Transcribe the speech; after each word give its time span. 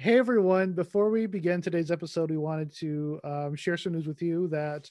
Hey 0.00 0.16
everyone, 0.16 0.72
before 0.72 1.10
we 1.10 1.26
begin 1.26 1.60
today's 1.60 1.90
episode, 1.90 2.30
we 2.30 2.38
wanted 2.38 2.74
to 2.76 3.20
um, 3.22 3.54
share 3.54 3.76
some 3.76 3.92
news 3.92 4.06
with 4.06 4.22
you 4.22 4.48
that 4.48 4.90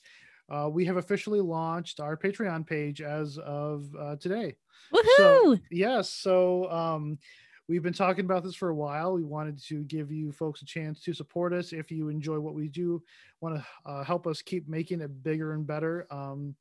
uh, 0.52 0.70
we 0.72 0.86
have 0.86 0.98
officially 0.98 1.42
launched 1.42 2.00
our 2.00 2.16
Patreon 2.16 2.68
page 2.68 3.02
as 3.02 3.40
of 3.40 3.90
uh, 4.00 4.18
today. 4.18 4.56
Woohoo! 4.94 5.08
So, 5.18 5.58
yes, 5.72 6.12
so 6.12 6.70
um, 6.70 7.18
we've 7.68 7.82
been 7.82 7.92
talking 7.92 8.26
about 8.26 8.44
this 8.44 8.54
for 8.54 8.70
a 8.70 8.76
while. 8.76 9.14
We 9.14 9.24
wanted 9.24 9.60
to 9.64 9.84
give 9.86 10.12
you 10.12 10.32
folks 10.32 10.62
a 10.62 10.66
chance 10.66 11.02
to 11.02 11.14
support 11.16 11.54
us 11.54 11.74
if 11.74 11.90
you 11.90 12.10
enjoy 12.10 12.40
what 12.40 12.54
we 12.54 12.68
do, 12.68 13.02
want 13.42 13.56
to 13.56 13.66
uh, 13.90 14.04
help 14.04 14.28
us 14.28 14.44
keep 14.44 14.70
making 14.70 15.02
it 15.02 15.24
bigger 15.24 15.54
and 15.54 15.66
better. 15.66 16.06
Um, 16.12 16.54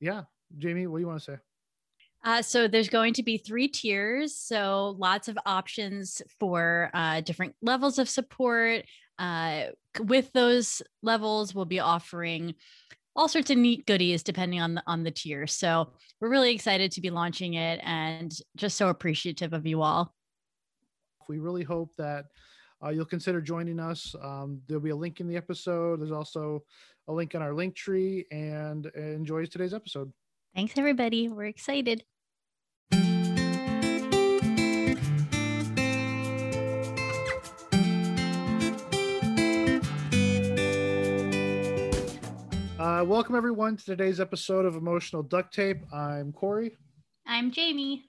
yeah, 0.00 0.22
Jamie, 0.58 0.88
what 0.88 0.98
do 0.98 1.02
you 1.02 1.06
want 1.06 1.20
to 1.20 1.36
say? 1.36 1.38
Uh, 2.24 2.40
so 2.42 2.68
there's 2.68 2.88
going 2.88 3.14
to 3.14 3.22
be 3.22 3.36
three 3.36 3.68
tiers. 3.68 4.36
So 4.36 4.94
lots 4.98 5.28
of 5.28 5.38
options 5.44 6.22
for 6.38 6.90
uh, 6.94 7.20
different 7.20 7.54
levels 7.62 7.98
of 7.98 8.08
support. 8.08 8.84
Uh, 9.18 9.64
with 10.00 10.32
those 10.32 10.82
levels, 11.02 11.54
we'll 11.54 11.64
be 11.64 11.80
offering 11.80 12.54
all 13.14 13.28
sorts 13.28 13.50
of 13.50 13.58
neat 13.58 13.86
goodies 13.86 14.22
depending 14.22 14.60
on 14.60 14.74
the 14.74 14.82
on 14.86 15.02
the 15.02 15.10
tier. 15.10 15.46
So 15.46 15.92
we're 16.20 16.30
really 16.30 16.54
excited 16.54 16.92
to 16.92 17.00
be 17.00 17.10
launching 17.10 17.54
it 17.54 17.80
and 17.82 18.32
just 18.56 18.76
so 18.76 18.88
appreciative 18.88 19.52
of 19.52 19.66
you 19.66 19.82
all. 19.82 20.14
We 21.28 21.38
really 21.38 21.62
hope 21.62 21.94
that 21.96 22.26
uh, 22.82 22.88
you'll 22.88 23.04
consider 23.04 23.40
joining 23.40 23.78
us. 23.78 24.14
Um, 24.22 24.60
there'll 24.66 24.82
be 24.82 24.90
a 24.90 24.96
link 24.96 25.20
in 25.20 25.28
the 25.28 25.36
episode. 25.36 26.00
There's 26.00 26.10
also 26.12 26.64
a 27.08 27.12
link 27.12 27.34
in 27.34 27.42
our 27.42 27.50
Linktree. 27.50 28.24
And 28.30 28.86
enjoy 28.96 29.44
today's 29.46 29.74
episode. 29.74 30.12
Thanks, 30.54 30.76
everybody. 30.76 31.28
We're 31.28 31.46
excited. 31.46 32.04
Uh, 42.82 43.04
welcome 43.04 43.36
everyone 43.36 43.76
to 43.76 43.84
today's 43.84 44.18
episode 44.18 44.66
of 44.66 44.74
Emotional 44.74 45.22
Duct 45.22 45.54
Tape. 45.54 45.76
I'm 45.94 46.32
Corey. 46.32 46.76
I'm 47.24 47.52
Jamie. 47.52 48.06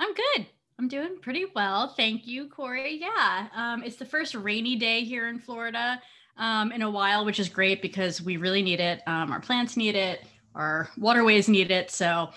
I'm 0.00 0.12
good. 0.12 0.46
I'm 0.76 0.88
doing 0.88 1.18
pretty 1.22 1.44
well. 1.54 1.94
Thank 1.96 2.26
you, 2.26 2.48
Corey. 2.48 2.98
Yeah. 3.00 3.46
Um, 3.54 3.84
it's 3.84 3.94
the 3.94 4.04
first 4.04 4.34
rainy 4.34 4.74
day 4.74 5.04
here 5.04 5.28
in 5.28 5.38
Florida 5.38 6.02
um, 6.38 6.72
in 6.72 6.82
a 6.82 6.90
while, 6.90 7.24
which 7.24 7.38
is 7.38 7.48
great 7.48 7.82
because 7.82 8.20
we 8.20 8.36
really 8.36 8.62
need 8.62 8.80
it. 8.80 9.00
Um, 9.06 9.30
our 9.30 9.38
plants 9.38 9.76
need 9.76 9.94
it, 9.94 10.24
our 10.56 10.88
waterways 10.98 11.48
need 11.48 11.70
it. 11.70 11.92
So, 11.92 12.30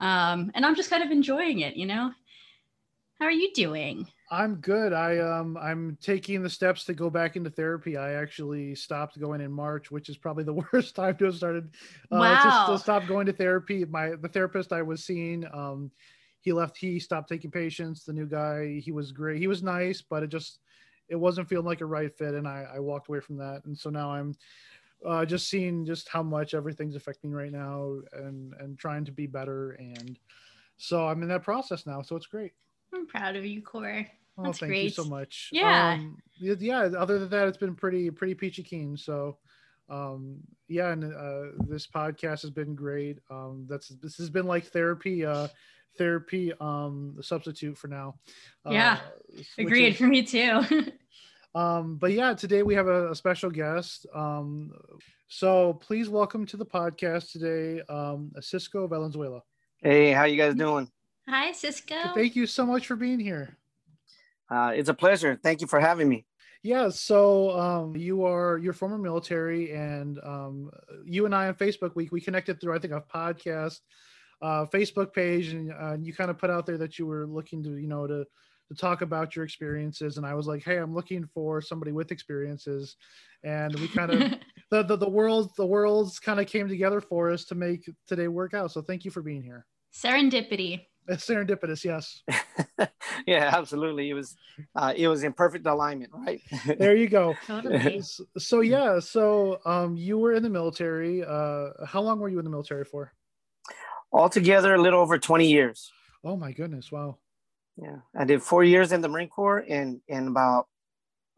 um, 0.00 0.50
and 0.56 0.66
I'm 0.66 0.74
just 0.74 0.90
kind 0.90 1.04
of 1.04 1.12
enjoying 1.12 1.60
it, 1.60 1.76
you 1.76 1.86
know? 1.86 2.10
How 3.20 3.26
are 3.26 3.30
you 3.30 3.52
doing? 3.54 4.08
I'm 4.28 4.56
good. 4.56 4.92
I 4.92 5.18
um 5.18 5.56
I'm 5.56 5.96
taking 6.00 6.42
the 6.42 6.50
steps 6.50 6.84
to 6.84 6.94
go 6.94 7.10
back 7.10 7.36
into 7.36 7.50
therapy. 7.50 7.96
I 7.96 8.14
actually 8.14 8.74
stopped 8.74 9.20
going 9.20 9.40
in 9.40 9.52
March, 9.52 9.90
which 9.90 10.08
is 10.08 10.16
probably 10.16 10.44
the 10.44 10.54
worst 10.72 10.96
time 10.96 11.16
to 11.18 11.26
have 11.26 11.36
started. 11.36 11.70
Uh, 12.10 12.18
wow. 12.18 12.66
To, 12.66 12.72
to 12.72 12.78
stop 12.78 13.06
going 13.06 13.26
to 13.26 13.32
therapy. 13.32 13.84
My 13.84 14.10
the 14.10 14.28
therapist 14.28 14.72
I 14.72 14.82
was 14.82 15.04
seeing, 15.04 15.44
um, 15.52 15.92
he 16.40 16.52
left. 16.52 16.76
He 16.76 16.98
stopped 16.98 17.28
taking 17.28 17.50
patients. 17.52 18.04
The 18.04 18.12
new 18.12 18.26
guy, 18.26 18.80
he 18.80 18.90
was 18.90 19.12
great. 19.12 19.38
He 19.38 19.46
was 19.46 19.62
nice, 19.62 20.02
but 20.02 20.24
it 20.24 20.28
just 20.28 20.58
it 21.08 21.16
wasn't 21.16 21.48
feeling 21.48 21.66
like 21.66 21.80
a 21.80 21.86
right 21.86 22.12
fit, 22.12 22.34
and 22.34 22.48
I 22.48 22.66
I 22.74 22.80
walked 22.80 23.08
away 23.08 23.20
from 23.20 23.36
that. 23.36 23.62
And 23.64 23.78
so 23.78 23.90
now 23.90 24.10
I'm 24.10 24.34
uh, 25.06 25.24
just 25.24 25.48
seeing 25.48 25.86
just 25.86 26.08
how 26.08 26.24
much 26.24 26.52
everything's 26.52 26.96
affecting 26.96 27.30
right 27.30 27.52
now, 27.52 27.98
and 28.12 28.54
and 28.54 28.76
trying 28.76 29.04
to 29.04 29.12
be 29.12 29.28
better. 29.28 29.72
And 29.72 30.18
so 30.78 31.06
I'm 31.06 31.22
in 31.22 31.28
that 31.28 31.44
process 31.44 31.86
now. 31.86 32.02
So 32.02 32.16
it's 32.16 32.26
great. 32.26 32.52
I'm 32.94 33.06
proud 33.06 33.36
of 33.36 33.44
you, 33.44 33.62
Core. 33.62 34.06
Oh, 34.38 34.44
That's 34.44 34.58
thank 34.58 34.70
great. 34.70 34.84
you 34.84 34.90
so 34.90 35.04
much. 35.04 35.48
Yeah. 35.52 35.94
Um, 35.94 36.18
yeah. 36.38 36.54
yeah, 36.58 36.80
Other 36.98 37.18
than 37.18 37.30
that, 37.30 37.48
it's 37.48 37.56
been 37.56 37.74
pretty, 37.74 38.10
pretty 38.10 38.34
peachy 38.34 38.62
keen. 38.62 38.96
So, 38.96 39.38
um, 39.88 40.38
yeah, 40.68 40.90
and 40.90 41.04
uh, 41.04 41.64
this 41.68 41.86
podcast 41.86 42.42
has 42.42 42.50
been 42.50 42.74
great. 42.74 43.18
Um, 43.30 43.66
that's 43.68 43.88
this 43.88 44.16
has 44.16 44.28
been 44.28 44.46
like 44.46 44.66
therapy, 44.66 45.24
uh, 45.24 45.48
therapy, 45.96 46.52
um, 46.60 47.16
substitute 47.22 47.78
for 47.78 47.88
now. 47.88 48.16
Yeah, 48.68 48.98
uh, 49.38 49.42
agreed 49.58 49.92
is, 49.92 49.96
for 49.96 50.06
me 50.06 50.22
too. 50.22 50.60
um, 51.54 51.96
but 51.96 52.12
yeah, 52.12 52.34
today 52.34 52.62
we 52.62 52.74
have 52.74 52.88
a, 52.88 53.12
a 53.12 53.14
special 53.14 53.48
guest. 53.48 54.06
Um, 54.14 54.72
so 55.28 55.74
please 55.74 56.08
welcome 56.08 56.44
to 56.46 56.56
the 56.56 56.66
podcast 56.66 57.32
today, 57.32 57.82
um, 57.88 58.32
Cisco 58.40 58.86
Valenzuela. 58.86 59.42
Hey, 59.82 60.12
how 60.12 60.24
you 60.24 60.36
guys 60.36 60.54
doing? 60.54 60.90
Hi, 61.28 61.52
Cisco. 61.52 61.96
Thank 62.14 62.36
you 62.36 62.46
so 62.46 62.64
much 62.64 62.86
for 62.86 62.94
being 62.94 63.18
here. 63.18 63.56
Uh, 64.48 64.72
it's 64.74 64.88
a 64.88 64.94
pleasure. 64.94 65.38
Thank 65.42 65.60
you 65.60 65.66
for 65.66 65.80
having 65.80 66.08
me. 66.08 66.24
Yeah, 66.62 66.88
so 66.88 67.58
um, 67.58 67.96
you 67.96 68.24
are 68.24 68.58
you're 68.58 68.72
former 68.72 68.98
military, 68.98 69.72
and 69.72 70.18
um, 70.24 70.70
you 71.04 71.26
and 71.26 71.34
I 71.34 71.48
on 71.48 71.54
Facebook 71.54 71.92
we 71.94 72.08
we 72.10 72.20
connected 72.20 72.60
through 72.60 72.74
I 72.74 72.78
think 72.78 72.92
a 72.92 73.00
podcast, 73.00 73.80
uh, 74.42 74.66
Facebook 74.66 75.12
page, 75.12 75.48
and 75.48 75.72
uh, 75.72 75.96
you 76.00 76.12
kind 76.12 76.30
of 76.30 76.38
put 76.38 76.50
out 76.50 76.66
there 76.66 76.78
that 76.78 76.98
you 76.98 77.06
were 77.06 77.26
looking 77.26 77.62
to 77.64 77.76
you 77.76 77.88
know 77.88 78.06
to 78.06 78.24
to 78.68 78.74
talk 78.74 79.02
about 79.02 79.36
your 79.36 79.44
experiences, 79.44 80.16
and 80.16 80.26
I 80.26 80.34
was 80.34 80.46
like, 80.46 80.64
hey, 80.64 80.78
I'm 80.78 80.94
looking 80.94 81.24
for 81.32 81.60
somebody 81.60 81.92
with 81.92 82.10
experiences, 82.10 82.96
and 83.44 83.74
we 83.78 83.86
kind 83.88 84.10
of 84.12 84.18
the, 84.70 84.82
the 84.82 84.96
the 84.96 85.08
worlds 85.08 85.54
the 85.56 85.66
worlds 85.66 86.18
kind 86.18 86.40
of 86.40 86.46
came 86.46 86.68
together 86.68 87.00
for 87.00 87.30
us 87.30 87.44
to 87.46 87.54
make 87.54 87.88
today 88.08 88.28
work 88.28 88.54
out. 88.54 88.72
So 88.72 88.80
thank 88.80 89.04
you 89.04 89.10
for 89.10 89.22
being 89.22 89.42
here. 89.42 89.66
Serendipity. 89.94 90.86
It's 91.08 91.26
serendipitous, 91.26 91.84
yes. 91.84 92.22
yeah, 93.26 93.50
absolutely. 93.56 94.10
It 94.10 94.14
was 94.14 94.36
uh, 94.74 94.92
it 94.96 95.06
was 95.06 95.22
in 95.22 95.32
perfect 95.32 95.66
alignment, 95.66 96.10
right? 96.12 96.40
there 96.78 96.96
you 96.96 97.08
go. 97.08 97.34
So 98.38 98.60
yeah, 98.60 98.98
so 98.98 99.60
um, 99.64 99.96
you 99.96 100.18
were 100.18 100.32
in 100.32 100.42
the 100.42 100.50
military. 100.50 101.24
Uh, 101.24 101.70
how 101.86 102.00
long 102.00 102.18
were 102.18 102.28
you 102.28 102.38
in 102.38 102.44
the 102.44 102.50
military 102.50 102.84
for? 102.84 103.12
Altogether, 104.12 104.74
a 104.74 104.80
little 104.80 105.00
over 105.00 105.18
twenty 105.18 105.48
years. 105.48 105.92
Oh 106.24 106.36
my 106.36 106.52
goodness! 106.52 106.90
Wow. 106.90 107.18
Yeah, 107.76 107.98
I 108.16 108.24
did 108.24 108.42
four 108.42 108.64
years 108.64 108.90
in 108.90 109.00
the 109.00 109.08
Marine 109.08 109.28
Corps 109.28 109.64
and 109.68 110.00
and 110.08 110.28
about 110.28 110.66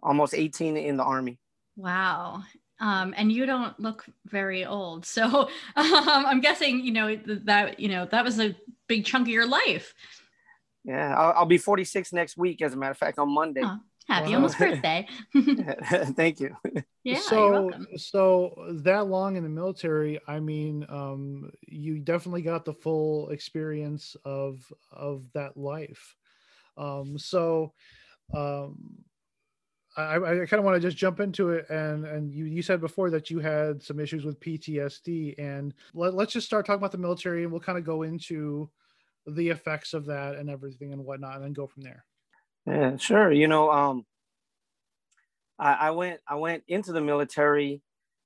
almost 0.02 0.34
eighteen 0.34 0.76
in 0.76 0.96
the 0.96 1.04
Army. 1.04 1.38
Wow. 1.76 2.42
Um, 2.80 3.12
and 3.16 3.32
you 3.32 3.44
don't 3.44 3.78
look 3.80 4.06
very 4.26 4.64
old, 4.64 5.04
so 5.04 5.24
um, 5.24 5.48
I'm 5.76 6.40
guessing 6.40 6.84
you 6.84 6.92
know 6.92 7.16
that 7.44 7.80
you 7.80 7.88
know 7.88 8.06
that 8.06 8.24
was 8.24 8.38
a 8.38 8.54
big 8.88 9.04
chunk 9.04 9.28
of 9.28 9.32
your 9.32 9.46
life. 9.46 9.94
Yeah, 10.84 11.14
I'll, 11.16 11.32
I'll, 11.40 11.46
be 11.46 11.58
46 11.58 12.12
next 12.12 12.36
week, 12.36 12.62
as 12.62 12.72
a 12.72 12.76
matter 12.76 12.92
of 12.92 12.98
fact, 12.98 13.18
on 13.18 13.32
Monday. 13.32 13.60
Oh, 13.62 13.78
happy 14.08 14.30
wow. 14.30 14.36
almost 14.36 14.58
birthday. 14.58 15.06
Thank 16.16 16.40
you. 16.40 16.56
Yeah, 17.04 17.18
so 17.18 17.70
so 17.96 18.54
that 18.84 19.06
long 19.06 19.36
in 19.36 19.42
the 19.42 19.48
military, 19.48 20.18
I 20.26 20.40
mean, 20.40 20.86
um, 20.88 21.50
you 21.66 21.98
definitely 21.98 22.42
got 22.42 22.64
the 22.64 22.74
full 22.74 23.30
experience 23.30 24.16
of 24.24 24.60
of 24.92 25.24
that 25.34 25.56
life. 25.56 26.16
Um, 26.76 27.18
so 27.18 27.72
um, 28.34 28.76
I, 29.98 30.42
I 30.42 30.46
kind 30.46 30.60
of 30.60 30.64
want 30.64 30.76
to 30.76 30.80
just 30.80 30.96
jump 30.96 31.18
into 31.18 31.50
it 31.50 31.68
and 31.70 32.04
and 32.04 32.32
you 32.32 32.44
you 32.44 32.62
said 32.62 32.80
before 32.80 33.10
that 33.10 33.30
you 33.30 33.40
had 33.40 33.82
some 33.82 33.98
issues 33.98 34.24
with 34.24 34.38
PTSD 34.38 35.34
and 35.38 35.74
let, 35.92 36.14
let's 36.14 36.32
just 36.32 36.46
start 36.46 36.66
talking 36.66 36.78
about 36.78 36.92
the 36.92 36.98
military 36.98 37.42
and 37.42 37.50
we'll 37.50 37.60
kind 37.60 37.78
of 37.78 37.84
go 37.84 38.02
into 38.02 38.70
the 39.26 39.48
effects 39.48 39.94
of 39.94 40.06
that 40.06 40.36
and 40.36 40.48
everything 40.48 40.92
and 40.92 41.04
whatnot 41.04 41.36
and 41.36 41.44
then 41.44 41.52
go 41.52 41.66
from 41.66 41.82
there. 41.82 42.04
Yeah, 42.66 42.96
sure. 42.96 43.32
You 43.32 43.48
know, 43.48 43.70
um, 43.70 44.06
I, 45.58 45.72
I 45.72 45.90
went 45.90 46.20
I 46.28 46.36
went 46.36 46.62
into 46.68 46.92
the 46.92 47.00
military 47.00 47.82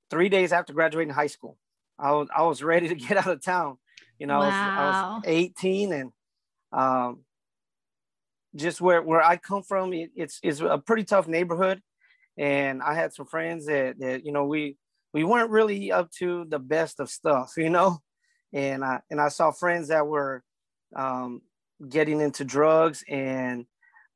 three 0.09 0.29
days 0.29 0.53
after 0.53 0.73
graduating 0.73 1.13
high 1.13 1.27
school. 1.27 1.57
I 1.97 2.11
was 2.11 2.27
I 2.35 2.43
was 2.43 2.61
ready 2.61 2.89
to 2.89 2.95
get 3.07 3.17
out 3.17 3.27
of 3.27 3.43
town. 3.43 3.77
You 4.19 4.27
know, 4.27 4.39
wow. 4.39 4.45
I, 4.45 4.85
was, 4.85 4.95
I 4.95 5.15
was 5.15 5.23
18 5.25 5.91
and 5.93 6.11
um, 6.71 7.25
just 8.55 8.81
where 8.81 9.01
where 9.01 9.21
I 9.21 9.37
come 9.37 9.63
from, 9.63 9.93
it, 9.93 10.11
it's 10.15 10.39
it's 10.43 10.59
a 10.59 10.77
pretty 10.77 11.03
tough 11.03 11.27
neighborhood, 11.27 11.81
and 12.37 12.81
I 12.81 12.93
had 12.93 13.13
some 13.13 13.25
friends 13.25 13.65
that 13.65 13.99
that 13.99 14.25
you 14.25 14.31
know 14.31 14.45
we 14.45 14.77
we 15.13 15.23
weren't 15.23 15.49
really 15.49 15.91
up 15.91 16.11
to 16.19 16.45
the 16.45 16.59
best 16.59 16.99
of 16.99 17.09
stuff, 17.09 17.53
you 17.57 17.69
know, 17.69 17.99
and 18.53 18.83
I 18.83 19.01
and 19.09 19.19
I 19.19 19.29
saw 19.29 19.51
friends 19.51 19.87
that 19.89 20.07
were 20.07 20.43
um, 20.95 21.41
getting 21.89 22.21
into 22.21 22.43
drugs 22.45 23.03
and 23.07 23.65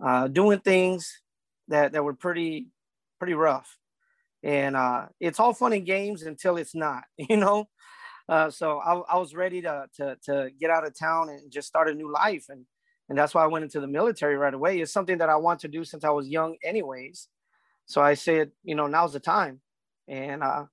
uh, 0.03 0.27
doing 0.27 0.59
things 0.59 1.21
that 1.67 1.94
that 1.94 2.03
were 2.03 2.13
pretty 2.13 2.67
pretty 3.19 3.33
rough, 3.33 3.77
and 4.44 4.75
uh, 4.75 5.07
it's 5.19 5.39
all 5.39 5.53
fun 5.53 5.73
and 5.73 5.85
games 5.85 6.23
until 6.23 6.57
it's 6.57 6.75
not, 6.75 7.03
you 7.17 7.38
know. 7.38 7.67
Uh, 8.29 8.50
so 8.50 8.79
I, 8.79 9.13
I 9.13 9.17
was 9.17 9.33
ready 9.33 9.62
to, 9.62 9.88
to 9.95 10.17
to 10.25 10.50
get 10.59 10.69
out 10.69 10.85
of 10.85 10.97
town 10.97 11.29
and 11.29 11.51
just 11.51 11.67
start 11.67 11.89
a 11.89 11.94
new 11.94 12.12
life. 12.12 12.45
And 12.50 12.65
and 13.09 13.18
that's 13.18 13.33
why 13.33 13.44
I 13.44 13.48
went 13.48 13.63
into 13.63 13.80
the 13.80 13.88
military 13.88 14.36
right 14.36 14.54
away. 14.54 14.80
It's 14.80 14.92
something 14.92 15.19
that 15.19 15.30
I 15.30 15.38
want 15.38 15.62
to 15.62 15.68
do 15.68 15.83
since 15.83 16.04
I 16.04 16.09
was 16.09 16.27
young, 16.27 16.57
anyways. 16.63 17.27
So 17.86 18.01
I 18.01 18.15
said, 18.15 18.51
you 18.63 18.75
know, 18.75 18.88
now's 18.88 19.13
the 19.13 19.19
time, 19.19 19.62
and 20.07 20.44
uh, 20.44 20.65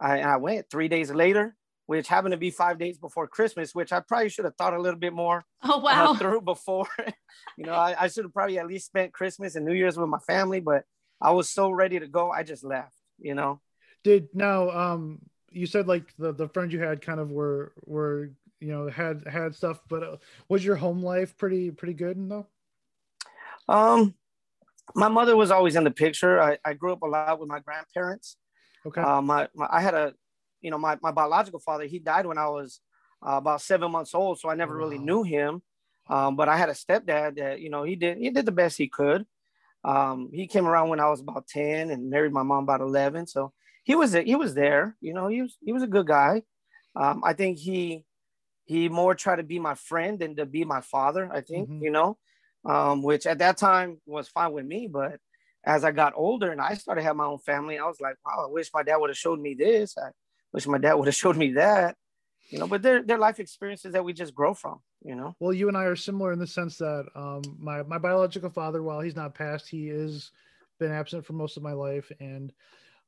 I, 0.00 0.20
I 0.20 0.36
went. 0.36 0.70
Three 0.70 0.88
days 0.88 1.10
later, 1.10 1.56
which 1.86 2.08
happened 2.08 2.32
to 2.32 2.38
be 2.38 2.50
five 2.50 2.78
days 2.78 2.98
before 2.98 3.26
Christmas, 3.26 3.74
which 3.74 3.92
I 3.92 4.00
probably 4.00 4.28
should 4.28 4.44
have 4.44 4.56
thought 4.56 4.74
a 4.74 4.80
little 4.80 4.98
bit 4.98 5.12
more 5.12 5.44
oh, 5.64 5.78
wow. 5.78 6.12
uh, 6.12 6.14
through 6.14 6.42
before. 6.42 6.86
you 7.56 7.64
know, 7.66 7.74
I, 7.74 7.96
I 7.98 8.08
should 8.08 8.24
have 8.24 8.32
probably 8.34 8.58
at 8.58 8.66
least 8.66 8.86
spent 8.86 9.12
Christmas 9.12 9.56
and 9.56 9.66
New 9.66 9.74
Year's 9.74 9.96
with 9.96 10.08
my 10.08 10.20
family, 10.20 10.60
but 10.60 10.84
I 11.20 11.32
was 11.32 11.50
so 11.50 11.70
ready 11.70 11.98
to 11.98 12.06
go, 12.06 12.30
I 12.30 12.44
just 12.44 12.64
left. 12.64 12.94
You 13.18 13.34
know. 13.34 13.60
Did 14.04 14.28
now 14.34 14.70
um 14.70 15.20
you 15.50 15.66
said 15.66 15.86
like 15.86 16.12
the 16.18 16.32
the 16.32 16.48
friends 16.48 16.72
you 16.72 16.80
had 16.80 17.02
kind 17.02 17.20
of 17.20 17.30
were 17.30 17.72
were 17.84 18.30
you 18.62 18.68
know 18.68 18.88
had 18.88 19.26
had 19.26 19.54
stuff, 19.54 19.80
but 19.88 20.02
uh, 20.02 20.16
was 20.48 20.64
your 20.64 20.76
home 20.76 21.02
life 21.02 21.36
pretty 21.36 21.70
pretty 21.70 21.94
good 21.94 22.16
and 22.16 22.30
though? 22.30 22.46
Um, 23.68 24.14
my 24.94 25.08
mother 25.08 25.36
was 25.36 25.50
always 25.50 25.76
in 25.76 25.84
the 25.84 25.90
picture. 25.90 26.40
I, 26.40 26.58
I 26.64 26.74
grew 26.74 26.92
up 26.92 27.02
a 27.02 27.06
lot 27.06 27.40
with 27.40 27.48
my 27.48 27.60
grandparents. 27.60 28.36
Okay. 28.86 29.00
Uh, 29.00 29.22
my, 29.22 29.48
my 29.54 29.66
I 29.70 29.80
had 29.80 29.94
a, 29.94 30.14
you 30.60 30.70
know, 30.70 30.78
my, 30.78 30.98
my 31.02 31.12
biological 31.12 31.60
father. 31.60 31.84
He 31.84 31.98
died 31.98 32.26
when 32.26 32.38
I 32.38 32.48
was 32.48 32.80
uh, 33.26 33.36
about 33.36 33.62
seven 33.62 33.90
months 33.90 34.14
old, 34.14 34.38
so 34.38 34.48
I 34.48 34.54
never 34.54 34.74
wow. 34.74 34.84
really 34.84 34.98
knew 34.98 35.22
him. 35.22 35.62
Um, 36.08 36.36
but 36.36 36.48
I 36.48 36.56
had 36.56 36.68
a 36.68 36.72
stepdad 36.72 37.36
that 37.36 37.60
you 37.60 37.70
know 37.70 37.84
he 37.84 37.96
did 37.96 38.18
he 38.18 38.30
did 38.30 38.46
the 38.46 38.52
best 38.52 38.76
he 38.76 38.88
could. 38.88 39.24
Um, 39.84 40.30
he 40.32 40.46
came 40.46 40.66
around 40.66 40.88
when 40.88 41.00
I 41.00 41.08
was 41.08 41.20
about 41.20 41.46
ten 41.46 41.90
and 41.90 42.10
married 42.10 42.32
my 42.32 42.42
mom 42.42 42.64
about 42.64 42.80
eleven. 42.80 43.26
So 43.26 43.52
he 43.84 43.94
was 43.94 44.12
he 44.12 44.34
was 44.34 44.54
there. 44.54 44.96
You 45.00 45.14
know, 45.14 45.28
he 45.28 45.42
was 45.42 45.56
he 45.64 45.72
was 45.72 45.82
a 45.82 45.88
good 45.88 46.06
guy. 46.06 46.42
Um, 46.94 47.22
I 47.24 47.32
think 47.32 47.58
he 47.58 48.04
he 48.64 48.88
more 48.88 49.14
tried 49.14 49.36
to 49.36 49.42
be 49.42 49.58
my 49.58 49.74
friend 49.74 50.18
than 50.18 50.36
to 50.36 50.46
be 50.46 50.64
my 50.64 50.80
father. 50.80 51.28
I 51.32 51.40
think 51.40 51.68
mm-hmm. 51.68 51.82
you 51.82 51.90
know, 51.90 52.18
um, 52.64 53.02
which 53.02 53.26
at 53.26 53.38
that 53.38 53.56
time 53.56 54.00
was 54.06 54.28
fine 54.28 54.52
with 54.52 54.66
me. 54.66 54.88
But 54.88 55.18
as 55.64 55.84
I 55.84 55.92
got 55.92 56.14
older 56.16 56.50
and 56.50 56.60
I 56.60 56.74
started 56.74 57.02
having 57.02 57.18
my 57.18 57.26
own 57.26 57.38
family, 57.38 57.78
I 57.78 57.86
was 57.86 58.00
like, 58.00 58.16
wow, 58.24 58.46
I 58.46 58.50
wish 58.50 58.70
my 58.74 58.82
dad 58.82 58.96
would 58.96 59.10
have 59.10 59.16
showed 59.16 59.40
me 59.40 59.54
this. 59.54 59.96
I 59.98 60.10
wish 60.52 60.66
my 60.66 60.78
dad 60.78 60.94
would 60.98 61.08
have 61.08 61.14
showed 61.14 61.36
me 61.36 61.52
that. 61.52 61.96
You 62.50 62.58
know, 62.58 62.66
but 62.66 62.82
they're 62.82 63.02
they're 63.02 63.18
life 63.18 63.40
experiences 63.40 63.94
that 63.94 64.04
we 64.04 64.12
just 64.12 64.34
grow 64.34 64.52
from. 64.52 64.80
You 65.02 65.14
know. 65.14 65.34
Well, 65.40 65.52
you 65.52 65.68
and 65.68 65.76
I 65.76 65.84
are 65.84 65.96
similar 65.96 66.32
in 66.32 66.38
the 66.38 66.46
sense 66.46 66.76
that 66.78 67.06
um, 67.14 67.42
my 67.58 67.82
my 67.82 67.98
biological 67.98 68.50
father, 68.50 68.82
while 68.82 69.00
he's 69.00 69.16
not 69.16 69.34
passed, 69.34 69.68
he 69.68 69.88
is 69.88 70.30
been 70.78 70.92
absent 70.92 71.24
for 71.24 71.32
most 71.32 71.56
of 71.56 71.62
my 71.62 71.72
life, 71.72 72.10
and 72.20 72.52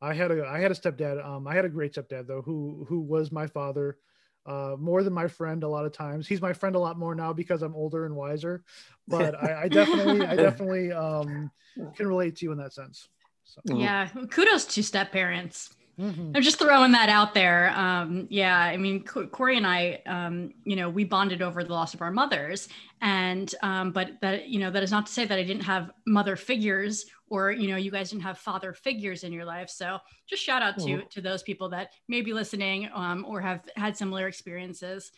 I 0.01 0.15
had 0.15 0.31
a 0.31 0.47
I 0.47 0.61
had 0.61 0.71
a 0.71 0.75
stepdad. 0.75 1.25
Um, 1.25 1.47
I 1.47 1.55
had 1.55 1.65
a 1.65 1.69
great 1.69 1.95
stepdad 1.95 2.27
though, 2.27 2.43
who 2.43 2.87
who 2.89 3.01
was 3.01 3.31
my 3.31 3.47
father 3.47 3.99
uh, 4.47 4.77
more 4.79 5.03
than 5.03 5.13
my 5.13 5.29
friend 5.29 5.63
a 5.63 5.69
lot 5.69 5.87
of 5.87 5.93
times. 5.93 6.27
He's 6.27 6.41
my 6.41 6.53
friend 6.53 6.77
a 6.77 6.79
lot 6.79 6.99
more 6.99 7.15
now 7.15 7.33
because 7.33 7.63
I'm 7.63 7.75
older 7.75 8.07
and 8.07 8.15
wiser. 8.15 8.63
But 9.07 9.35
I, 9.35 9.65
I 9.65 9.69
definitely, 9.69 10.27
I 10.27 10.35
definitely 10.35 10.91
um, 10.91 11.51
can 11.95 12.07
relate 12.07 12.37
to 12.37 12.47
you 12.47 12.53
in 12.53 12.59
that 12.59 12.73
sense. 12.73 13.07
So. 13.45 13.61
Yeah, 13.67 14.09
kudos 14.31 14.65
to 14.65 14.83
step 14.83 15.13
parents. 15.13 15.75
Mm-hmm. 15.99 16.33
I'm 16.35 16.43
just 16.43 16.59
throwing 16.59 16.93
that 16.93 17.09
out 17.09 17.35
there. 17.35 17.71
Um, 17.77 18.27
yeah, 18.29 18.59
I 18.59 18.77
mean, 18.77 19.05
Corey 19.05 19.57
and 19.57 19.67
I, 19.67 20.03
um, 20.07 20.53
you 20.65 20.75
know, 20.75 20.91
we 20.91 21.05
bonded 21.05 21.41
over 21.41 21.63
the 21.63 21.73
loss 21.73 21.95
of 21.95 22.03
our 22.03 22.11
mothers, 22.11 22.69
and 23.01 23.55
um, 23.63 23.93
but 23.93 24.21
that 24.21 24.49
you 24.49 24.59
know 24.59 24.71
that 24.71 24.83
is 24.83 24.91
not 24.91 25.07
to 25.07 25.13
say 25.13 25.25
that 25.25 25.39
I 25.39 25.45
didn't 25.45 25.63
have 25.63 25.93
mother 26.07 26.35
figures 26.35 27.07
or 27.35 27.51
you 27.51 27.69
know 27.69 27.77
you 27.77 27.91
guys 27.91 28.11
didn't 28.11 28.23
have 28.23 28.39
father 28.39 28.73
figures 28.73 29.25
in 29.25 29.33
your 29.33 29.45
life 29.45 29.69
so 29.69 29.99
just 30.27 30.43
shout 30.43 30.63
out 30.63 30.79
to 30.79 31.03
to 31.11 31.21
those 31.21 31.43
people 31.43 31.69
that 31.69 31.91
may 32.09 32.21
be 32.21 32.33
listening 32.33 32.89
um, 32.95 33.25
or 33.29 33.41
have 33.41 33.69
had 33.77 33.97
similar 33.97 34.29
experiences 34.29 35.13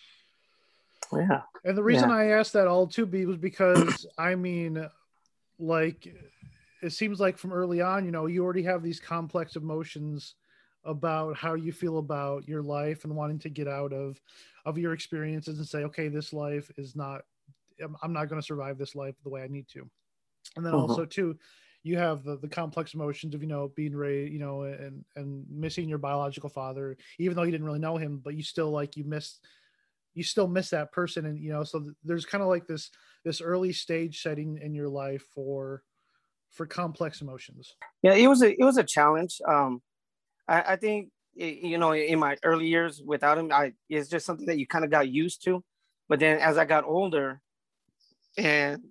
yeah 1.13 1.43
and 1.65 1.77
the 1.77 1.83
reason 1.83 2.09
yeah. 2.09 2.17
i 2.17 2.27
asked 2.31 2.53
that 2.53 2.67
all 2.67 2.87
too 2.87 3.07
be 3.07 3.27
was 3.27 3.37
because 3.37 4.07
i 4.19 4.35
mean 4.35 4.89
like 5.59 6.09
it 6.83 6.91
seems 6.91 7.21
like 7.21 7.37
from 7.37 7.53
early 7.53 7.81
on 7.81 8.05
you 8.05 8.11
know 8.11 8.27
you 8.27 8.43
already 8.43 8.63
have 8.63 8.83
these 8.83 9.01
complex 9.01 9.57
emotions 9.57 10.35
about 10.87 11.37
how 11.37 11.55
you 11.55 11.73
feel 11.73 11.99
about 11.99 12.49
your 12.49 12.63
life 12.63 13.05
and 13.05 13.15
wanting 13.15 13.39
to 13.41 13.49
get 13.49 13.69
out 13.69 13.93
of 13.93 14.21
of 14.65 14.79
your 14.79 14.93
experiences 14.93 15.59
and 15.59 15.69
say 15.69 15.85
okay 15.85 16.09
this 16.09 16.33
life 16.33 16.71
is 16.77 16.97
not 16.97 17.23
i'm 18.03 18.13
not 18.13 18.29
going 18.29 18.41
to 18.41 18.47
survive 18.47 18.79
this 18.79 18.95
life 18.95 19.15
the 19.23 19.31
way 19.31 19.43
i 19.43 19.49
need 19.49 19.69
to. 19.69 19.89
And 20.57 20.65
then 20.65 20.75
uh-huh. 20.75 20.87
also 20.87 21.05
too 21.05 21.37
you 21.83 21.99
have 21.99 22.25
the, 22.25 22.37
the 22.39 22.49
complex 22.49 22.95
emotions 22.95 23.35
of 23.35 23.43
you 23.43 23.49
know 23.49 23.71
being 23.77 23.95
raised 23.95 24.33
you 24.33 24.39
know 24.39 24.63
and 24.63 25.05
and 25.17 25.45
missing 25.51 25.89
your 25.89 25.99
biological 25.99 26.49
father 26.49 26.97
even 27.19 27.37
though 27.37 27.43
you 27.43 27.53
didn't 27.53 27.67
really 27.67 27.79
know 27.79 27.97
him 27.97 28.21
but 28.25 28.35
you 28.35 28.43
still 28.43 28.71
like 28.71 28.97
you 28.97 29.05
miss 29.05 29.39
you 30.17 30.25
still 30.25 30.49
miss 30.49 30.71
that 30.71 30.91
person. 30.91 31.27
And 31.27 31.39
you 31.39 31.53
know 31.53 31.63
so 31.63 31.91
there's 32.03 32.27
kind 32.27 32.43
of 32.43 32.49
like 32.49 32.67
this 32.67 32.91
this 33.25 33.41
early 33.41 33.73
stage 33.73 34.23
setting 34.23 34.59
in 34.61 34.75
your 34.75 34.89
life 34.89 35.23
for 35.33 35.83
for 36.51 36.67
complex 36.67 37.21
emotions. 37.21 37.77
Yeah 38.03 38.15
it 38.15 38.27
was 38.27 38.43
a 38.43 38.51
it 38.51 38.65
was 38.65 38.79
a 38.79 38.83
challenge. 38.83 39.41
Um 39.47 39.83
i, 40.49 40.63
I 40.73 40.77
think 40.77 41.11
you 41.35 41.79
know 41.79 41.93
in 41.93 42.19
my 42.19 42.37
early 42.45 42.67
years 42.67 43.03
without 43.05 43.39
him 43.39 43.51
i 43.53 43.73
it's 43.91 44.09
just 44.09 44.27
something 44.27 44.47
that 44.47 44.59
you 44.59 44.67
kind 44.67 44.85
of 44.85 44.91
got 44.91 45.09
used 45.09 45.45
to. 45.45 45.63
But 46.09 46.21
then 46.21 46.39
as 46.39 46.57
i 46.59 46.65
got 46.65 46.85
older 46.85 47.41
and 48.39 48.83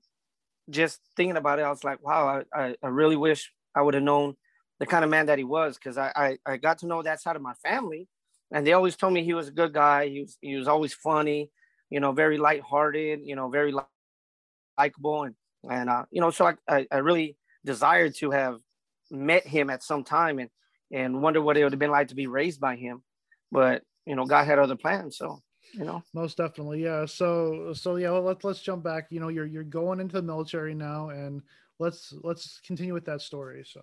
just 0.69 0.99
thinking 1.15 1.37
about 1.37 1.59
it, 1.59 1.63
I 1.63 1.69
was 1.69 1.83
like, 1.83 2.03
wow, 2.03 2.43
I, 2.53 2.75
I 2.83 2.87
really 2.87 3.15
wish 3.15 3.51
I 3.75 3.81
would 3.81 3.93
have 3.93 4.03
known 4.03 4.35
the 4.79 4.85
kind 4.85 5.03
of 5.03 5.11
man 5.11 5.27
that 5.27 5.37
he 5.37 5.43
was 5.43 5.77
because 5.77 5.97
I, 5.97 6.11
I, 6.15 6.37
I 6.53 6.57
got 6.57 6.79
to 6.79 6.87
know 6.87 7.01
that 7.03 7.21
side 7.21 7.35
of 7.35 7.41
my 7.41 7.53
family, 7.55 8.07
and 8.51 8.65
they 8.65 8.73
always 8.73 8.95
told 8.95 9.13
me 9.13 9.23
he 9.23 9.33
was 9.33 9.47
a 9.47 9.51
good 9.51 9.73
guy. 9.73 10.07
He 10.09 10.21
was 10.21 10.37
he 10.41 10.55
was 10.55 10.67
always 10.67 10.93
funny, 10.93 11.51
you 11.89 11.99
know, 11.99 12.11
very 12.11 12.37
lighthearted, 12.37 13.21
you 13.23 13.35
know, 13.35 13.49
very 13.49 13.73
likable, 14.77 15.23
and 15.23 15.35
and 15.69 15.89
uh, 15.89 16.05
you 16.11 16.21
know, 16.21 16.29
so 16.31 16.45
I, 16.47 16.53
I, 16.67 16.87
I 16.91 16.97
really 16.97 17.37
desired 17.65 18.15
to 18.15 18.31
have 18.31 18.59
met 19.11 19.47
him 19.47 19.69
at 19.69 19.83
some 19.83 20.03
time. 20.03 20.39
And 20.39 20.49
and 20.91 21.21
wonder 21.21 21.41
what 21.41 21.57
it 21.57 21.63
would 21.63 21.73
have 21.73 21.79
been 21.79 21.91
like 21.91 22.09
to 22.09 22.15
be 22.15 22.27
raised 22.27 22.59
by 22.59 22.75
him, 22.75 23.03
but 23.51 23.83
you 24.05 24.15
know, 24.15 24.25
God 24.25 24.45
had 24.45 24.59
other 24.59 24.75
plans, 24.75 25.17
so 25.17 25.39
you 25.73 25.83
know. 25.83 26.03
Most 26.13 26.37
definitely 26.37 26.83
yeah. 26.83 27.05
So 27.05 27.73
so 27.73 27.95
yeah 27.95 28.11
let's 28.11 28.43
let's 28.43 28.61
jump 28.61 28.83
back. 28.83 29.07
You 29.09 29.19
know 29.19 29.29
you're 29.29 29.47
you're 29.47 29.63
going 29.63 29.99
into 29.99 30.13
the 30.13 30.21
military 30.21 30.75
now 30.75 31.09
and 31.09 31.41
let's 31.79 32.13
let's 32.23 32.59
continue 32.65 32.93
with 32.93 33.05
that 33.05 33.21
story 33.21 33.65
so. 33.65 33.81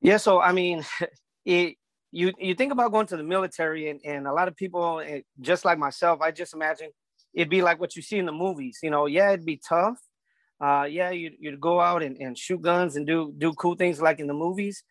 Yeah 0.00 0.16
so 0.16 0.40
i 0.40 0.52
mean 0.52 0.84
it 1.44 1.76
you 2.10 2.32
you 2.38 2.54
think 2.54 2.72
about 2.72 2.92
going 2.92 3.06
to 3.08 3.16
the 3.16 3.22
military 3.22 3.90
and, 3.90 4.00
and 4.04 4.26
a 4.26 4.32
lot 4.32 4.48
of 4.48 4.56
people 4.56 5.00
eh, 5.00 5.20
just 5.40 5.64
like 5.64 5.78
myself 5.78 6.20
i 6.20 6.30
just 6.30 6.54
imagine 6.54 6.88
it'd 7.34 7.50
be 7.50 7.62
like 7.62 7.78
what 7.78 7.94
you 7.94 8.02
see 8.02 8.18
in 8.18 8.26
the 8.26 8.32
movies 8.32 8.78
you 8.82 8.90
know. 8.90 9.06
Yeah 9.06 9.30
it'd 9.30 9.44
be 9.44 9.60
tough. 9.68 9.98
Uh 10.60 10.86
yeah 10.88 11.10
you'd, 11.10 11.34
you'd 11.38 11.60
go 11.60 11.80
out 11.80 12.02
and, 12.02 12.16
and 12.16 12.36
shoot 12.38 12.62
guns 12.62 12.96
and 12.96 13.06
do 13.06 13.34
do 13.36 13.52
cool 13.52 13.76
things 13.76 14.00
like 14.00 14.18
in 14.18 14.26
the 14.26 14.34
movies. 14.34 14.82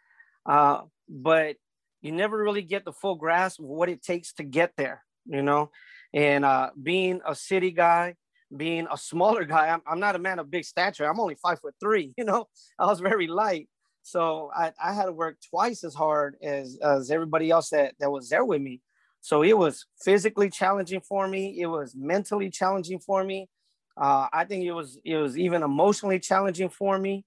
Uh 0.45 0.81
but 1.09 1.55
you 2.01 2.11
never 2.11 2.37
really 2.37 2.61
get 2.61 2.85
the 2.85 2.93
full 2.93 3.15
grasp 3.15 3.59
of 3.59 3.65
what 3.65 3.89
it 3.89 4.03
takes 4.03 4.33
to 4.33 4.43
get 4.43 4.73
there 4.77 5.03
you 5.27 5.41
know, 5.41 5.69
and 6.13 6.45
uh, 6.45 6.69
being 6.81 7.21
a 7.25 7.35
city 7.35 7.71
guy, 7.71 8.15
being 8.55 8.87
a 8.91 8.97
smaller 8.97 9.43
guy, 9.45 9.67
I'm, 9.67 9.81
I'm 9.85 9.99
not 9.99 10.15
a 10.15 10.19
man 10.19 10.39
of 10.39 10.49
big 10.49 10.65
stature. 10.65 11.05
I'm 11.05 11.19
only 11.19 11.35
five 11.35 11.59
foot 11.59 11.75
three, 11.79 12.13
you 12.17 12.23
know, 12.23 12.47
I 12.79 12.85
was 12.85 12.99
very 12.99 13.27
light. 13.27 13.69
So 14.03 14.49
I, 14.55 14.71
I 14.81 14.93
had 14.93 15.05
to 15.05 15.11
work 15.11 15.37
twice 15.49 15.83
as 15.83 15.93
hard 15.93 16.37
as, 16.41 16.79
as 16.81 17.11
everybody 17.11 17.49
else 17.51 17.71
that, 17.71 17.93
that 17.99 18.09
was 18.09 18.29
there 18.29 18.45
with 18.45 18.61
me. 18.61 18.81
So 19.19 19.43
it 19.43 19.57
was 19.57 19.85
physically 20.01 20.49
challenging 20.49 21.01
for 21.01 21.27
me. 21.27 21.59
It 21.59 21.65
was 21.65 21.93
mentally 21.93 22.49
challenging 22.49 22.99
for 22.99 23.21
me. 23.21 23.49
Uh, 23.97 24.27
I 24.31 24.45
think 24.45 24.63
it 24.63 24.71
was 24.71 24.99
it 25.03 25.17
was 25.17 25.37
even 25.37 25.63
emotionally 25.63 26.19
challenging 26.19 26.69
for 26.69 26.97
me. 26.97 27.25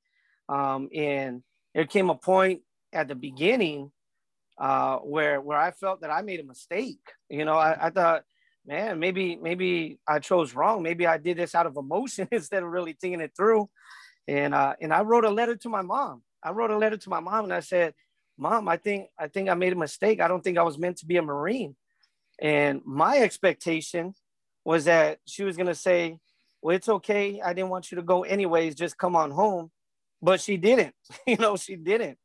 Um, 0.48 0.88
and 0.94 1.42
there 1.74 1.84
came 1.84 2.08
a 2.08 2.14
point 2.14 2.62
at 2.92 3.08
the 3.08 3.14
beginning 3.14 3.90
uh, 4.58 4.98
where 4.98 5.40
where 5.40 5.58
I 5.58 5.70
felt 5.70 6.02
that 6.02 6.10
I 6.10 6.22
made 6.22 6.40
a 6.40 6.44
mistake. 6.44 7.00
You 7.28 7.44
know, 7.44 7.56
I, 7.56 7.86
I 7.86 7.90
thought, 7.90 8.24
man, 8.66 8.98
maybe 8.98 9.36
maybe 9.36 9.98
I 10.06 10.18
chose 10.18 10.54
wrong. 10.54 10.82
Maybe 10.82 11.06
I 11.06 11.16
did 11.16 11.38
this 11.38 11.54
out 11.54 11.66
of 11.66 11.76
emotion 11.76 12.28
instead 12.32 12.62
of 12.62 12.68
really 12.68 12.92
thinking 12.92 13.20
it 13.20 13.32
through. 13.36 13.68
And 14.28 14.54
uh, 14.54 14.74
and 14.80 14.92
I 14.92 15.00
wrote 15.00 15.24
a 15.24 15.30
letter 15.30 15.56
to 15.56 15.68
my 15.68 15.82
mom. 15.82 16.22
I 16.42 16.50
wrote 16.50 16.70
a 16.70 16.78
letter 16.78 16.96
to 16.96 17.10
my 17.10 17.20
mom 17.20 17.44
and 17.44 17.54
I 17.54 17.60
said, 17.60 17.94
Mom, 18.38 18.68
I 18.68 18.76
think 18.76 19.08
I 19.18 19.28
think 19.28 19.48
I 19.48 19.54
made 19.54 19.72
a 19.72 19.76
mistake. 19.76 20.20
I 20.20 20.28
don't 20.28 20.44
think 20.44 20.58
I 20.58 20.62
was 20.62 20.78
meant 20.78 20.98
to 20.98 21.06
be 21.06 21.16
a 21.16 21.22
Marine. 21.22 21.74
And 22.40 22.80
my 22.84 23.18
expectation 23.18 24.14
was 24.64 24.84
that 24.84 25.18
she 25.26 25.42
was 25.42 25.56
gonna 25.56 25.74
say, 25.74 26.18
Well, 26.60 26.76
it's 26.76 26.88
okay. 26.88 27.40
I 27.40 27.54
didn't 27.54 27.70
want 27.70 27.90
you 27.90 27.96
to 27.96 28.02
go 28.02 28.24
anyways, 28.24 28.74
just 28.74 28.98
come 28.98 29.16
on 29.16 29.30
home. 29.30 29.70
But 30.22 30.40
she 30.40 30.58
didn't, 30.58 30.94
you 31.26 31.36
know, 31.38 31.56
she 31.56 31.76
didn't. 31.76 32.18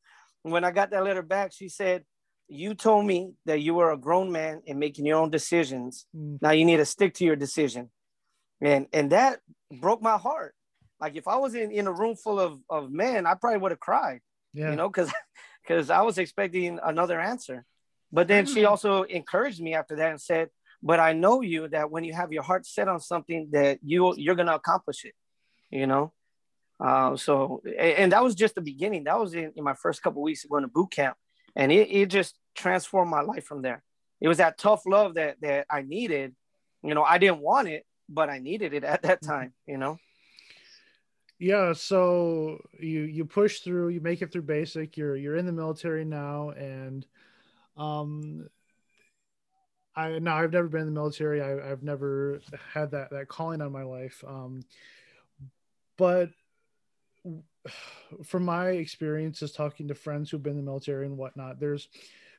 When 0.51 0.63
I 0.63 0.71
got 0.71 0.91
that 0.91 1.03
letter 1.03 1.23
back, 1.23 1.53
she 1.53 1.69
said, 1.69 2.03
you 2.47 2.75
told 2.75 3.05
me 3.05 3.31
that 3.45 3.61
you 3.61 3.73
were 3.73 3.91
a 3.91 3.97
grown 3.97 4.31
man 4.31 4.61
and 4.67 4.79
making 4.79 5.05
your 5.05 5.17
own 5.17 5.31
decisions. 5.31 6.05
Mm. 6.15 6.39
Now 6.41 6.51
you 6.51 6.65
need 6.65 6.77
to 6.77 6.85
stick 6.85 7.15
to 7.15 7.25
your 7.25 7.35
decision. 7.35 7.89
And 8.61 8.87
and 8.93 9.11
that 9.11 9.39
broke 9.79 10.01
my 10.01 10.17
heart. 10.17 10.53
Like 10.99 11.15
if 11.15 11.27
I 11.27 11.37
was 11.37 11.55
in, 11.55 11.71
in 11.71 11.87
a 11.87 11.91
room 11.91 12.15
full 12.15 12.39
of, 12.39 12.59
of 12.69 12.91
men, 12.91 13.25
I 13.25 13.33
probably 13.33 13.59
would 13.59 13.71
have 13.71 13.79
cried. 13.79 14.21
Yeah. 14.53 14.69
You 14.69 14.75
know, 14.75 14.87
because 14.87 15.11
because 15.67 15.89
I 15.99 16.01
was 16.01 16.17
expecting 16.17 16.79
another 16.83 17.19
answer. 17.19 17.65
But 18.11 18.27
then 18.27 18.45
she 18.45 18.61
mm. 18.61 18.69
also 18.69 19.03
encouraged 19.03 19.59
me 19.59 19.73
after 19.73 19.95
that 19.95 20.11
and 20.11 20.21
said, 20.21 20.49
But 20.81 20.99
I 20.99 21.13
know 21.13 21.41
you 21.41 21.67
that 21.69 21.89
when 21.89 22.03
you 22.03 22.13
have 22.13 22.31
your 22.31 22.43
heart 22.43 22.65
set 22.65 22.87
on 22.87 22.99
something 22.99 23.49
that 23.51 23.79
you 23.83 24.13
you're 24.17 24.35
gonna 24.35 24.55
accomplish 24.55 25.05
it, 25.05 25.15
you 25.71 25.87
know. 25.87 26.13
Uh, 26.79 27.15
so 27.15 27.61
and, 27.79 28.11
that 28.11 28.23
was 28.23 28.35
just 28.35 28.55
the 28.55 28.61
beginning. 28.61 29.05
That 29.05 29.19
was 29.19 29.33
in, 29.33 29.53
in 29.55 29.63
my 29.63 29.73
first 29.73 30.01
couple 30.01 30.21
of 30.21 30.25
weeks 30.25 30.43
of 30.43 30.49
going 30.49 30.63
to 30.63 30.67
boot 30.67 30.91
camp 30.91 31.17
and 31.55 31.71
it, 31.71 31.89
it 31.89 32.07
just 32.07 32.37
transformed 32.53 33.09
my 33.09 33.21
life 33.21 33.45
from 33.45 33.61
there 33.61 33.83
it 34.21 34.27
was 34.27 34.37
that 34.37 34.57
tough 34.57 34.83
love 34.85 35.15
that 35.15 35.37
that 35.41 35.67
I 35.69 35.81
needed. 35.81 36.35
You 36.83 36.93
know, 36.93 37.03
I 37.03 37.17
didn't 37.17 37.39
want 37.39 37.67
it, 37.67 37.85
but 38.07 38.29
I 38.29 38.39
needed 38.39 38.73
it 38.73 38.83
at 38.83 39.03
that 39.03 39.21
time. 39.21 39.53
You 39.67 39.77
know. 39.77 39.97
Yeah, 41.37 41.73
so 41.73 42.59
you 42.79 43.01
you 43.01 43.25
push 43.25 43.59
through, 43.59 43.89
you 43.89 44.01
make 44.01 44.21
it 44.21 44.31
through 44.31 44.43
basic. 44.43 44.95
You're 44.95 45.15
you're 45.15 45.35
in 45.35 45.45
the 45.45 45.51
military 45.51 46.05
now, 46.05 46.51
and 46.51 47.05
um, 47.75 48.47
I 49.95 50.19
now 50.19 50.37
I've 50.37 50.53
never 50.53 50.69
been 50.69 50.81
in 50.81 50.87
the 50.87 50.93
military. 50.93 51.41
I, 51.41 51.71
I've 51.71 51.83
never 51.83 52.39
had 52.73 52.91
that 52.91 53.09
that 53.11 53.27
calling 53.27 53.61
on 53.61 53.73
my 53.73 53.83
life. 53.83 54.23
Um, 54.25 54.61
but 55.97 56.29
from 58.23 58.45
my 58.45 58.69
experiences 58.69 59.51
talking 59.51 59.87
to 59.87 59.95
friends 59.95 60.29
who've 60.29 60.43
been 60.43 60.51
in 60.51 60.57
the 60.57 60.63
military 60.63 61.05
and 61.05 61.17
whatnot, 61.17 61.59
there's 61.59 61.89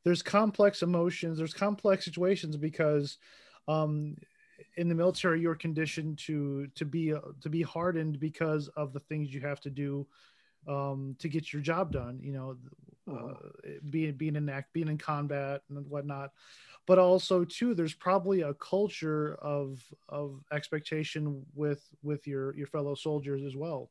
there's 0.05 0.23
complex 0.23 0.83
emotions, 0.83 1.39
there's 1.39 1.55
complex 1.55 2.05
situations 2.05 2.57
because 2.57 3.19
um, 3.67 4.17
in 4.77 4.89
the 4.89 4.95
military 4.95 5.41
you're 5.41 5.55
conditioned 5.55 6.19
to 6.19 6.69
to 6.75 6.85
be 6.85 7.13
to 7.41 7.49
be 7.49 7.63
hardened 7.63 8.21
because 8.21 8.69
of 8.77 8.93
the 8.93 9.01
things 9.01 9.33
you 9.35 9.41
have 9.41 9.61
to 9.61 9.71
do 9.71 10.07
um, 10.69 11.17
to 11.19 11.29
get 11.29 11.53
your 11.53 11.63
job 11.63 11.93
done. 11.93 12.19
You 12.23 12.33
know, 12.33 12.57
uh, 13.13 13.35
being 13.91 14.15
being 14.15 14.37
in 14.37 14.49
act, 14.49 14.73
being 14.73 14.89
in 14.89 14.99
combat 14.99 15.63
and 15.69 15.87
whatnot. 15.89 16.33
But 16.87 16.99
also 16.99 17.45
too, 17.45 17.75
there's 17.75 17.95
probably 17.95 18.43
a 18.43 18.55
culture 18.55 19.35
of 19.43 19.83
of 20.09 20.43
expectation 20.53 21.45
with 21.55 21.83
with 22.03 22.27
your 22.27 22.57
your 22.57 22.69
fellow 22.69 22.95
soldiers 22.95 23.43
as 23.45 23.57
well, 23.57 23.91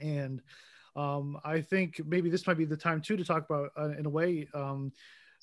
and 0.00 0.42
um, 0.96 1.38
I 1.44 1.60
think 1.60 2.00
maybe 2.06 2.30
this 2.30 2.46
might 2.46 2.58
be 2.58 2.64
the 2.64 2.76
time 2.76 3.00
too 3.00 3.16
to 3.16 3.24
talk 3.24 3.48
about 3.48 3.70
uh, 3.76 3.90
in 3.98 4.06
a 4.06 4.10
way. 4.10 4.48
Um, 4.54 4.92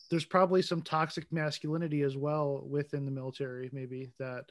there's 0.09 0.25
probably 0.25 0.61
some 0.61 0.81
toxic 0.81 1.31
masculinity 1.31 2.01
as 2.01 2.17
well 2.17 2.63
within 2.67 3.05
the 3.05 3.11
military. 3.11 3.69
Maybe 3.73 4.11
that 4.17 4.45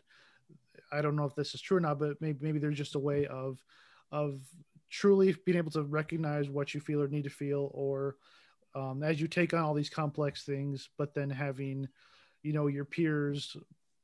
I 0.93 1.03
don't 1.03 1.17
know 1.17 1.25
if 1.25 1.35
this 1.35 1.55
is 1.55 1.61
true 1.61 1.79
or 1.79 1.81
not, 1.81 1.99
but 1.99 2.21
maybe 2.21 2.39
maybe 2.41 2.59
there's 2.59 2.79
just 2.79 2.95
a 2.95 3.01
way 3.01 3.27
of 3.27 3.63
of 4.13 4.41
truly 4.91 5.35
being 5.47 5.59
able 5.59 5.71
to 5.71 5.83
recognize 5.83 6.49
what 6.49 6.75
you 6.75 6.81
feel 6.81 7.01
or 7.01 7.09
need 7.09 7.25
to 7.25 7.31
feel, 7.31 7.71
or 7.73 8.17
um, 8.75 9.03
as 9.03 9.21
you 9.21 9.29
take 9.29 9.55
on 9.55 9.61
all 9.61 9.75
these 9.75 9.91
complex 9.91 10.45
things, 10.45 10.89
but 10.99 11.15
then 11.15 11.31
having 11.31 11.89
you 12.43 12.53
know 12.53 12.67
your 12.67 12.85
peers 12.85 13.57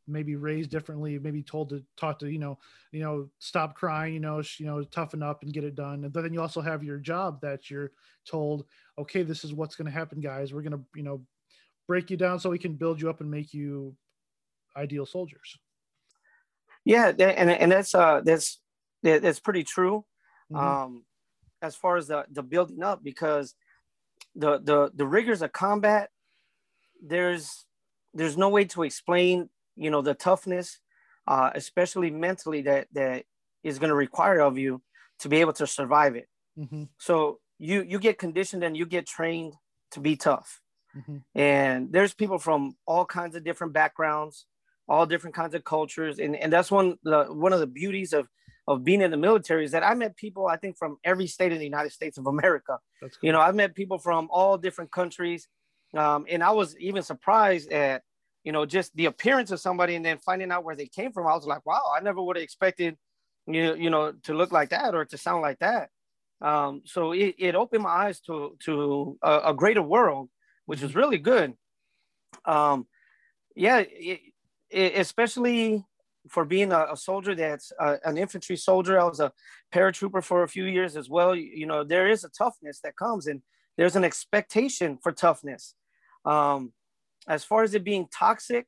maybe 0.09 0.37
raised 0.37 0.71
differently 0.71 1.19
maybe 1.19 1.43
told 1.43 1.69
to 1.69 1.83
talk 1.97 2.19
to 2.19 2.31
you 2.31 2.39
know 2.39 2.59
you 2.93 3.01
know 3.01 3.29
stop 3.39 3.75
crying 3.75 4.15
you 4.15 4.21
know 4.21 4.43
you 4.59 4.67
know 4.67 4.83
toughen 4.85 5.23
up 5.23 5.43
and 5.43 5.53
get 5.53 5.65
it 5.65 5.75
done. 5.75 6.05
And 6.05 6.13
then 6.13 6.33
you 6.33 6.41
also 6.41 6.61
have 6.61 6.85
your 6.85 6.99
job 6.99 7.41
that 7.41 7.71
you're 7.71 7.93
told 8.27 8.65
okay 8.99 9.23
this 9.23 9.45
is 9.45 9.53
what's 9.53 9.77
going 9.77 9.87
to 9.87 9.93
happen 9.93 10.21
guys. 10.21 10.53
We're 10.53 10.63
going 10.63 10.73
to 10.73 10.85
you 10.95 11.03
know 11.03 11.23
break 11.87 12.11
you 12.11 12.17
down 12.17 12.41
so 12.41 12.51
we 12.51 12.59
can 12.59 12.75
build 12.75 13.01
you 13.01 13.09
up 13.11 13.21
and 13.21 13.31
make 13.31 13.55
you 13.55 13.95
ideal 14.77 15.07
soldiers. 15.07 15.59
Yeah 16.85 17.09
and, 17.09 17.51
and 17.51 17.73
that's 17.73 17.95
uh 17.95 18.21
that's 18.25 18.61
that's 19.03 19.41
pretty 19.41 19.65
true. 19.65 20.05
Mm-hmm. 20.53 20.65
um 20.65 21.05
as 21.63 21.75
far 21.75 21.97
as 21.97 22.07
the 22.07 22.25
the 22.31 22.43
building 22.43 22.83
up 22.83 23.03
because 23.03 23.55
the 24.37 24.59
the 24.59 24.91
the 24.95 25.07
rigors 25.07 25.43
of 25.43 25.53
combat 25.53 26.11
there's 27.03 27.67
there's 28.15 28.37
no 28.37 28.49
way 28.49 28.65
to 28.65 28.83
explain 28.83 29.49
you 29.77 29.91
know 29.91 30.03
the 30.03 30.15
toughness 30.15 30.79
uh, 31.29 31.51
especially 31.55 32.11
mentally 32.11 32.63
that 32.63 32.87
that 32.93 33.25
is 33.63 33.79
going 33.79 33.91
to 33.91 33.97
require 33.97 34.41
of 34.41 34.59
you 34.59 34.81
to 35.19 35.29
be 35.29 35.39
able 35.39 35.53
to 35.53 35.67
survive 35.67 36.17
it 36.17 36.29
mm-hmm. 36.59 36.85
so 36.99 37.39
you 37.59 37.83
you 37.83 37.99
get 37.99 38.19
conditioned 38.19 38.63
and 38.63 38.77
you 38.77 38.87
get 38.87 39.07
trained 39.07 39.55
to 39.91 40.01
be 40.01 40.17
tough 40.17 40.61
mm-hmm. 40.97 41.19
and 41.35 41.93
there's 41.93 42.15
people 42.15 42.39
from 42.39 42.77
all 42.87 43.05
kinds 43.05 43.35
of 43.35 43.45
different 43.45 43.73
backgrounds 43.73 44.47
all 44.89 45.07
different 45.07 45.35
kinds 45.35 45.55
of 45.55 45.65
cultures 45.65 46.19
and, 46.19 46.37
and 46.37 46.53
that's 46.53 46.71
one 46.71 46.97
the 47.03 47.25
one 47.25 47.53
of 47.53 47.61
the 47.61 47.67
beauties 47.67 48.13
of 48.13 48.29
of 48.69 48.83
being 48.83 49.01
in 49.01 49.11
the 49.11 49.17
military 49.17 49.65
is 49.65 49.71
that 49.73 49.85
I 49.85 49.95
met 49.95 50.17
people 50.17 50.47
I 50.47 50.57
think 50.57 50.77
from 50.77 50.99
every 51.05 51.27
state 51.27 51.53
in 51.53 51.59
the 51.59 51.65
United 51.65 51.93
States 51.93 52.19
of 52.19 52.27
America. 52.27 52.79
Cool. 53.01 53.11
You 53.23 53.33
know, 53.33 53.41
I've 53.41 53.55
met 53.55 53.75
people 53.75 53.99
from 53.99 54.29
all 54.31 54.59
different 54.59 54.91
countries, 54.91 55.49
um, 55.95 56.27
and 56.29 56.43
I 56.43 56.51
was 56.51 56.77
even 56.79 57.03
surprised 57.03 57.71
at 57.71 58.03
you 58.47 58.53
know, 58.53 58.65
just 58.65 58.95
the 58.95 59.07
appearance 59.07 59.51
of 59.51 59.59
somebody 59.59 59.97
and 59.97 60.05
then 60.05 60.19
finding 60.19 60.53
out 60.53 60.63
where 60.63 60.77
they 60.77 60.87
came 60.87 61.11
from, 61.11 61.27
I 61.27 61.35
was 61.35 61.47
like, 61.47 61.67
wow, 61.67 61.83
I 61.93 62.01
never 62.01 62.23
would 62.23 62.37
have 62.37 62.45
expected 62.45 62.97
you, 63.49 63.75
you 63.75 63.91
know, 63.91 64.13
to 64.23 64.35
look 64.35 64.53
like 64.53 64.69
that 64.69 64.95
or 64.95 65.05
to 65.05 65.19
sound 65.19 65.43
like 65.43 65.59
that. 65.59 65.91
Um, 66.41 66.83
so 66.85 67.11
it, 67.11 67.35
it 67.39 67.57
opened 67.57 67.83
my 67.83 67.91
eyes 67.91 68.21
to, 68.21 68.57
to 68.61 69.19
a, 69.21 69.41
a 69.47 69.55
greater 69.55 69.83
world, 69.83 70.29
which 70.65 70.81
was 70.81 70.95
really 70.95 71.19
good. 71.19 71.55
Um, 72.45 72.87
yeah, 73.57 73.79
it, 73.81 74.21
it, 74.71 74.93
especially 74.97 75.85
for 76.31 76.45
being 76.45 76.71
a, 76.71 76.87
a 76.93 76.97
soldier 76.97 77.35
that's 77.35 77.73
uh, 77.81 77.97
an 78.05 78.17
infantry 78.17 78.57
soldier. 78.57 79.01
I 79.01 79.05
was 79.05 79.19
a 79.19 79.33
paratrooper 79.75 80.23
for 80.23 80.45
a 80.45 80.49
few 80.49 80.67
years 80.67 80.97
as 80.97 81.11
well. 81.11 81.35
You, 81.35 81.51
you 81.53 81.67
know, 81.67 81.83
there 81.83 82.07
is 82.07 82.23
a 82.23 82.29
toughness 82.29 82.79
that 82.85 82.97
comes 82.97 83.27
and 83.27 83.43
there's 83.77 83.97
an 83.97 84.05
expectation 84.05 84.99
for 85.03 85.11
toughness. 85.11 85.75
Um, 86.25 86.73
as 87.29 87.45
far 87.45 87.63
as 87.63 87.75
it 87.75 87.85
being 87.85 88.09
toxic, 88.13 88.67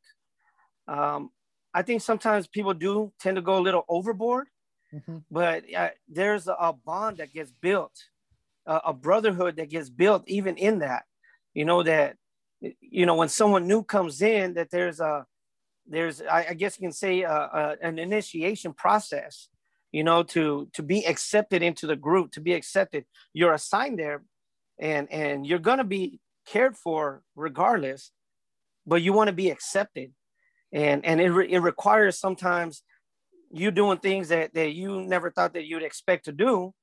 um, 0.86 1.30
I 1.74 1.82
think 1.82 2.02
sometimes 2.02 2.46
people 2.46 2.74
do 2.74 3.12
tend 3.20 3.36
to 3.36 3.42
go 3.42 3.58
a 3.58 3.60
little 3.60 3.84
overboard, 3.88 4.46
mm-hmm. 4.92 5.18
but 5.30 5.64
uh, 5.74 5.90
there's 6.08 6.48
a, 6.48 6.54
a, 6.54 6.72
bond 6.72 7.18
that 7.18 7.32
gets 7.32 7.52
built, 7.52 7.92
uh, 8.66 8.80
a 8.86 8.92
brotherhood 8.92 9.56
that 9.56 9.68
gets 9.68 9.90
built 9.90 10.24
even 10.26 10.56
in 10.56 10.80
that. 10.80 11.04
You 11.54 11.66
know 11.66 11.82
that, 11.82 12.16
you 12.60 13.06
know, 13.06 13.16
when 13.16 13.28
someone 13.28 13.66
new 13.66 13.82
comes 13.82 14.22
in, 14.22 14.54
that 14.54 14.70
there's 14.70 15.00
a, 15.00 15.26
there's 15.86 16.22
I, 16.22 16.46
I 16.50 16.54
guess 16.54 16.78
you 16.78 16.86
can 16.86 16.92
say 16.92 17.24
uh, 17.24 17.32
uh, 17.32 17.76
an 17.82 17.98
initiation 17.98 18.72
process. 18.72 19.48
You 19.90 20.04
know, 20.04 20.22
to 20.34 20.68
to 20.74 20.82
be 20.82 21.06
accepted 21.06 21.62
into 21.62 21.86
the 21.86 21.96
group, 21.96 22.32
to 22.32 22.42
be 22.42 22.52
accepted, 22.52 23.06
you're 23.32 23.54
assigned 23.54 23.98
there, 23.98 24.22
and 24.78 25.10
and 25.10 25.46
you're 25.46 25.58
gonna 25.58 25.84
be 25.84 26.20
cared 26.44 26.76
for 26.76 27.22
regardless 27.34 28.10
but 28.88 29.02
you 29.02 29.12
want 29.12 29.28
to 29.28 29.34
be 29.34 29.50
accepted. 29.50 30.12
And 30.72 31.04
and 31.04 31.20
it, 31.20 31.30
re- 31.30 31.52
it 31.52 31.58
requires 31.60 32.18
sometimes 32.18 32.82
you 33.50 33.70
doing 33.70 33.98
things 33.98 34.28
that, 34.28 34.52
that 34.54 34.72
you 34.72 35.02
never 35.02 35.30
thought 35.30 35.54
that 35.54 35.66
you'd 35.66 35.82
expect 35.82 36.24
to 36.24 36.32
do. 36.32 36.74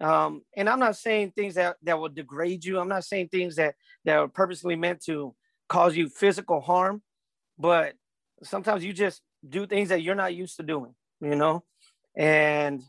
Um, 0.00 0.42
and 0.56 0.68
i'm 0.68 0.80
not 0.80 0.96
saying 0.96 1.30
things 1.30 1.54
that, 1.54 1.76
that 1.84 1.98
will 1.98 2.08
degrade 2.08 2.64
you. 2.64 2.80
I'm 2.80 2.88
not 2.88 3.04
saying 3.04 3.28
things 3.28 3.56
that 3.56 3.74
that 4.04 4.16
are 4.16 4.26
purposely 4.26 4.74
meant 4.74 5.04
to 5.04 5.34
cause 5.68 5.96
you 5.96 6.08
physical 6.08 6.60
harm 6.60 7.02
but 7.58 7.94
sometimes 8.42 8.84
you 8.84 8.92
just 8.92 9.22
do 9.48 9.64
things 9.66 9.90
that 9.90 10.02
you're 10.02 10.16
not 10.16 10.34
used 10.34 10.56
to 10.56 10.64
doing 10.64 10.94
you 11.20 11.36
know? 11.36 11.62
And 12.16 12.82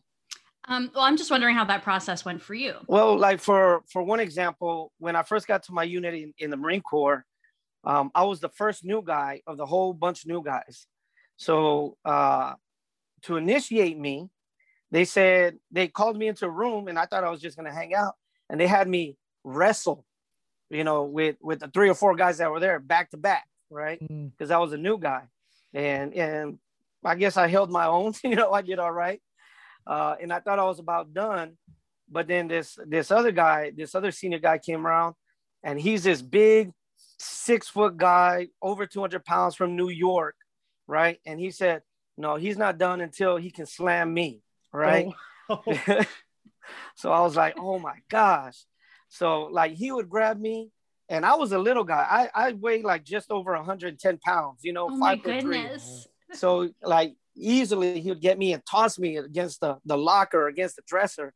um, 0.67 0.89
well 0.96 1.03
i'm 1.03 1.17
just 1.17 1.29
wondering 1.29 1.55
how 1.55 1.65
that 1.65 1.84
process 1.84 2.25
went 2.25 2.41
for 2.41 2.55
you. 2.55 2.74
Well 2.88 3.17
like 3.17 3.39
for 3.39 3.84
for 3.91 4.01
one 4.01 4.20
example 4.20 4.91
when 4.98 5.15
i 5.15 5.22
first 5.22 5.46
got 5.46 5.62
to 5.63 5.72
my 5.72 5.84
unit 5.84 6.15
in, 6.15 6.34
in 6.39 6.50
the 6.50 6.58
marine 6.58 6.82
corps 6.82 7.25
um, 7.83 8.11
I 8.15 8.23
was 8.23 8.39
the 8.39 8.49
first 8.49 8.85
new 8.85 9.01
guy 9.01 9.41
of 9.45 9.57
the 9.57 9.65
whole 9.65 9.93
bunch 9.93 10.23
of 10.23 10.29
new 10.29 10.43
guys. 10.43 10.87
So 11.35 11.97
uh, 12.05 12.53
to 13.23 13.37
initiate 13.37 13.97
me, 13.97 14.29
they 14.91 15.05
said 15.05 15.57
they 15.71 15.87
called 15.87 16.17
me 16.17 16.27
into 16.27 16.45
a 16.45 16.49
room, 16.49 16.87
and 16.87 16.97
I 16.99 17.05
thought 17.05 17.23
I 17.23 17.29
was 17.29 17.41
just 17.41 17.57
gonna 17.57 17.73
hang 17.73 17.93
out, 17.93 18.13
and 18.49 18.59
they 18.59 18.67
had 18.67 18.87
me 18.87 19.17
wrestle, 19.43 20.05
you 20.69 20.83
know, 20.83 21.03
with 21.03 21.37
with 21.41 21.59
the 21.59 21.67
three 21.67 21.89
or 21.89 21.95
four 21.95 22.15
guys 22.15 22.37
that 22.37 22.51
were 22.51 22.59
there 22.59 22.79
back 22.79 23.09
to 23.11 23.17
back, 23.17 23.45
right? 23.69 23.99
Because 23.99 24.49
mm. 24.49 24.55
I 24.55 24.59
was 24.59 24.71
a 24.71 24.77
new 24.77 24.99
guy, 24.99 25.23
and 25.73 26.13
and 26.13 26.59
I 27.03 27.15
guess 27.15 27.37
I 27.37 27.47
held 27.47 27.71
my 27.71 27.87
own. 27.87 28.13
you 28.23 28.35
know, 28.35 28.51
I 28.51 28.61
did 28.61 28.79
all 28.79 28.91
right, 28.91 29.19
uh, 29.87 30.15
and 30.21 30.31
I 30.31 30.39
thought 30.39 30.59
I 30.59 30.65
was 30.65 30.79
about 30.79 31.13
done. 31.13 31.57
But 32.09 32.27
then 32.27 32.47
this 32.47 32.77
this 32.85 33.09
other 33.09 33.31
guy, 33.31 33.71
this 33.75 33.95
other 33.95 34.11
senior 34.11 34.39
guy 34.39 34.59
came 34.59 34.85
around, 34.85 35.15
and 35.63 35.81
he's 35.81 36.03
this 36.03 36.21
big 36.21 36.71
six 37.20 37.67
foot 37.67 37.98
guy, 37.98 38.48
over 38.62 38.86
200 38.86 39.24
pounds 39.25 39.55
from 39.55 39.75
New 39.75 39.89
York, 39.89 40.36
right? 40.88 41.20
And 41.25 41.39
he 41.39 41.51
said, 41.51 41.82
no, 42.17 42.36
he's 42.36 42.58
not 42.58 42.77
done 42.77 43.01
until 43.01 43.38
he 43.38 43.51
can 43.51 43.65
slam 43.65 44.13
me, 44.13 44.41
right? 44.72 45.08
Oh. 45.50 45.62
so 46.96 47.12
I 47.12 47.20
was 47.20 47.36
like, 47.36 47.55
oh 47.60 47.77
my 47.77 47.98
gosh. 48.10 48.63
So 49.10 49.43
like 49.51 49.74
he 49.74 49.91
would 49.91 50.08
grab 50.10 50.39
me, 50.39 50.72
and 51.10 51.25
I 51.25 51.36
was 51.36 51.51
a 51.51 51.60
little 51.60 51.84
guy. 51.84 52.29
I, 52.34 52.48
I 52.48 52.51
weighed 52.53 52.86
like 52.86 53.03
just 53.03 53.29
over 53.29 53.51
110 53.51 54.20
pounds, 54.20 54.62
you 54.63 54.72
know, 54.72 54.88
oh 54.89 55.00
five 55.00 55.22
foot 55.22 55.41
three. 55.41 55.67
So 56.32 56.70
like 56.82 57.15
easily 57.36 58.00
he 58.00 58.10
would 58.10 58.22
get 58.22 58.38
me 58.38 58.53
and 58.53 58.65
toss 58.65 58.98
me 58.98 59.17
against 59.17 59.60
the, 59.60 59.79
the 59.86 59.98
locker, 59.98 60.48
against 60.48 60.77
the 60.77 60.84
dresser. 60.88 61.34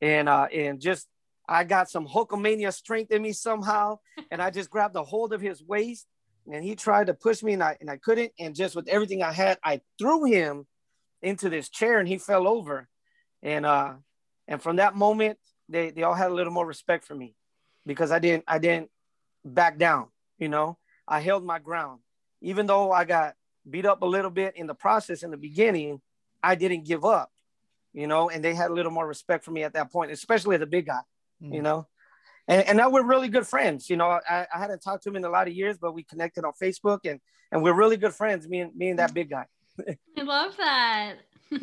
And 0.00 0.28
uh 0.28 0.46
and 0.54 0.80
just 0.80 1.08
I 1.48 1.64
got 1.64 1.88
some 1.88 2.06
Hulkamania 2.06 2.72
strength 2.72 3.10
in 3.10 3.22
me 3.22 3.32
somehow, 3.32 3.98
and 4.30 4.42
I 4.42 4.50
just 4.50 4.68
grabbed 4.68 4.96
a 4.96 5.02
hold 5.02 5.32
of 5.32 5.40
his 5.40 5.62
waist, 5.62 6.06
and 6.52 6.62
he 6.62 6.76
tried 6.76 7.06
to 7.06 7.14
push 7.14 7.42
me, 7.42 7.54
and 7.54 7.62
I 7.62 7.76
and 7.80 7.90
I 7.90 7.96
couldn't. 7.96 8.32
And 8.38 8.54
just 8.54 8.76
with 8.76 8.88
everything 8.88 9.22
I 9.22 9.32
had, 9.32 9.58
I 9.64 9.80
threw 9.98 10.24
him 10.24 10.66
into 11.22 11.48
this 11.48 11.68
chair, 11.68 11.98
and 11.98 12.08
he 12.08 12.18
fell 12.18 12.46
over. 12.46 12.88
And 13.42 13.64
uh, 13.64 13.94
and 14.46 14.62
from 14.62 14.76
that 14.76 14.94
moment, 14.94 15.38
they 15.68 15.90
they 15.90 16.02
all 16.02 16.14
had 16.14 16.30
a 16.30 16.34
little 16.34 16.52
more 16.52 16.66
respect 16.66 17.04
for 17.06 17.14
me, 17.14 17.34
because 17.86 18.12
I 18.12 18.18
didn't 18.18 18.44
I 18.46 18.58
didn't 18.58 18.90
back 19.44 19.78
down. 19.78 20.08
You 20.38 20.48
know, 20.48 20.78
I 21.06 21.20
held 21.20 21.44
my 21.44 21.58
ground, 21.58 22.00
even 22.42 22.66
though 22.66 22.92
I 22.92 23.04
got 23.04 23.34
beat 23.68 23.86
up 23.86 24.02
a 24.02 24.06
little 24.06 24.30
bit 24.30 24.56
in 24.56 24.66
the 24.66 24.74
process 24.74 25.22
in 25.22 25.30
the 25.30 25.36
beginning, 25.36 26.00
I 26.42 26.54
didn't 26.54 26.86
give 26.86 27.04
up, 27.04 27.30
you 27.92 28.06
know, 28.06 28.30
and 28.30 28.42
they 28.42 28.54
had 28.54 28.70
a 28.70 28.74
little 28.74 28.92
more 28.92 29.06
respect 29.06 29.44
for 29.44 29.50
me 29.50 29.62
at 29.62 29.74
that 29.74 29.90
point, 29.92 30.10
especially 30.10 30.56
the 30.56 30.66
big 30.66 30.86
guy, 30.86 31.00
mm. 31.42 31.54
you 31.54 31.62
know. 31.62 31.86
And, 32.46 32.66
and 32.66 32.78
now 32.78 32.88
we're 32.88 33.04
really 33.04 33.28
good 33.28 33.46
friends. 33.46 33.90
You 33.90 33.96
know, 33.96 34.06
I, 34.06 34.46
I 34.52 34.58
hadn't 34.58 34.80
talked 34.80 35.02
to 35.04 35.10
him 35.10 35.16
in 35.16 35.24
a 35.24 35.30
lot 35.30 35.48
of 35.48 35.54
years, 35.54 35.76
but 35.78 35.92
we 35.92 36.02
connected 36.02 36.44
on 36.44 36.52
Facebook 36.60 37.00
and 37.04 37.20
and 37.50 37.62
we're 37.62 37.74
really 37.74 37.96
good 37.96 38.14
friends, 38.14 38.46
me 38.46 38.60
and 38.60 38.74
me 38.76 38.90
and 38.90 38.98
that 38.98 39.14
big 39.14 39.30
guy. 39.30 39.46
I 40.18 40.22
love 40.22 40.56
that. 40.58 41.16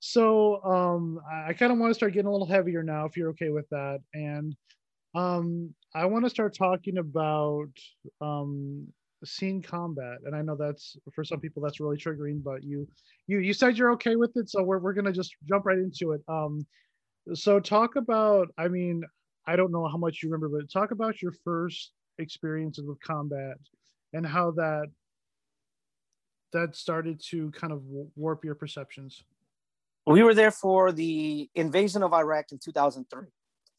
so 0.00 0.62
um 0.64 1.20
I 1.30 1.52
kind 1.54 1.72
of 1.72 1.78
want 1.78 1.90
to 1.90 1.94
start 1.94 2.12
getting 2.12 2.28
a 2.28 2.32
little 2.32 2.46
heavier 2.46 2.82
now, 2.82 3.06
if 3.06 3.16
you're 3.16 3.30
okay 3.30 3.50
with 3.50 3.68
that. 3.70 4.00
And 4.14 4.54
um 5.14 5.74
I 5.94 6.06
want 6.06 6.24
to 6.24 6.30
start 6.30 6.54
talking 6.56 6.98
about 6.98 7.70
um 8.20 8.88
seen 9.24 9.60
combat 9.60 10.18
and 10.24 10.34
i 10.34 10.42
know 10.42 10.56
that's 10.56 10.96
for 11.12 11.24
some 11.24 11.40
people 11.40 11.62
that's 11.62 11.80
really 11.80 11.96
triggering 11.96 12.42
but 12.42 12.62
you 12.62 12.86
you 13.26 13.38
you 13.38 13.52
said 13.52 13.76
you're 13.76 13.92
okay 13.92 14.16
with 14.16 14.30
it 14.36 14.48
so 14.48 14.62
we're, 14.62 14.78
we're 14.78 14.92
gonna 14.92 15.12
just 15.12 15.34
jump 15.48 15.66
right 15.66 15.78
into 15.78 16.12
it 16.12 16.20
um 16.28 16.64
so 17.34 17.60
talk 17.60 17.96
about 17.96 18.48
i 18.58 18.68
mean 18.68 19.02
i 19.46 19.56
don't 19.56 19.72
know 19.72 19.86
how 19.86 19.96
much 19.96 20.22
you 20.22 20.30
remember 20.30 20.48
but 20.48 20.70
talk 20.70 20.90
about 20.90 21.20
your 21.22 21.32
first 21.44 21.92
experiences 22.18 22.84
with 22.84 23.00
combat 23.00 23.56
and 24.12 24.26
how 24.26 24.50
that 24.50 24.86
that 26.52 26.74
started 26.74 27.20
to 27.22 27.50
kind 27.50 27.72
of 27.72 27.82
warp 28.16 28.44
your 28.44 28.54
perceptions 28.54 29.22
we 30.06 30.22
were 30.22 30.34
there 30.34 30.50
for 30.50 30.90
the 30.92 31.48
invasion 31.54 32.02
of 32.02 32.12
iraq 32.12 32.46
in 32.52 32.58
2003 32.58 33.24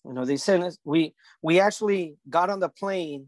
you 0.06 0.14
know 0.14 0.26
they 0.26 0.38
sent 0.38 0.64
us 0.64 0.78
we 0.84 1.14
we 1.42 1.60
actually 1.60 2.16
got 2.30 2.50
on 2.50 2.60
the 2.60 2.70
plane 2.70 3.28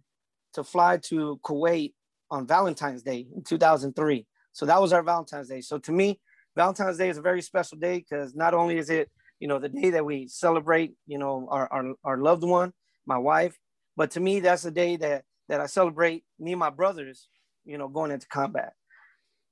to 0.54 0.64
fly 0.64 0.98
to 0.98 1.40
kuwait 1.44 1.94
on 2.30 2.48
Valentine's 2.48 3.04
Day 3.04 3.28
in 3.36 3.44
2003. 3.44 4.26
So 4.54 4.66
that 4.66 4.82
was 4.82 4.94
our 4.94 5.04
Valentine's 5.04 5.50
Day. 5.50 5.62
So 5.62 5.78
to 5.80 5.92
me, 5.92 6.20
Valentine's 6.56 6.98
Day 6.98 7.10
is 7.10 7.18
a 7.18 7.22
very 7.22 7.42
special 7.42 7.78
day 7.78 8.00
because 8.00 8.36
not 8.36 8.54
only 8.54 8.78
is 8.78 8.90
it, 8.90 9.10
you 9.42 9.48
know, 9.48 9.60
the 9.60 9.70
day 9.70 9.90
that 9.90 10.06
we 10.06 10.28
celebrate, 10.28 10.94
you 11.06 11.18
know, 11.18 11.48
our, 11.52 11.68
our, 11.72 11.94
our 12.04 12.18
loved 12.18 12.44
one, 12.44 12.72
my 13.06 13.18
wife, 13.18 13.58
but 13.98 14.12
to 14.12 14.22
me, 14.22 14.40
that's 14.40 14.64
the 14.64 14.72
day 14.72 14.96
that, 14.96 15.26
that 15.50 15.60
I 15.60 15.66
celebrate 15.66 16.24
me 16.40 16.54
and 16.54 16.60
my 16.60 16.70
brothers, 16.70 17.28
you 17.66 17.78
know, 17.78 17.90
going 17.90 18.12
into 18.12 18.28
combat. 18.28 18.74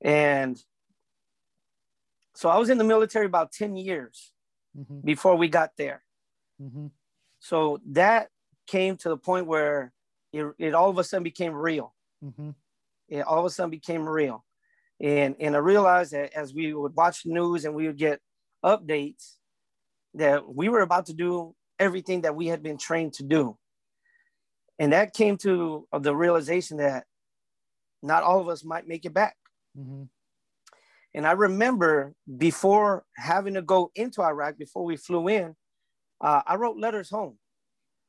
And 0.01 0.58
so 2.36 2.48
I 2.48 2.58
was 2.58 2.69
in 2.69 2.77
the 2.77 2.86
military 2.86 3.25
about 3.25 3.51
10 3.51 3.75
years 3.75 4.31
mm-hmm. 4.77 5.01
before 5.01 5.36
we 5.36 5.50
got 5.50 5.72
there. 5.77 6.03
Mm-hmm. 6.62 6.88
So 7.39 7.81
that 7.91 8.29
came 8.67 8.96
to 8.98 9.10
the 9.10 9.17
point 9.17 9.48
where 9.48 9.91
it, 10.31 10.46
it 10.58 10.74
all 10.74 10.89
of 10.89 10.98
a 10.98 11.03
sudden 11.03 11.24
became 11.24 11.53
real. 11.53 11.93
Mm-hmm 12.24 12.51
it 13.10 13.22
all 13.22 13.39
of 13.39 13.46
a 13.46 13.50
sudden 13.50 13.69
became 13.69 14.08
real. 14.08 14.46
And, 15.01 15.36
and 15.39 15.55
I 15.55 15.60
realized 15.60 16.12
that 16.12 16.34
as 16.34 16.53
we 16.53 16.74
would 16.74 16.96
watch 16.96 17.24
the 17.24 17.31
news 17.31 17.65
and 17.65 17.74
we 17.74 17.88
would 17.88 17.98
get 17.98 18.19
updates, 18.63 19.36
that 20.16 20.54
we 20.54 20.70
were 20.70 20.82
about 20.82 21.08
to 21.08 21.13
do 21.13 21.56
everything 21.78 22.22
that 22.22 22.36
we 22.36 22.48
had 22.48 22.62
been 22.62 22.78
trained 22.78 23.13
to 23.13 23.24
do. 23.24 23.58
And 24.78 24.94
that 24.94 25.13
came 25.13 25.38
to 25.38 25.88
the 25.98 26.16
realization 26.16 26.78
that 26.78 27.06
not 28.01 28.24
all 28.24 28.39
of 28.39 28.48
us 28.48 28.63
might 28.63 28.88
make 28.88 29.06
it 29.06 29.13
back. 29.13 29.36
Mm-hmm. 29.78 30.04
And 31.13 31.28
I 31.28 31.32
remember 31.32 32.13
before 32.38 33.04
having 33.16 33.56
to 33.56 33.62
go 33.62 33.92
into 33.96 34.22
Iraq, 34.22 34.58
before 34.58 34.86
we 34.86 34.96
flew 34.96 35.28
in, 35.28 35.56
uh, 36.22 36.42
I 36.46 36.56
wrote 36.56 36.78
letters 36.78 37.10
home. 37.10 37.38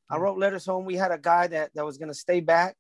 I 0.09 0.15
mm-hmm. 0.15 0.23
wrote 0.23 0.39
letters 0.39 0.67
home. 0.67 0.85
We 0.85 0.97
had 0.97 1.13
a 1.13 1.19
guy 1.19 1.47
that, 1.49 1.71
that 1.75 1.85
was 1.85 1.99
going 1.99 2.09
to 2.09 2.15
stay 2.15 2.41
back 2.41 2.77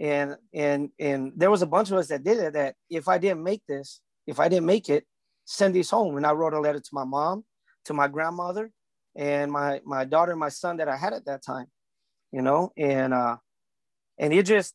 and 0.00 0.36
and 0.54 0.88
and 0.98 1.32
there 1.36 1.50
was 1.50 1.62
a 1.62 1.66
bunch 1.66 1.90
of 1.90 1.98
us 1.98 2.08
that 2.08 2.24
did 2.24 2.38
it 2.38 2.54
that 2.54 2.74
if 2.88 3.06
i 3.06 3.18
didn't 3.18 3.44
make 3.44 3.62
this 3.68 4.00
if 4.26 4.40
i 4.40 4.48
didn't 4.48 4.66
make 4.66 4.88
it 4.88 5.04
send 5.44 5.74
these 5.74 5.90
home 5.90 6.16
and 6.16 6.26
i 6.26 6.32
wrote 6.32 6.54
a 6.54 6.60
letter 6.60 6.80
to 6.80 6.90
my 6.92 7.04
mom 7.04 7.44
to 7.84 7.94
my 7.94 8.08
grandmother 8.08 8.70
and 9.16 9.50
my 9.50 9.80
my 9.84 10.04
daughter 10.04 10.32
and 10.32 10.40
my 10.40 10.48
son 10.48 10.76
that 10.76 10.88
i 10.88 10.96
had 10.96 11.12
at 11.12 11.24
that 11.24 11.42
time 11.42 11.66
you 12.32 12.42
know? 12.42 12.72
And 12.76 13.12
uh 13.14 13.36
and 14.18 14.32
it 14.32 14.46
just 14.46 14.74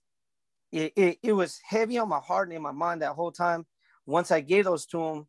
it, 0.72 0.94
it, 0.96 1.18
it 1.24 1.34
was 1.34 1.60
heavy 1.64 1.98
on 1.98 2.10
my 2.10 2.20
heart 2.20 2.50
and 2.50 2.56
in 2.56 2.62
my 2.62 2.72
mind 2.72 3.02
that 3.02 3.14
whole 3.14 3.32
time. 3.32 3.66
Once 4.06 4.32
i 4.32 4.40
gave 4.42 4.66
those 4.66 4.86
to 4.88 5.02
him 5.02 5.28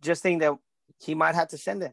just 0.00 0.22
thinking 0.22 0.40
that 0.40 0.56
he 1.00 1.14
might 1.14 1.34
have 1.34 1.48
to 1.48 1.58
send 1.58 1.82
them 1.82 1.92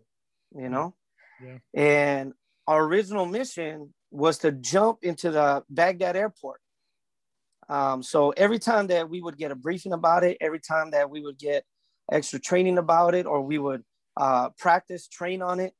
you 0.55 0.69
know? 0.69 0.95
Yeah. 1.43 1.57
and 1.73 2.33
our 2.67 2.83
original 2.83 3.25
mission 3.25 3.93
was 4.09 4.37
to 4.39 4.51
jump 4.51 4.99
into 5.03 5.29
the 5.29 5.63
baghdad 5.69 6.15
airport. 6.15 6.61
Um, 7.67 8.01
so 8.01 8.29
every 8.31 8.57
time 8.57 8.87
that 8.87 9.09
we 9.09 9.21
would 9.21 9.37
get 9.37 9.51
a 9.51 9.55
briefing 9.55 9.91
about 9.91 10.23
it, 10.23 10.37
every 10.39 10.61
time 10.61 10.91
that 10.91 11.09
we 11.09 11.21
would 11.21 11.37
get 11.37 11.65
extra 12.09 12.39
training 12.39 12.77
about 12.77 13.13
it, 13.15 13.25
or 13.25 13.41
we 13.41 13.57
would 13.57 13.83
uh, 14.17 14.49
practice, 14.57 15.07
train 15.07 15.41
on 15.41 15.59
it, 15.59 15.73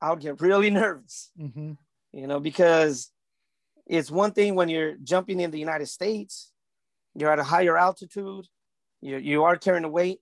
I 0.00 0.10
would 0.10 0.20
get 0.20 0.40
really 0.40 0.70
nervous, 0.82 1.30
mm-hmm. 1.40 1.72
you 2.12 2.26
know, 2.26 2.40
because 2.40 3.10
it's 3.86 4.10
one 4.10 4.32
thing 4.32 4.54
when 4.54 4.68
you're 4.68 4.96
jumping 5.02 5.40
in 5.40 5.50
the 5.50 5.58
United 5.58 5.86
States, 5.86 6.52
you're 7.14 7.30
at 7.30 7.38
a 7.38 7.44
higher 7.44 7.76
altitude, 7.76 8.46
you, 9.00 9.18
you 9.18 9.44
are 9.44 9.56
carrying 9.56 9.82
the 9.82 9.88
weight, 9.88 10.18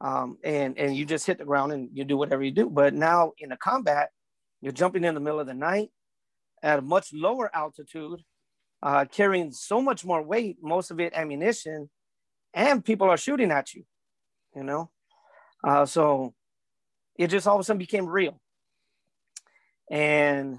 um, 0.00 0.38
and, 0.44 0.78
and 0.78 0.96
you 0.96 1.04
just 1.04 1.26
hit 1.26 1.38
the 1.38 1.44
ground 1.44 1.72
and 1.72 1.88
you 1.92 2.04
do 2.04 2.16
whatever 2.16 2.42
you 2.42 2.50
do. 2.50 2.68
But 2.68 2.94
now 2.94 3.32
in 3.38 3.52
a 3.52 3.56
combat, 3.56 4.10
you're 4.60 4.72
jumping 4.72 5.04
in 5.04 5.14
the 5.14 5.20
middle 5.20 5.40
of 5.40 5.46
the 5.46 5.54
night 5.54 5.90
at 6.62 6.78
a 6.78 6.82
much 6.82 7.12
lower 7.12 7.54
altitude 7.54 8.20
uh, 8.82 9.04
carrying 9.10 9.52
so 9.52 9.80
much 9.80 10.04
more 10.04 10.22
weight, 10.22 10.58
most 10.62 10.90
of 10.90 11.00
it 11.00 11.12
ammunition, 11.14 11.88
and 12.54 12.84
people 12.84 13.08
are 13.08 13.16
shooting 13.16 13.50
at 13.50 13.74
you, 13.74 13.84
you 14.54 14.62
know? 14.62 14.90
Uh, 15.66 15.86
so 15.86 16.34
it 17.18 17.28
just 17.28 17.46
all 17.46 17.54
of 17.56 17.60
a 17.60 17.64
sudden 17.64 17.78
became 17.78 18.06
real. 18.06 18.40
And 19.90 20.58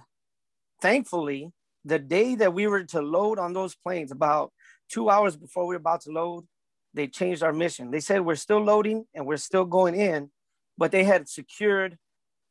thankfully, 0.81 1.51
the 1.85 1.99
day 1.99 2.35
that 2.35 2.53
we 2.53 2.67
were 2.67 2.83
to 2.83 3.01
load 3.01 3.39
on 3.39 3.53
those 3.53 3.75
planes, 3.75 4.11
about 4.11 4.51
two 4.89 5.09
hours 5.09 5.35
before 5.35 5.65
we 5.65 5.75
were 5.75 5.79
about 5.79 6.01
to 6.01 6.11
load, 6.11 6.45
they 6.93 7.07
changed 7.07 7.43
our 7.43 7.53
mission. 7.53 7.91
They 7.91 7.99
said 7.99 8.25
we're 8.25 8.35
still 8.35 8.59
loading 8.63 9.05
and 9.13 9.25
we're 9.25 9.37
still 9.37 9.65
going 9.65 9.95
in, 9.95 10.31
but 10.77 10.91
they 10.91 11.03
had 11.03 11.29
secured 11.29 11.97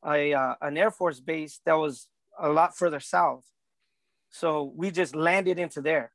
a, 0.06 0.34
uh, 0.34 0.54
an 0.60 0.76
Air 0.76 0.90
Force 0.90 1.20
base 1.20 1.60
that 1.64 1.74
was 1.74 2.08
a 2.38 2.48
lot 2.48 2.76
further 2.76 3.00
south. 3.00 3.44
So 4.30 4.72
we 4.76 4.90
just 4.90 5.16
landed 5.16 5.58
into 5.58 5.80
there, 5.80 6.12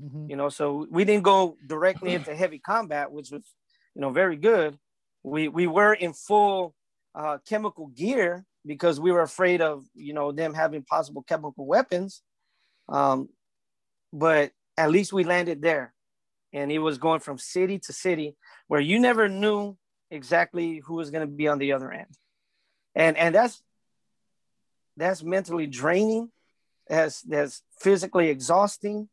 mm-hmm. 0.00 0.30
you 0.30 0.36
know. 0.36 0.48
So 0.48 0.86
we 0.90 1.04
didn't 1.04 1.24
go 1.24 1.56
directly 1.66 2.14
into 2.14 2.34
heavy 2.34 2.58
combat, 2.58 3.10
which 3.10 3.30
was, 3.30 3.42
you 3.94 4.00
know, 4.00 4.10
very 4.10 4.36
good. 4.36 4.78
We 5.22 5.48
we 5.48 5.66
were 5.66 5.94
in 5.94 6.12
full 6.12 6.74
uh, 7.14 7.38
chemical 7.46 7.88
gear 7.88 8.44
because 8.66 8.98
we 8.98 9.12
were 9.12 9.22
afraid 9.22 9.60
of, 9.60 9.84
you 9.94 10.14
know, 10.14 10.32
them 10.32 10.54
having 10.54 10.82
possible 10.82 11.22
chemical 11.22 11.66
weapons. 11.66 12.22
Um, 12.88 13.28
but 14.12 14.52
at 14.76 14.90
least 14.90 15.12
we 15.12 15.24
landed 15.24 15.62
there, 15.62 15.92
and 16.52 16.70
it 16.70 16.78
was 16.78 16.98
going 16.98 17.20
from 17.20 17.38
city 17.38 17.78
to 17.80 17.92
city 17.92 18.36
where 18.68 18.80
you 18.80 18.98
never 18.98 19.28
knew 19.28 19.76
exactly 20.10 20.82
who 20.84 20.94
was 20.94 21.10
going 21.10 21.26
to 21.26 21.32
be 21.32 21.48
on 21.48 21.58
the 21.58 21.72
other 21.72 21.90
end, 21.90 22.14
and 22.94 23.16
and 23.16 23.34
that's 23.34 23.62
that's 24.96 25.22
mentally 25.22 25.66
draining 25.66 26.30
that's 26.88 27.22
that's 27.22 27.62
physically 27.78 28.28
exhausting, 28.28 29.08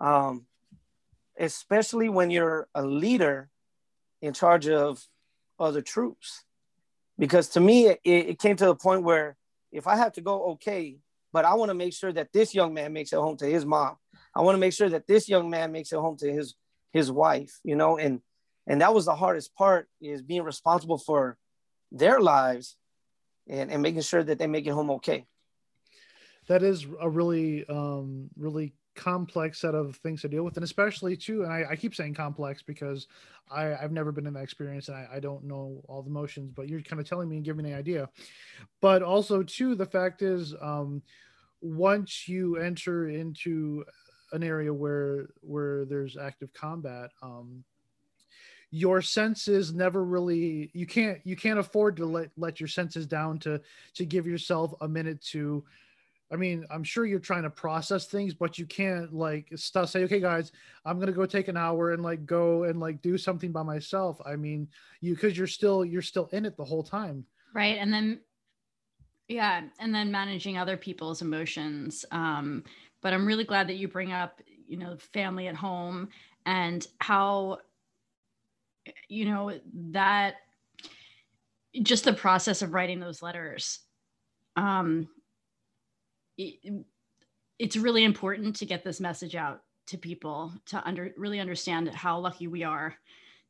um, 0.00 0.46
especially 1.38 2.08
when 2.08 2.30
you're 2.30 2.68
a 2.74 2.84
leader 2.84 3.48
in 4.22 4.32
charge 4.32 4.68
of 4.68 5.04
other 5.58 5.82
troops. 5.82 6.44
Because 7.20 7.50
to 7.50 7.60
me, 7.60 7.86
it, 7.86 8.00
it 8.04 8.38
came 8.40 8.56
to 8.56 8.64
the 8.64 8.74
point 8.74 9.04
where 9.04 9.36
if 9.70 9.86
I 9.86 9.96
have 9.96 10.12
to 10.14 10.20
go, 10.20 10.52
okay, 10.52 10.96
but 11.32 11.44
I 11.44 11.54
want 11.54 11.68
to 11.68 11.74
make 11.74 11.92
sure 11.92 12.12
that 12.12 12.32
this 12.32 12.54
young 12.54 12.74
man 12.74 12.92
makes 12.92 13.12
it 13.12 13.16
home 13.16 13.36
to 13.36 13.46
his 13.46 13.64
mom. 13.64 13.96
I 14.34 14.40
want 14.40 14.56
to 14.56 14.60
make 14.60 14.72
sure 14.72 14.88
that 14.88 15.06
this 15.06 15.28
young 15.28 15.48
man 15.48 15.70
makes 15.70 15.92
it 15.92 15.98
home 15.98 16.16
to 16.16 16.32
his 16.32 16.56
his 16.92 17.12
wife, 17.12 17.60
you 17.62 17.76
know, 17.76 17.98
and 17.98 18.20
and 18.66 18.80
that 18.80 18.94
was 18.94 19.04
the 19.04 19.14
hardest 19.14 19.54
part 19.54 19.88
is 20.00 20.22
being 20.22 20.42
responsible 20.42 20.98
for 20.98 21.36
their 21.92 22.20
lives 22.20 22.76
and, 23.48 23.70
and 23.70 23.82
making 23.82 24.02
sure 24.02 24.22
that 24.22 24.38
they 24.38 24.46
make 24.46 24.66
it 24.66 24.70
home 24.70 24.90
okay 24.90 25.26
that 26.48 26.62
is 26.62 26.86
a 27.00 27.08
really 27.08 27.66
um 27.68 28.28
really 28.36 28.72
complex 29.00 29.58
set 29.58 29.74
of 29.74 29.96
things 29.96 30.20
to 30.20 30.28
deal 30.28 30.44
with 30.44 30.58
and 30.58 30.64
especially 30.64 31.16
too 31.16 31.42
and 31.42 31.50
I, 31.50 31.64
I 31.70 31.76
keep 31.76 31.94
saying 31.94 32.12
complex 32.12 32.62
because 32.62 33.06
I, 33.50 33.74
I've 33.74 33.92
never 33.92 34.12
been 34.12 34.26
in 34.26 34.34
that 34.34 34.42
experience 34.42 34.88
and 34.88 34.96
I, 34.98 35.08
I 35.14 35.20
don't 35.20 35.44
know 35.44 35.80
all 35.88 36.02
the 36.02 36.10
motions 36.10 36.52
but 36.54 36.68
you're 36.68 36.82
kind 36.82 37.00
of 37.00 37.08
telling 37.08 37.26
me 37.26 37.36
and 37.36 37.44
giving 37.44 37.64
me 37.64 37.72
an 37.72 37.78
idea. 37.78 38.10
But 38.82 39.02
also 39.02 39.42
too 39.42 39.74
the 39.74 39.86
fact 39.86 40.20
is 40.20 40.54
um 40.60 41.00
once 41.62 42.28
you 42.28 42.56
enter 42.56 43.08
into 43.08 43.84
an 44.32 44.42
area 44.42 44.72
where 44.72 45.30
where 45.40 45.86
there's 45.86 46.18
active 46.18 46.52
combat 46.52 47.10
um 47.22 47.64
your 48.70 49.00
senses 49.00 49.72
never 49.72 50.04
really 50.04 50.70
you 50.74 50.86
can't 50.86 51.18
you 51.24 51.36
can't 51.36 51.58
afford 51.58 51.96
to 51.96 52.04
let 52.04 52.30
let 52.36 52.60
your 52.60 52.68
senses 52.68 53.06
down 53.06 53.38
to 53.38 53.58
to 53.94 54.04
give 54.04 54.26
yourself 54.26 54.74
a 54.82 54.88
minute 54.88 55.22
to 55.22 55.64
I 56.32 56.36
mean, 56.36 56.64
I'm 56.70 56.84
sure 56.84 57.06
you're 57.06 57.18
trying 57.18 57.42
to 57.42 57.50
process 57.50 58.06
things, 58.06 58.34
but 58.34 58.58
you 58.58 58.66
can't 58.66 59.12
like 59.12 59.48
stuff 59.56 59.90
say, 59.90 60.04
okay, 60.04 60.20
guys, 60.20 60.52
I'm 60.84 61.00
gonna 61.00 61.12
go 61.12 61.26
take 61.26 61.48
an 61.48 61.56
hour 61.56 61.92
and 61.92 62.02
like 62.02 62.24
go 62.24 62.64
and 62.64 62.78
like 62.78 63.02
do 63.02 63.18
something 63.18 63.50
by 63.50 63.62
myself. 63.62 64.20
I 64.24 64.36
mean, 64.36 64.68
you 65.00 65.14
because 65.14 65.36
you're 65.36 65.46
still 65.46 65.84
you're 65.84 66.02
still 66.02 66.28
in 66.32 66.46
it 66.46 66.56
the 66.56 66.64
whole 66.64 66.84
time. 66.84 67.24
Right. 67.54 67.78
And 67.78 67.92
then 67.92 68.20
yeah, 69.28 69.62
and 69.78 69.94
then 69.94 70.10
managing 70.10 70.58
other 70.58 70.76
people's 70.76 71.22
emotions. 71.22 72.04
Um, 72.10 72.64
but 73.00 73.12
I'm 73.12 73.26
really 73.26 73.44
glad 73.44 73.68
that 73.68 73.76
you 73.76 73.88
bring 73.88 74.12
up, 74.12 74.40
you 74.66 74.76
know, 74.76 74.96
family 75.12 75.46
at 75.48 75.54
home 75.54 76.08
and 76.46 76.86
how 76.98 77.58
you 79.08 79.24
know 79.24 79.52
that 79.90 80.36
just 81.82 82.04
the 82.04 82.12
process 82.12 82.62
of 82.62 82.72
writing 82.72 83.00
those 83.00 83.22
letters 83.22 83.80
um 84.56 85.06
it, 86.40 86.84
it's 87.58 87.76
really 87.76 88.04
important 88.04 88.56
to 88.56 88.66
get 88.66 88.82
this 88.82 89.00
message 89.00 89.36
out 89.36 89.60
to 89.86 89.98
people 89.98 90.52
to 90.66 90.82
under 90.86 91.12
really 91.16 91.40
understand 91.40 91.88
how 91.88 92.18
lucky 92.18 92.46
we 92.46 92.62
are 92.62 92.96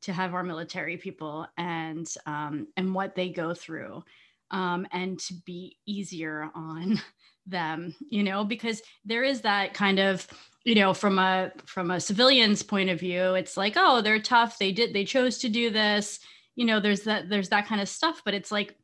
to 0.03 0.12
have 0.12 0.35
our 0.35 0.42
military 0.42 0.96
people 0.96 1.46
and 1.59 2.14
um, 2.26 2.66
and 2.76 2.94
what 2.94 3.14
they 3.14 3.29
go 3.29 3.55
through 3.55 4.03
um, 4.50 4.87
and 4.92 5.18
to 5.20 5.35
be 5.44 5.76
easier 5.87 6.50
on 6.55 7.00
them 7.46 7.94
you 8.11 8.22
know 8.22 8.44
because 8.44 8.83
there 9.05 9.24
is 9.24 9.40
that 9.40 9.74
kind 9.74 9.98
of 9.98 10.26
you 10.64 10.74
know 10.74 10.92
from 10.92 11.18
a 11.18 11.50
from 11.66 11.90
a 11.90 12.00
civilian's 12.00 12.62
point 12.62 12.90
of 12.90 13.00
view 13.00 13.35
it's 13.35 13.57
like 13.57 13.74
oh 13.76 14.00
they're 14.00 14.20
tough. 14.20 14.59
They 14.59 14.72
did 14.72 14.92
they 14.92 15.05
chose 15.05 15.38
to 15.38 15.48
do 15.48 15.70
this. 15.70 16.20
You 16.57 16.66
know 16.66 16.81
there's 16.81 17.03
that 17.03 17.29
there's 17.29 17.48
that 17.50 17.66
kind 17.66 17.81
of 17.81 17.88
stuff 17.88 18.22
but 18.24 18.35
it's 18.35 18.53
like 18.53 18.76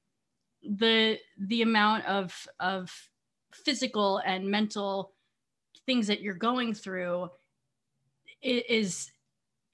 the 0.62 1.18
the 1.38 1.62
amount 1.62 2.06
of 2.06 2.46
of 2.60 2.92
physical 3.64 4.18
and 4.18 4.48
mental 4.48 5.12
things 5.86 6.06
that 6.08 6.20
you're 6.20 6.34
going 6.34 6.74
through 6.74 7.30
is 8.42 9.10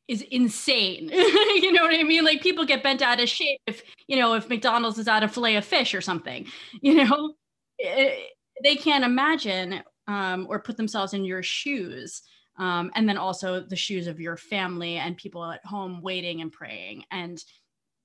is 0.09 0.23
insane. 0.31 1.09
you 1.13 1.73
know 1.73 1.85
what 1.85 1.99
I 1.99 2.03
mean? 2.03 2.25
Like 2.25 2.43
people 2.43 2.65
get 2.65 2.83
bent 2.83 3.03
out 3.03 3.21
of 3.21 3.29
shape 3.29 3.61
if, 3.67 3.83
you 4.09 4.17
know, 4.17 4.35
if 4.35 4.49
McDonald's 4.49 4.99
is 4.99 5.09
out 5.09 5.23
of 5.23 5.33
fillet 5.33 5.57
of 5.57 5.65
fish 5.65 5.95
or 5.95 6.01
something, 6.01 6.47
you 6.83 6.95
know, 6.95 7.35
it, 7.79 8.31
they 8.63 8.77
can't 8.77 9.05
imagine 9.05 9.83
um, 10.09 10.47
or 10.51 10.61
put 10.61 10.77
themselves 10.77 11.15
in 11.15 11.25
your 11.25 11.43
shoes. 11.43 12.23
Um, 12.59 12.91
and 12.95 13.09
then 13.09 13.17
also 13.17 13.61
the 13.61 13.77
shoes 13.77 14.07
of 14.07 14.21
your 14.21 14.37
family 14.37 14.97
and 14.97 15.17
people 15.17 15.43
at 15.45 15.65
home 15.65 16.03
waiting 16.03 16.43
and 16.43 16.53
praying 16.53 17.05
and 17.11 17.43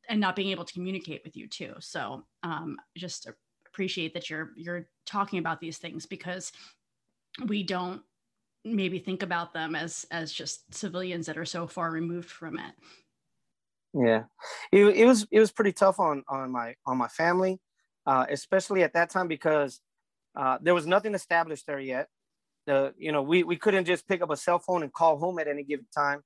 and 0.09 0.21
not 0.21 0.37
being 0.37 0.51
able 0.51 0.63
to 0.63 0.71
communicate 0.71 1.21
with 1.25 1.35
you 1.35 1.49
too. 1.49 1.73
So 1.79 2.23
um, 2.41 2.77
just 2.95 3.27
appreciate 3.77 4.13
that 4.15 4.29
you're 4.29 4.51
you're 4.55 4.87
talking 5.05 5.39
about 5.39 5.61
these 5.61 5.77
things 5.77 6.05
because 6.05 6.51
we 7.45 7.61
don't 7.61 8.01
maybe 8.65 8.97
think 8.97 9.21
about 9.21 9.53
them 9.53 9.75
as 9.75 10.05
as 10.09 10.33
just 10.33 10.73
civilians 10.73 11.27
that 11.27 11.37
are 11.37 11.45
so 11.45 11.67
far 11.67 11.91
removed 11.91 12.29
from 12.29 12.57
it. 12.57 12.73
Yeah. 13.93 14.23
It, 14.71 14.83
it 14.83 15.05
was 15.05 15.27
it 15.31 15.39
was 15.39 15.51
pretty 15.51 15.73
tough 15.73 15.99
on 15.99 16.23
on 16.27 16.51
my 16.51 16.75
on 16.85 16.97
my 16.97 17.07
family 17.07 17.59
uh, 18.07 18.25
especially 18.29 18.81
at 18.83 18.93
that 18.93 19.09
time 19.09 19.27
because 19.27 19.81
uh, 20.35 20.57
there 20.61 20.73
was 20.73 20.87
nothing 20.87 21.13
established 21.13 21.67
there 21.67 21.79
yet. 21.79 22.07
The 22.65 22.93
you 22.97 23.11
know 23.11 23.21
we, 23.21 23.43
we 23.43 23.57
couldn't 23.57 23.85
just 23.85 24.07
pick 24.07 24.21
up 24.21 24.31
a 24.31 24.37
cell 24.37 24.59
phone 24.59 24.81
and 24.81 24.91
call 24.91 25.17
home 25.17 25.37
at 25.39 25.47
any 25.47 25.63
given 25.63 25.85
time. 25.93 26.21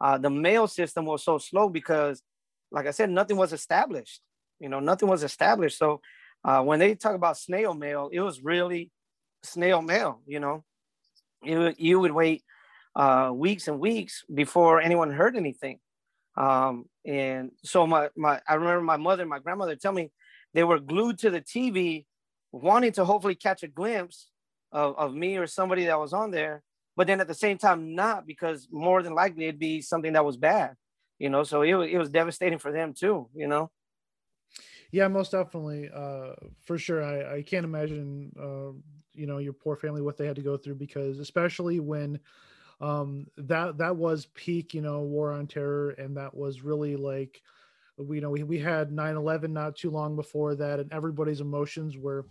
Uh, 0.00 0.18
the 0.18 0.30
mail 0.30 0.66
system 0.66 1.04
was 1.04 1.24
so 1.24 1.38
slow 1.38 1.68
because 1.68 2.22
like 2.70 2.86
i 2.86 2.90
said 2.90 3.10
nothing 3.10 3.36
was 3.36 3.52
established. 3.52 4.22
You 4.58 4.70
know 4.70 4.80
nothing 4.80 5.08
was 5.08 5.22
established. 5.22 5.78
So 5.78 6.00
uh, 6.44 6.62
when 6.62 6.78
they 6.78 6.94
talk 6.94 7.14
about 7.14 7.38
snail 7.38 7.74
mail, 7.74 8.08
it 8.12 8.20
was 8.20 8.40
really 8.40 8.90
snail 9.42 9.82
mail. 9.82 10.20
You 10.26 10.40
know, 10.40 10.64
you 11.42 11.74
you 11.76 12.00
would 12.00 12.12
wait 12.12 12.42
uh, 12.94 13.30
weeks 13.34 13.68
and 13.68 13.78
weeks 13.78 14.24
before 14.32 14.80
anyone 14.80 15.10
heard 15.10 15.36
anything. 15.36 15.78
Um, 16.36 16.86
and 17.04 17.50
so 17.64 17.86
my 17.86 18.08
my 18.16 18.40
I 18.48 18.54
remember 18.54 18.82
my 18.82 18.96
mother 18.96 19.22
and 19.22 19.30
my 19.30 19.38
grandmother 19.38 19.76
tell 19.76 19.92
me 19.92 20.10
they 20.54 20.64
were 20.64 20.78
glued 20.78 21.18
to 21.18 21.30
the 21.30 21.40
TV, 21.40 22.06
wanting 22.52 22.92
to 22.92 23.04
hopefully 23.04 23.34
catch 23.34 23.62
a 23.62 23.68
glimpse 23.68 24.30
of, 24.72 24.96
of 24.98 25.14
me 25.14 25.36
or 25.36 25.46
somebody 25.46 25.86
that 25.86 25.98
was 25.98 26.12
on 26.12 26.30
there, 26.30 26.62
but 26.96 27.06
then 27.06 27.20
at 27.20 27.28
the 27.28 27.34
same 27.34 27.58
time 27.58 27.94
not 27.94 28.26
because 28.26 28.68
more 28.70 29.02
than 29.02 29.14
likely 29.14 29.44
it'd 29.44 29.58
be 29.58 29.80
something 29.80 30.14
that 30.14 30.24
was 30.24 30.36
bad. 30.36 30.74
You 31.18 31.30
know, 31.30 31.44
so 31.44 31.62
it 31.62 31.74
was, 31.74 31.88
it 31.90 31.96
was 31.96 32.10
devastating 32.10 32.58
for 32.58 32.72
them 32.72 32.92
too. 32.92 33.28
You 33.34 33.48
know. 33.48 33.70
Yeah, 34.96 35.08
most 35.08 35.32
definitely. 35.32 35.90
Uh, 35.94 36.32
for 36.62 36.78
sure. 36.78 37.04
I, 37.04 37.36
I 37.36 37.42
can't 37.42 37.66
imagine, 37.66 38.32
uh, 38.40 38.72
you 39.12 39.26
know, 39.26 39.36
your 39.36 39.52
poor 39.52 39.76
family, 39.76 40.00
what 40.00 40.16
they 40.16 40.26
had 40.26 40.36
to 40.36 40.42
go 40.42 40.56
through 40.56 40.76
because 40.76 41.18
especially 41.18 41.80
when 41.80 42.18
um, 42.80 43.26
that, 43.36 43.76
that 43.76 43.94
was 43.94 44.24
peak, 44.32 44.72
you 44.72 44.80
know, 44.80 45.02
war 45.02 45.32
on 45.32 45.48
terror. 45.48 45.90
And 45.90 46.16
that 46.16 46.34
was 46.34 46.62
really 46.62 46.96
like, 46.96 47.42
we, 47.98 48.16
you 48.16 48.22
know, 48.22 48.30
we, 48.30 48.42
we 48.42 48.58
had 48.58 48.90
9-11 48.90 49.50
not 49.50 49.76
too 49.76 49.90
long 49.90 50.16
before 50.16 50.54
that 50.54 50.80
and 50.80 50.90
everybody's 50.90 51.42
emotions 51.42 51.98
were 51.98 52.26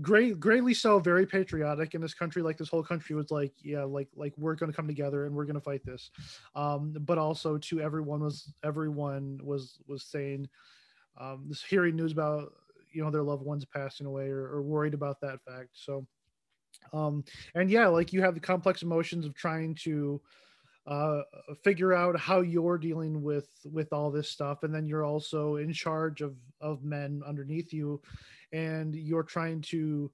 great, 0.00 0.40
greatly 0.40 0.74
so 0.74 0.98
very 0.98 1.26
patriotic 1.26 1.94
in 1.94 2.00
this 2.00 2.14
country. 2.14 2.42
Like 2.42 2.58
this 2.58 2.68
whole 2.68 2.82
country 2.82 3.16
was 3.16 3.30
like, 3.30 3.52
yeah, 3.62 3.84
like, 3.84 4.08
like 4.16 4.34
we're 4.38 4.56
to 4.72 4.76
come 4.76 4.88
together 4.88 5.26
and 5.26 5.34
we're 5.36 5.46
to 5.54 5.60
fight 5.60 5.84
this. 5.84 6.10
Um, 6.56 6.96
but 7.00 7.18
also 7.18 7.58
to 7.58 7.80
everyone 7.80 8.22
was, 8.22 8.52
everyone 8.64 9.40
was, 9.44 9.78
was 9.86 10.02
saying, 10.04 10.48
um, 11.18 11.44
this 11.48 11.62
hearing 11.62 11.96
news 11.96 12.12
about 12.12 12.52
you 12.92 13.02
know 13.02 13.10
their 13.10 13.22
loved 13.22 13.44
ones 13.44 13.64
passing 13.64 14.06
away 14.06 14.28
or, 14.28 14.46
or 14.46 14.62
worried 14.62 14.94
about 14.94 15.20
that 15.20 15.40
fact. 15.46 15.70
So 15.72 16.06
um 16.92 17.22
and 17.54 17.70
yeah 17.70 17.86
like 17.86 18.12
you 18.12 18.22
have 18.22 18.34
the 18.34 18.40
complex 18.40 18.82
emotions 18.82 19.24
of 19.24 19.34
trying 19.34 19.74
to 19.74 20.20
uh 20.86 21.20
figure 21.62 21.92
out 21.92 22.18
how 22.18 22.40
you're 22.40 22.78
dealing 22.78 23.22
with 23.22 23.48
with 23.64 23.92
all 23.92 24.10
this 24.10 24.28
stuff. 24.28 24.62
And 24.62 24.74
then 24.74 24.86
you're 24.86 25.04
also 25.04 25.56
in 25.56 25.72
charge 25.72 26.22
of 26.22 26.36
of 26.60 26.84
men 26.84 27.22
underneath 27.26 27.72
you 27.72 28.00
and 28.52 28.94
you're 28.94 29.22
trying 29.22 29.60
to 29.60 30.10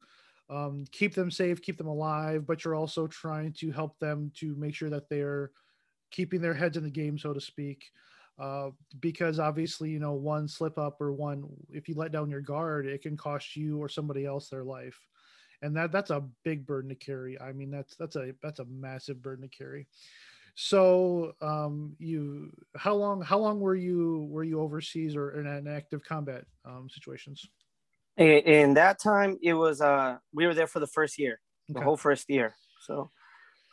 um, 0.50 0.86
keep 0.92 1.14
them 1.14 1.30
safe 1.30 1.60
keep 1.60 1.76
them 1.76 1.88
alive 1.88 2.46
but 2.46 2.64
you're 2.64 2.74
also 2.74 3.06
trying 3.06 3.52
to 3.52 3.70
help 3.70 3.98
them 3.98 4.32
to 4.36 4.54
make 4.56 4.74
sure 4.74 4.88
that 4.88 5.08
they're 5.10 5.50
keeping 6.10 6.40
their 6.40 6.54
heads 6.54 6.78
in 6.78 6.84
the 6.84 6.90
game 6.90 7.18
so 7.18 7.34
to 7.34 7.40
speak 7.40 7.90
uh, 8.38 8.70
because 9.00 9.38
obviously 9.38 9.90
you 9.90 9.98
know 9.98 10.12
one 10.12 10.48
slip 10.48 10.78
up 10.78 11.00
or 11.00 11.12
one 11.12 11.44
if 11.70 11.88
you 11.88 11.94
let 11.94 12.12
down 12.12 12.30
your 12.30 12.40
guard 12.40 12.86
it 12.86 13.02
can 13.02 13.16
cost 13.16 13.56
you 13.56 13.78
or 13.82 13.88
somebody 13.88 14.24
else 14.24 14.48
their 14.48 14.64
life. 14.64 14.98
And 15.60 15.76
that 15.76 15.90
that's 15.90 16.10
a 16.10 16.24
big 16.44 16.64
burden 16.64 16.88
to 16.90 16.94
carry. 16.94 17.40
I 17.40 17.52
mean 17.52 17.70
that's 17.70 17.96
that's 17.96 18.16
a 18.16 18.32
that's 18.42 18.60
a 18.60 18.64
massive 18.66 19.20
burden 19.20 19.48
to 19.48 19.56
carry. 19.56 19.88
So 20.54 21.32
um 21.40 21.96
you 21.98 22.52
how 22.76 22.94
long 22.94 23.22
how 23.22 23.38
long 23.38 23.58
were 23.58 23.74
you 23.74 24.28
were 24.30 24.44
you 24.44 24.60
overseas 24.60 25.16
or 25.16 25.40
in 25.40 25.46
an 25.46 25.66
active 25.66 26.04
combat 26.04 26.44
um, 26.64 26.88
situations? 26.88 27.44
In, 28.16 28.74
that 28.74 29.00
time 29.00 29.38
it 29.42 29.54
was 29.54 29.80
uh 29.80 30.18
we 30.32 30.46
were 30.46 30.54
there 30.54 30.66
for 30.66 30.80
the 30.80 30.86
first 30.86 31.18
year 31.18 31.40
the 31.68 31.80
whole 31.80 31.96
first 31.96 32.28
year. 32.28 32.54
So 32.80 33.10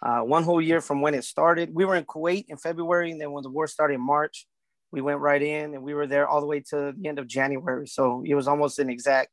uh, 0.01 0.19
one 0.19 0.43
whole 0.43 0.61
year 0.61 0.81
from 0.81 1.01
when 1.01 1.13
it 1.13 1.23
started. 1.23 1.73
We 1.73 1.85
were 1.85 1.95
in 1.95 2.05
Kuwait 2.05 2.45
in 2.49 2.57
February, 2.57 3.11
and 3.11 3.19
then 3.19 3.31
when 3.31 3.43
the 3.43 3.49
war 3.49 3.67
started 3.67 3.95
in 3.95 4.01
March, 4.01 4.47
we 4.91 5.01
went 5.01 5.19
right 5.19 5.41
in 5.41 5.73
and 5.73 5.83
we 5.83 5.93
were 5.93 6.07
there 6.07 6.27
all 6.27 6.41
the 6.41 6.47
way 6.47 6.61
to 6.61 6.93
the 6.97 7.07
end 7.07 7.19
of 7.19 7.27
January. 7.27 7.87
So 7.87 8.23
it 8.25 8.35
was 8.35 8.47
almost 8.47 8.79
an 8.79 8.89
exact 8.89 9.29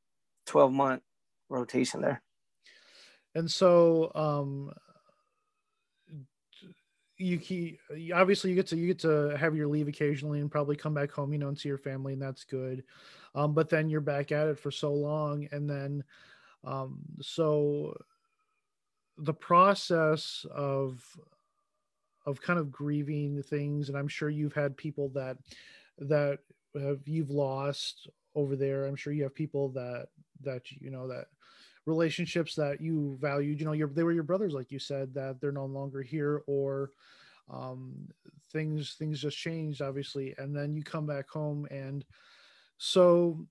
12 0.47 0.73
month 0.73 1.03
rotation 1.49 2.01
there. 2.01 2.23
And 3.35 3.51
so, 3.51 4.12
um, 4.15 4.73
you 7.23 7.38
keep 7.38 7.79
obviously 8.15 8.51
you 8.51 8.57
get 8.57 8.67
to 8.67 8.77
you 8.77 8.88
get 8.88 8.99
to 8.99 9.37
have 9.38 9.55
your 9.55 9.69
leave 9.69 9.88
occasionally 9.88 10.41
and 10.41 10.51
probably 10.51 10.75
come 10.75 10.95
back 10.95 11.11
home 11.11 11.33
you 11.33 11.38
know 11.38 11.49
and 11.49 11.59
see 11.59 11.69
your 11.69 11.79
family 11.79 12.15
and 12.15 12.23
that's 12.23 12.45
good 12.45 12.83
um, 13.35 13.55
but 13.55 13.69
then 13.69 13.88
you're 13.88 14.01
back 14.01 14.33
at 14.33 14.49
it 14.49 14.59
for 14.59 14.71
so 14.71 14.93
long 14.93 15.47
and 15.53 15.69
then 15.69 16.03
um, 16.65 16.99
so 17.21 17.97
the 19.19 19.35
process 19.35 20.45
of 20.51 21.05
of 22.24 22.40
kind 22.40 22.58
of 22.58 22.70
grieving 22.70 23.42
things 23.42 23.88
and 23.88 23.98
i'm 23.98 24.08
sure 24.08 24.30
you've 24.30 24.52
had 24.52 24.76
people 24.76 25.08
that 25.11 25.37
that 25.98 26.38
have 26.80 27.00
you've 27.06 27.30
lost 27.30 28.08
over 28.35 28.56
there 28.56 28.87
i'm 28.87 28.96
sure 28.96 29.12
you 29.12 29.22
have 29.22 29.35
people 29.35 29.68
that 29.70 30.06
that 30.42 30.70
you 30.70 30.90
know 30.90 31.06
that 31.06 31.26
relationships 31.87 32.54
that 32.54 32.80
you 32.80 33.16
valued 33.20 33.58
you 33.58 33.66
know 33.66 33.72
your 33.72 33.88
they 33.88 34.04
were 34.04 34.12
your 34.12 34.22
brothers 34.22 34.54
like 34.54 34.70
you 34.70 34.78
said 34.78 35.12
that 35.14 35.40
they're 35.40 35.52
no 35.52 35.66
longer 35.66 36.00
here 36.02 36.42
or 36.46 36.90
um 37.50 38.08
things 38.52 38.94
things 38.98 39.20
just 39.20 39.37
changed 39.37 39.82
obviously 39.82 40.35
and 40.38 40.54
then 40.54 40.74
you 40.74 40.82
come 40.82 41.06
back 41.06 41.28
home 41.28 41.66
and 41.70 42.04
so 42.78 43.46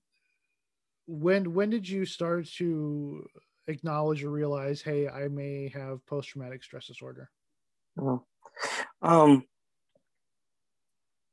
when 1.06 1.52
when 1.52 1.68
did 1.68 1.86
you 1.86 2.06
start 2.06 2.46
to 2.46 3.26
acknowledge 3.66 4.24
or 4.24 4.30
realize 4.30 4.80
hey 4.80 5.08
i 5.08 5.28
may 5.28 5.68
have 5.68 6.04
post-traumatic 6.06 6.62
stress 6.62 6.86
disorder 6.86 7.30
oh. 8.00 8.24
Um, 9.00 9.44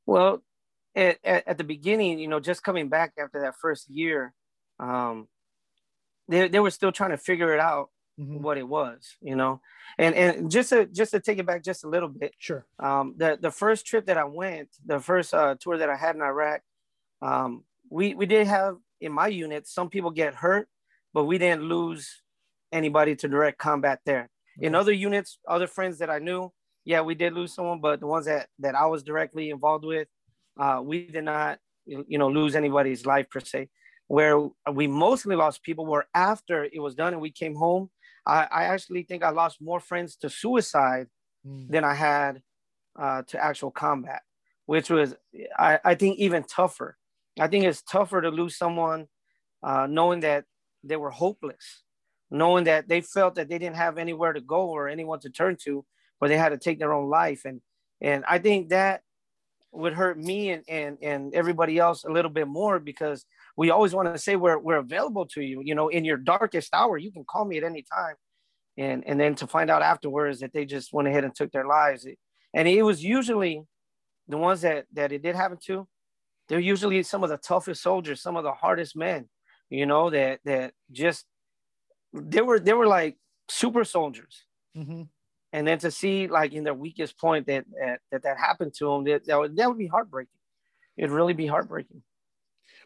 well, 0.06 0.42
at, 0.94 1.18
at, 1.24 1.46
at, 1.46 1.58
the 1.58 1.64
beginning, 1.64 2.18
you 2.18 2.28
know, 2.28 2.40
just 2.40 2.62
coming 2.62 2.88
back 2.88 3.12
after 3.18 3.42
that 3.42 3.54
first 3.56 3.88
year, 3.88 4.34
um, 4.78 5.28
they, 6.28 6.48
they 6.48 6.60
were 6.60 6.70
still 6.70 6.92
trying 6.92 7.10
to 7.10 7.16
figure 7.16 7.54
it 7.54 7.60
out, 7.60 7.90
mm-hmm. 8.18 8.42
what 8.42 8.58
it 8.58 8.66
was, 8.66 9.16
you 9.20 9.36
know. 9.36 9.60
And 9.98 10.14
and 10.14 10.50
just 10.50 10.70
to 10.70 10.86
just 10.86 11.10
to 11.12 11.20
take 11.20 11.38
it 11.38 11.46
back 11.46 11.62
just 11.62 11.84
a 11.84 11.88
little 11.88 12.08
bit. 12.08 12.34
Sure. 12.38 12.66
Um, 12.78 13.14
the 13.16 13.38
the 13.40 13.50
first 13.50 13.86
trip 13.86 14.06
that 14.06 14.16
I 14.16 14.24
went, 14.24 14.68
the 14.84 15.00
first 15.00 15.34
uh, 15.34 15.56
tour 15.60 15.78
that 15.78 15.90
I 15.90 15.96
had 15.96 16.16
in 16.16 16.22
Iraq, 16.22 16.62
um, 17.22 17.64
we 17.90 18.14
we 18.14 18.26
did 18.26 18.46
have 18.46 18.76
in 19.00 19.12
my 19.12 19.28
unit 19.28 19.66
some 19.66 19.88
people 19.88 20.10
get 20.10 20.34
hurt, 20.34 20.68
but 21.12 21.24
we 21.24 21.38
didn't 21.38 21.64
lose 21.64 22.22
anybody 22.72 23.16
to 23.16 23.28
direct 23.28 23.58
combat 23.58 24.00
there. 24.04 24.30
Okay. 24.58 24.66
In 24.66 24.74
other 24.74 24.92
units, 24.92 25.38
other 25.48 25.66
friends 25.66 25.98
that 25.98 26.10
I 26.10 26.18
knew, 26.18 26.52
yeah, 26.90 27.02
we 27.02 27.14
did 27.14 27.34
lose 27.34 27.54
someone, 27.54 27.80
but 27.80 28.00
the 28.00 28.08
ones 28.08 28.26
that 28.26 28.48
that 28.58 28.74
I 28.74 28.86
was 28.86 29.04
directly 29.04 29.50
involved 29.50 29.84
with, 29.84 30.08
uh, 30.58 30.80
we 30.82 31.06
did 31.06 31.22
not, 31.22 31.60
you 31.86 32.18
know, 32.18 32.28
lose 32.28 32.56
anybody's 32.56 33.06
life 33.06 33.30
per 33.30 33.38
se. 33.38 33.68
Where 34.08 34.36
we 34.72 34.88
mostly 34.88 35.36
lost 35.36 35.62
people 35.62 35.86
were 35.86 36.06
after 36.14 36.64
it 36.64 36.82
was 36.86 36.96
done 36.96 37.12
and 37.12 37.22
we 37.22 37.30
came 37.30 37.54
home. 37.54 37.90
I, 38.26 38.40
I 38.60 38.62
actually 38.64 39.04
think 39.04 39.22
I 39.22 39.30
lost 39.30 39.62
more 39.62 39.78
friends 39.78 40.16
to 40.16 40.28
suicide 40.28 41.06
mm. 41.46 41.70
than 41.70 41.84
I 41.84 41.94
had 41.94 42.42
uh, 42.98 43.22
to 43.28 43.44
actual 43.50 43.70
combat, 43.70 44.22
which 44.66 44.90
was 44.90 45.14
I, 45.56 45.78
I 45.84 45.94
think 45.94 46.18
even 46.18 46.42
tougher. 46.42 46.96
I 47.38 47.46
think 47.46 47.64
it's 47.66 47.82
tougher 47.82 48.20
to 48.20 48.30
lose 48.30 48.58
someone 48.58 49.06
uh, 49.62 49.86
knowing 49.88 50.20
that 50.20 50.44
they 50.82 50.96
were 50.96 51.10
hopeless, 51.10 51.84
knowing 52.32 52.64
that 52.64 52.88
they 52.88 53.00
felt 53.00 53.36
that 53.36 53.48
they 53.48 53.58
didn't 53.58 53.82
have 53.84 53.96
anywhere 53.96 54.32
to 54.32 54.40
go 54.40 54.62
or 54.70 54.88
anyone 54.88 55.20
to 55.20 55.30
turn 55.30 55.56
to, 55.66 55.84
or 56.20 56.28
they 56.28 56.36
had 56.36 56.50
to 56.50 56.58
take 56.58 56.78
their 56.78 56.92
own 56.92 57.08
life. 57.08 57.42
And 57.44 57.60
and 58.00 58.24
I 58.28 58.38
think 58.38 58.70
that 58.70 59.02
would 59.72 59.92
hurt 59.92 60.18
me 60.18 60.50
and, 60.50 60.64
and, 60.68 60.98
and 61.02 61.34
everybody 61.34 61.78
else 61.78 62.04
a 62.04 62.10
little 62.10 62.30
bit 62.30 62.48
more 62.48 62.80
because 62.80 63.24
we 63.56 63.70
always 63.70 63.94
want 63.94 64.12
to 64.12 64.18
say 64.18 64.36
we're, 64.36 64.58
we're 64.58 64.78
available 64.78 65.26
to 65.26 65.42
you, 65.42 65.62
you 65.64 65.74
know, 65.74 65.88
in 65.88 66.04
your 66.04 66.16
darkest 66.16 66.74
hour, 66.74 66.98
you 66.98 67.12
can 67.12 67.24
call 67.24 67.44
me 67.44 67.58
at 67.58 67.64
any 67.64 67.82
time. 67.82 68.14
And, 68.76 69.04
and 69.06 69.20
then 69.20 69.34
to 69.36 69.46
find 69.46 69.70
out 69.70 69.82
afterwards 69.82 70.40
that 70.40 70.52
they 70.52 70.64
just 70.64 70.92
went 70.92 71.06
ahead 71.06 71.24
and 71.24 71.34
took 71.34 71.52
their 71.52 71.66
lives. 71.66 72.06
And 72.54 72.66
it 72.66 72.82
was 72.82 73.04
usually 73.04 73.62
the 74.26 74.38
ones 74.38 74.62
that, 74.62 74.86
that 74.94 75.12
it 75.12 75.22
did 75.22 75.36
happen 75.36 75.58
to, 75.66 75.86
they're 76.48 76.58
usually 76.58 77.02
some 77.02 77.22
of 77.22 77.30
the 77.30 77.36
toughest 77.36 77.82
soldiers, 77.82 78.22
some 78.22 78.36
of 78.36 78.42
the 78.42 78.52
hardest 78.52 78.96
men, 78.96 79.28
you 79.68 79.86
know, 79.86 80.10
that, 80.10 80.40
that 80.44 80.72
just, 80.90 81.26
they 82.12 82.40
were, 82.40 82.58
they 82.58 82.72
were 82.72 82.88
like 82.88 83.18
super 83.48 83.84
soldiers. 83.84 84.46
Mm-hmm 84.76 85.02
and 85.52 85.66
then 85.66 85.78
to 85.78 85.90
see 85.90 86.28
like 86.28 86.52
in 86.52 86.64
their 86.64 86.74
weakest 86.74 87.18
point 87.18 87.46
that 87.46 87.64
that 87.78 88.00
that, 88.10 88.22
that 88.22 88.38
happened 88.38 88.74
to 88.74 88.86
them 88.86 89.04
that, 89.04 89.26
that 89.26 89.38
would, 89.38 89.56
that 89.56 89.68
would 89.68 89.78
be 89.78 89.86
heartbreaking. 89.86 90.38
It'd 90.96 91.10
really 91.10 91.32
be 91.32 91.46
heartbreaking. 91.46 92.02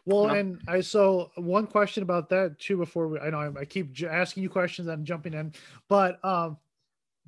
Well 0.05 0.23
you 0.23 0.27
know? 0.27 0.33
and 0.35 0.61
i 0.67 0.81
so 0.81 1.31
one 1.35 1.67
question 1.67 2.03
about 2.03 2.29
that 2.29 2.59
too 2.59 2.77
before 2.77 3.07
we, 3.07 3.19
i 3.19 3.29
know 3.29 3.39
I, 3.39 3.61
I 3.61 3.65
keep 3.65 3.95
asking 4.03 4.43
you 4.43 4.49
questions 4.49 4.87
and 4.87 5.05
jumping 5.05 5.33
in 5.33 5.53
but 5.87 6.23
um 6.23 6.57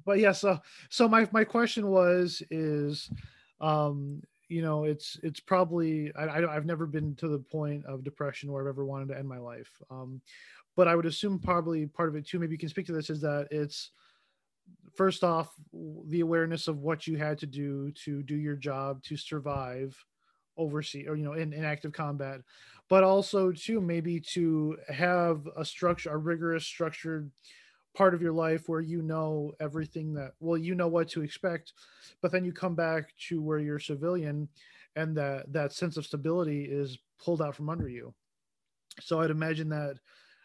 but 0.05 0.19
yeah 0.19 0.31
so 0.31 0.59
so 0.89 1.07
my 1.07 1.27
my 1.31 1.43
question 1.43 1.87
was 1.87 2.43
is 2.51 3.09
um 3.61 4.21
you 4.47 4.61
know 4.61 4.83
it's 4.83 5.19
it's 5.23 5.39
probably 5.39 6.11
I, 6.15 6.45
i've 6.45 6.65
never 6.65 6.85
been 6.85 7.15
to 7.15 7.27
the 7.27 7.39
point 7.39 7.85
of 7.85 8.03
depression 8.03 8.51
where 8.51 8.61
i've 8.61 8.69
ever 8.69 8.85
wanted 8.85 9.09
to 9.09 9.17
end 9.17 9.27
my 9.27 9.39
life. 9.39 9.71
Um 9.89 10.21
but 10.75 10.87
i 10.87 10.95
would 10.95 11.07
assume 11.07 11.39
probably 11.39 11.87
part 11.87 12.09
of 12.09 12.15
it 12.15 12.27
too 12.27 12.39
maybe 12.39 12.53
you 12.53 12.59
can 12.59 12.69
speak 12.69 12.85
to 12.85 12.93
this 12.93 13.09
is 13.09 13.21
that 13.21 13.47
it's 13.49 13.91
first 14.95 15.23
off 15.23 15.53
the 16.07 16.21
awareness 16.21 16.67
of 16.67 16.79
what 16.79 17.07
you 17.07 17.17
had 17.17 17.37
to 17.37 17.45
do 17.45 17.91
to 17.91 18.23
do 18.23 18.35
your 18.35 18.55
job 18.55 19.01
to 19.03 19.15
survive 19.15 19.95
oversee 20.57 21.07
or 21.07 21.15
you 21.15 21.23
know 21.23 21.33
in, 21.33 21.53
in 21.53 21.63
active 21.63 21.93
combat 21.93 22.41
but 22.89 23.03
also 23.03 23.51
too 23.51 23.79
maybe 23.79 24.19
to 24.19 24.75
have 24.89 25.47
a 25.55 25.63
structure 25.63 26.09
a 26.09 26.17
rigorous 26.17 26.65
structured 26.65 27.29
part 27.95 28.13
of 28.13 28.21
your 28.21 28.31
life 28.33 28.67
where 28.67 28.81
you 28.81 29.01
know 29.01 29.51
everything 29.59 30.13
that 30.13 30.31
well 30.39 30.57
you 30.57 30.73
know 30.73 30.87
what 30.87 31.07
to 31.07 31.21
expect 31.21 31.73
but 32.21 32.31
then 32.31 32.43
you 32.43 32.51
come 32.51 32.75
back 32.75 33.13
to 33.17 33.41
where 33.41 33.59
you're 33.59 33.79
civilian 33.79 34.47
and 34.95 35.15
that 35.15 35.51
that 35.53 35.71
sense 35.71 35.95
of 35.95 36.05
stability 36.05 36.63
is 36.63 36.97
pulled 37.23 37.41
out 37.41 37.55
from 37.55 37.69
under 37.69 37.87
you. 37.87 38.13
So 38.99 39.21
i'd 39.21 39.31
imagine 39.31 39.69
that 39.69 39.97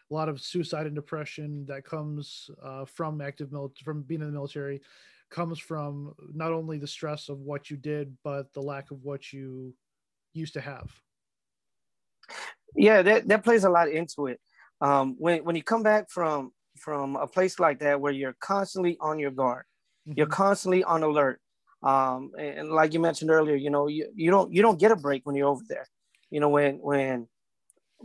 a 0.09 0.13
lot 0.13 0.29
of 0.29 0.41
suicide 0.41 0.85
and 0.85 0.95
depression 0.95 1.65
that 1.67 1.85
comes 1.85 2.49
uh, 2.63 2.85
from 2.85 3.21
active 3.21 3.51
mil- 3.51 3.73
from 3.83 4.01
being 4.03 4.21
in 4.21 4.27
the 4.27 4.33
military 4.33 4.81
comes 5.29 5.57
from 5.57 6.13
not 6.33 6.51
only 6.51 6.77
the 6.77 6.87
stress 6.87 7.29
of 7.29 7.39
what 7.39 7.69
you 7.69 7.77
did 7.77 8.15
but 8.23 8.51
the 8.53 8.61
lack 8.61 8.91
of 8.91 9.03
what 9.03 9.33
you 9.33 9.73
used 10.33 10.53
to 10.53 10.61
have. 10.61 10.91
Yeah 12.75 13.01
that, 13.01 13.27
that 13.27 13.43
plays 13.43 13.63
a 13.63 13.69
lot 13.69 13.89
into 13.89 14.27
it. 14.27 14.39
Um, 14.81 15.15
when, 15.17 15.43
when 15.43 15.55
you 15.55 15.63
come 15.63 15.83
back 15.83 16.09
from 16.09 16.51
from 16.77 17.15
a 17.15 17.27
place 17.27 17.59
like 17.59 17.79
that 17.79 18.01
where 18.01 18.11
you're 18.11 18.35
constantly 18.39 18.97
on 18.99 19.19
your 19.19 19.29
guard 19.29 19.63
mm-hmm. 20.07 20.17
you're 20.17 20.27
constantly 20.27 20.83
on 20.83 21.03
alert 21.03 21.39
um, 21.83 22.31
and 22.37 22.71
like 22.71 22.93
you 22.93 22.99
mentioned 22.99 23.29
earlier 23.29 23.55
you 23.55 23.69
know 23.69 23.87
you, 23.87 24.09
you 24.15 24.31
don't 24.31 24.51
you 24.51 24.61
don't 24.61 24.79
get 24.79 24.91
a 24.91 24.95
break 24.95 25.25
when 25.25 25.35
you're 25.35 25.47
over 25.47 25.63
there. 25.67 25.87
You 26.31 26.39
know 26.39 26.49
when 26.49 26.79
when 26.79 27.27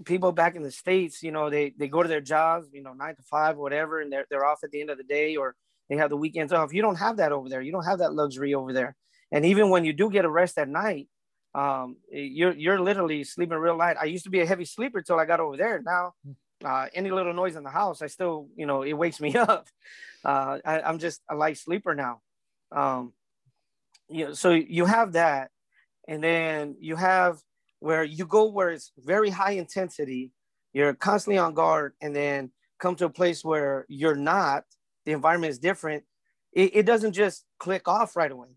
people 0.05 0.33
back 0.33 0.57
in 0.57 0.63
the 0.63 0.71
states, 0.71 1.23
you 1.23 1.33
know, 1.33 1.51
they 1.51 1.75
they 1.77 1.89
go 1.89 2.03
to 2.03 2.09
their 2.09 2.21
jobs, 2.21 2.69
you 2.73 2.83
know, 2.83 2.93
nine 2.93 3.17
to 3.17 3.23
five 3.23 3.57
whatever, 3.57 4.01
and 4.01 4.13
they're 4.13 4.27
they're 4.31 4.45
off 4.45 4.65
at 4.65 4.71
the 4.71 4.81
end 4.81 4.91
of 4.91 4.99
the 4.99 5.05
day, 5.05 5.37
or 5.37 5.55
they 5.89 5.97
have 5.97 6.11
the 6.11 6.17
weekends 6.17 6.53
off. 6.53 6.73
You 6.73 6.83
don't 6.83 6.97
have 6.97 7.17
that 7.19 7.33
over 7.33 7.49
there. 7.49 7.63
You 7.63 7.73
don't 7.73 7.85
have 7.85 7.99
that 8.01 8.15
luxury 8.15 8.55
over 8.55 8.73
there. 8.73 8.97
And 9.33 9.45
even 9.45 9.71
when 9.71 9.85
you 9.85 9.93
do 9.93 10.11
get 10.11 10.25
a 10.25 10.31
rest 10.31 10.59
at 10.59 10.69
night, 10.69 11.09
um, 11.55 11.97
you're 12.11 12.53
you're 12.53 12.81
literally 12.81 13.25
sleeping 13.25 13.59
real 13.59 13.77
light. 13.77 13.97
I 14.01 14.05
used 14.05 14.25
to 14.25 14.31
be 14.31 14.41
a 14.41 14.47
heavy 14.47 14.65
sleeper 14.65 15.03
till 15.03 15.19
I 15.19 15.25
got 15.25 15.41
over 15.41 15.57
there. 15.57 15.83
Now, 15.85 16.13
uh, 16.65 16.87
any 16.95 17.11
little 17.11 17.33
noise 17.33 17.57
in 17.57 17.65
the 17.65 17.71
house, 17.71 18.03
I 18.03 18.07
still, 18.07 18.49
you 18.57 18.67
know, 18.67 18.83
it 18.83 18.93
wakes 18.93 19.21
me 19.21 19.35
up. 19.37 19.69
Uh, 20.25 20.59
I, 20.65 20.89
am 20.89 20.99
just 20.99 21.21
a 21.31 21.35
light 21.35 21.59
sleeper 21.59 21.95
now. 21.95 22.21
Um, 22.73 23.13
you 24.09 24.27
know, 24.27 24.33
so 24.35 24.51
you 24.51 24.85
have 24.85 25.13
that, 25.13 25.51
and 26.07 26.23
then 26.23 26.77
you 26.81 26.97
have 26.97 27.39
where 27.81 28.05
you 28.05 28.27
go 28.27 28.47
where 28.47 28.71
it's 28.71 28.93
very 28.99 29.31
high 29.31 29.53
intensity, 29.53 30.33
you're 30.73 30.95
constantly 30.95 31.39
on 31.39 31.55
guard, 31.55 31.95
and 32.01 32.15
then 32.15 32.51
come 32.79 32.95
to 32.97 33.07
a 33.07 33.11
place 33.11 33.45
where 33.45 33.87
you're 33.89 34.15
not, 34.15 34.65
the 35.05 35.13
environment 35.13 35.51
is 35.51 35.59
different, 35.59 36.05
it, 36.53 36.77
it 36.77 36.87
doesn't 36.87 37.13
just 37.13 37.45
click 37.59 37.89
off 37.89 38.17
right 38.17 38.31
away. 38.31 38.49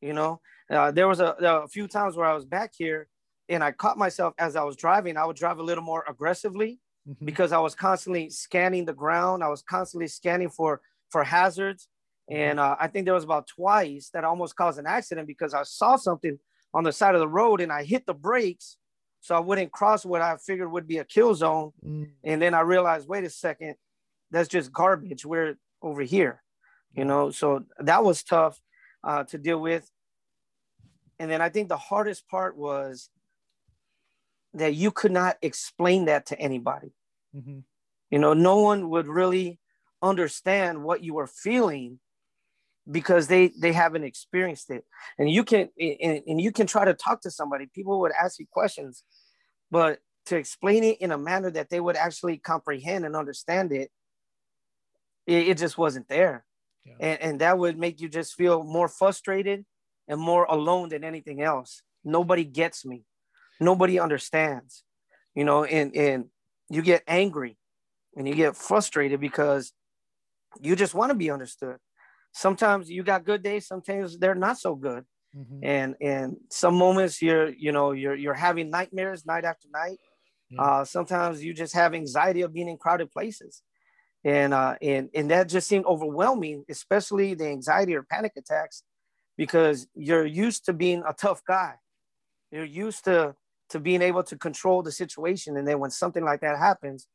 You 0.00 0.12
know, 0.12 0.40
uh, 0.70 0.90
there 0.90 1.08
was 1.08 1.20
a, 1.20 1.34
a 1.40 1.68
few 1.68 1.88
times 1.88 2.16
where 2.16 2.26
I 2.26 2.34
was 2.34 2.44
back 2.44 2.72
here 2.76 3.08
and 3.48 3.64
I 3.64 3.72
caught 3.72 3.98
myself 3.98 4.34
as 4.38 4.56
I 4.56 4.62
was 4.62 4.76
driving, 4.76 5.16
I 5.16 5.24
would 5.24 5.36
drive 5.36 5.58
a 5.58 5.62
little 5.62 5.84
more 5.84 6.04
aggressively 6.08 6.78
mm-hmm. 7.08 7.24
because 7.24 7.52
I 7.52 7.58
was 7.58 7.74
constantly 7.74 8.30
scanning 8.30 8.84
the 8.84 8.92
ground. 8.92 9.42
I 9.42 9.48
was 9.48 9.62
constantly 9.62 10.08
scanning 10.08 10.50
for, 10.50 10.80
for 11.10 11.24
hazards. 11.24 11.88
Mm-hmm. 12.30 12.40
And 12.40 12.60
uh, 12.60 12.76
I 12.78 12.88
think 12.88 13.06
there 13.06 13.14
was 13.14 13.24
about 13.24 13.46
twice 13.46 14.10
that 14.12 14.24
almost 14.24 14.56
caused 14.56 14.78
an 14.78 14.86
accident 14.86 15.26
because 15.26 15.54
I 15.54 15.62
saw 15.62 15.96
something 15.96 16.38
on 16.74 16.84
the 16.84 16.92
side 16.92 17.14
of 17.14 17.20
the 17.20 17.28
road 17.28 17.60
and 17.60 17.72
I 17.72 17.84
hit 17.84 18.06
the 18.06 18.14
brakes 18.14 18.76
so 19.20 19.34
I 19.34 19.40
wouldn't 19.40 19.72
cross 19.72 20.04
what 20.04 20.22
I 20.22 20.36
figured 20.36 20.70
would 20.70 20.86
be 20.86 20.98
a 20.98 21.04
kill 21.04 21.34
zone. 21.34 21.72
Mm. 21.84 22.10
And 22.24 22.40
then 22.40 22.54
I 22.54 22.60
realized, 22.60 23.08
wait 23.08 23.24
a 23.24 23.30
second, 23.30 23.74
that's 24.30 24.48
just 24.48 24.72
garbage. 24.72 25.24
We're 25.24 25.56
over 25.82 26.02
here, 26.02 26.42
you 26.94 27.04
know. 27.04 27.30
So 27.30 27.64
that 27.78 28.04
was 28.04 28.22
tough 28.22 28.60
uh, 29.02 29.24
to 29.24 29.38
deal 29.38 29.60
with. 29.60 29.90
And 31.18 31.30
then 31.30 31.40
I 31.40 31.48
think 31.48 31.68
the 31.68 31.76
hardest 31.76 32.28
part 32.28 32.56
was 32.56 33.10
that 34.54 34.74
you 34.74 34.90
could 34.90 35.12
not 35.12 35.36
explain 35.42 36.06
that 36.06 36.26
to 36.26 36.40
anybody. 36.40 36.94
Mm-hmm. 37.36 37.58
You 38.10 38.18
know, 38.18 38.34
no 38.34 38.60
one 38.60 38.88
would 38.90 39.08
really 39.08 39.58
understand 40.00 40.82
what 40.82 41.02
you 41.02 41.14
were 41.14 41.26
feeling 41.26 41.98
because 42.90 43.28
they 43.28 43.52
they 43.60 43.72
haven't 43.72 44.04
experienced 44.04 44.70
it. 44.70 44.84
And 45.18 45.30
you 45.30 45.44
can 45.44 45.68
and, 45.78 46.22
and 46.26 46.40
you 46.40 46.52
can 46.52 46.66
try 46.66 46.84
to 46.84 46.94
talk 46.94 47.20
to 47.22 47.30
somebody. 47.30 47.66
People 47.74 48.00
would 48.00 48.12
ask 48.12 48.38
you 48.38 48.46
questions 48.50 49.04
but 49.70 49.98
to 50.26 50.36
explain 50.36 50.82
it 50.82 50.98
in 51.00 51.12
a 51.12 51.18
manner 51.18 51.50
that 51.50 51.68
they 51.68 51.80
would 51.80 51.96
actually 51.96 52.38
comprehend 52.38 53.04
and 53.04 53.14
understand 53.14 53.72
it 53.72 53.90
it, 55.26 55.48
it 55.48 55.58
just 55.58 55.76
wasn't 55.76 56.08
there. 56.08 56.44
Yeah. 56.84 56.94
and, 57.00 57.22
and 57.22 57.40
that 57.40 57.58
would 57.58 57.78
make 57.78 58.00
you 58.00 58.08
just 58.08 58.34
feel 58.34 58.62
more 58.62 58.88
frustrated 58.88 59.66
and 60.06 60.18
more 60.18 60.44
alone 60.44 60.88
than 60.88 61.04
anything 61.04 61.42
else. 61.42 61.82
Nobody 62.02 62.44
gets 62.44 62.86
me. 62.86 63.04
Nobody 63.60 63.98
understands 63.98 64.84
you 65.38 65.44
know 65.44 65.62
and 65.62 65.94
and 65.94 66.24
you 66.68 66.82
get 66.82 67.04
angry 67.06 67.56
and 68.16 68.26
you 68.26 68.34
get 68.34 68.56
frustrated 68.56 69.20
because 69.20 69.72
you 70.60 70.74
just 70.74 70.94
want 70.94 71.10
to 71.10 71.14
be 71.14 71.30
understood 71.30 71.78
sometimes 72.32 72.90
you 72.90 73.02
got 73.02 73.24
good 73.24 73.42
days 73.42 73.66
sometimes 73.66 74.18
they're 74.18 74.34
not 74.34 74.58
so 74.58 74.74
good. 74.74 75.04
Mm-hmm. 75.36 75.60
and 75.62 75.94
and 76.00 76.36
some 76.50 76.74
moments 76.74 77.20
you're 77.20 77.50
you 77.50 77.70
know 77.70 77.92
you're 77.92 78.14
you're 78.14 78.32
having 78.48 78.70
nightmares 78.70 79.26
night 79.26 79.44
after 79.44 79.68
night. 79.70 79.98
Yeah. 80.48 80.62
uh, 80.62 80.84
sometimes 80.86 81.44
you 81.44 81.52
just 81.52 81.74
have 81.74 81.92
anxiety 81.94 82.40
of 82.40 82.54
being 82.54 82.68
in 82.68 82.78
crowded 82.78 83.10
places. 83.10 83.62
And 84.24 84.54
uh 84.54 84.76
and 84.80 85.10
and 85.14 85.30
that 85.30 85.48
just 85.50 85.68
seemed 85.68 85.84
overwhelming 85.84 86.64
especially 86.70 87.34
the 87.34 87.46
anxiety 87.46 87.94
or 87.94 88.02
panic 88.04 88.32
attacks 88.38 88.82
because 89.36 89.86
you're 89.94 90.26
used 90.26 90.64
to 90.64 90.72
being 90.72 91.02
a 91.06 91.12
tough 91.12 91.42
guy. 91.46 91.74
You're 92.50 92.64
used 92.64 93.04
to 93.04 93.34
to 93.68 93.78
being 93.78 94.00
able 94.00 94.22
to 94.24 94.36
control 94.36 94.82
the 94.82 94.92
situation. 94.92 95.58
And 95.58 95.68
then 95.68 95.78
when 95.78 95.90
something 95.90 96.24
like 96.24 96.40
that 96.40 96.58
happens 96.58 97.06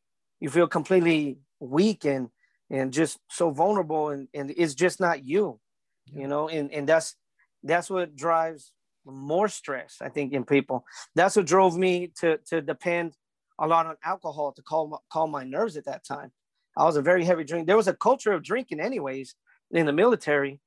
you 0.44 0.50
feel 0.50 0.68
completely 0.68 1.38
weak 1.62 2.04
and 2.04 2.28
and 2.74 2.92
just 2.92 3.20
so 3.30 3.52
vulnerable 3.52 4.10
and, 4.10 4.28
and 4.34 4.52
it's 4.58 4.74
just 4.74 5.00
not 5.00 5.24
you 5.24 5.60
yeah. 6.08 6.22
you 6.22 6.28
know 6.28 6.50
and, 6.50 6.74
and 6.74 6.90
that's 6.90 7.16
that's 7.64 7.90
what 7.90 8.16
drives 8.16 8.74
more 9.06 9.48
stress 9.48 9.98
i 10.02 10.10
think 10.10 10.34
in 10.34 10.44
people. 10.44 10.86
That's 11.16 11.36
what 11.36 11.46
drove 11.46 11.78
me 11.78 12.12
to 12.20 12.38
to 12.50 12.62
depend 12.62 13.14
a 13.60 13.68
lot 13.68 13.86
on 13.86 13.96
alcohol 14.04 14.52
to 14.54 14.62
calm 14.64 14.96
calm 15.12 15.32
my 15.32 15.44
nerves 15.44 15.78
at 15.78 15.86
that 15.86 16.04
time. 16.04 16.32
I 16.76 16.86
was 16.86 16.98
a 16.98 17.02
very 17.02 17.24
heavy 17.24 17.44
drink 17.44 17.68
there 17.68 17.78
was 17.78 17.88
a 17.88 17.94
culture 17.94 18.34
of 18.34 18.44
drinking 18.44 18.80
anyways 18.80 19.36
in 19.72 19.86
the 19.86 19.94
military 19.94 20.60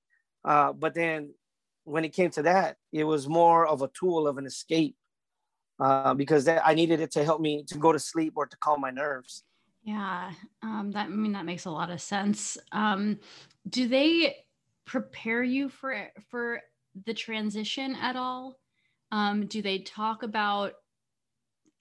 uh, 0.44 0.72
but 0.72 0.94
then 0.94 1.34
when 1.84 2.04
it 2.04 2.12
came 2.12 2.30
to 2.30 2.42
that 2.42 2.76
it 2.92 3.04
was 3.04 3.28
more 3.28 3.66
of 3.66 3.82
a 3.82 3.90
tool 3.98 4.28
of 4.28 4.38
an 4.38 4.46
escape 4.46 4.96
uh, 5.80 6.14
because 6.14 6.44
that 6.44 6.62
i 6.64 6.74
needed 6.74 7.00
it 7.00 7.10
to 7.12 7.24
help 7.24 7.40
me 7.40 7.64
to 7.66 7.76
go 7.78 7.90
to 7.92 7.98
sleep 7.98 8.34
or 8.36 8.46
to 8.46 8.56
calm 8.58 8.80
my 8.80 8.90
nerves 8.90 9.42
yeah, 9.86 10.32
um, 10.64 10.90
that 10.94 11.06
I 11.06 11.08
mean 11.08 11.32
that 11.32 11.44
makes 11.44 11.64
a 11.64 11.70
lot 11.70 11.90
of 11.90 12.00
sense. 12.00 12.58
Um, 12.72 13.20
do 13.68 13.86
they 13.86 14.36
prepare 14.84 15.44
you 15.44 15.68
for 15.68 16.08
for 16.28 16.60
the 17.04 17.14
transition 17.14 17.94
at 17.94 18.16
all? 18.16 18.58
Um, 19.12 19.46
do 19.46 19.62
they 19.62 19.78
talk 19.78 20.24
about 20.24 20.72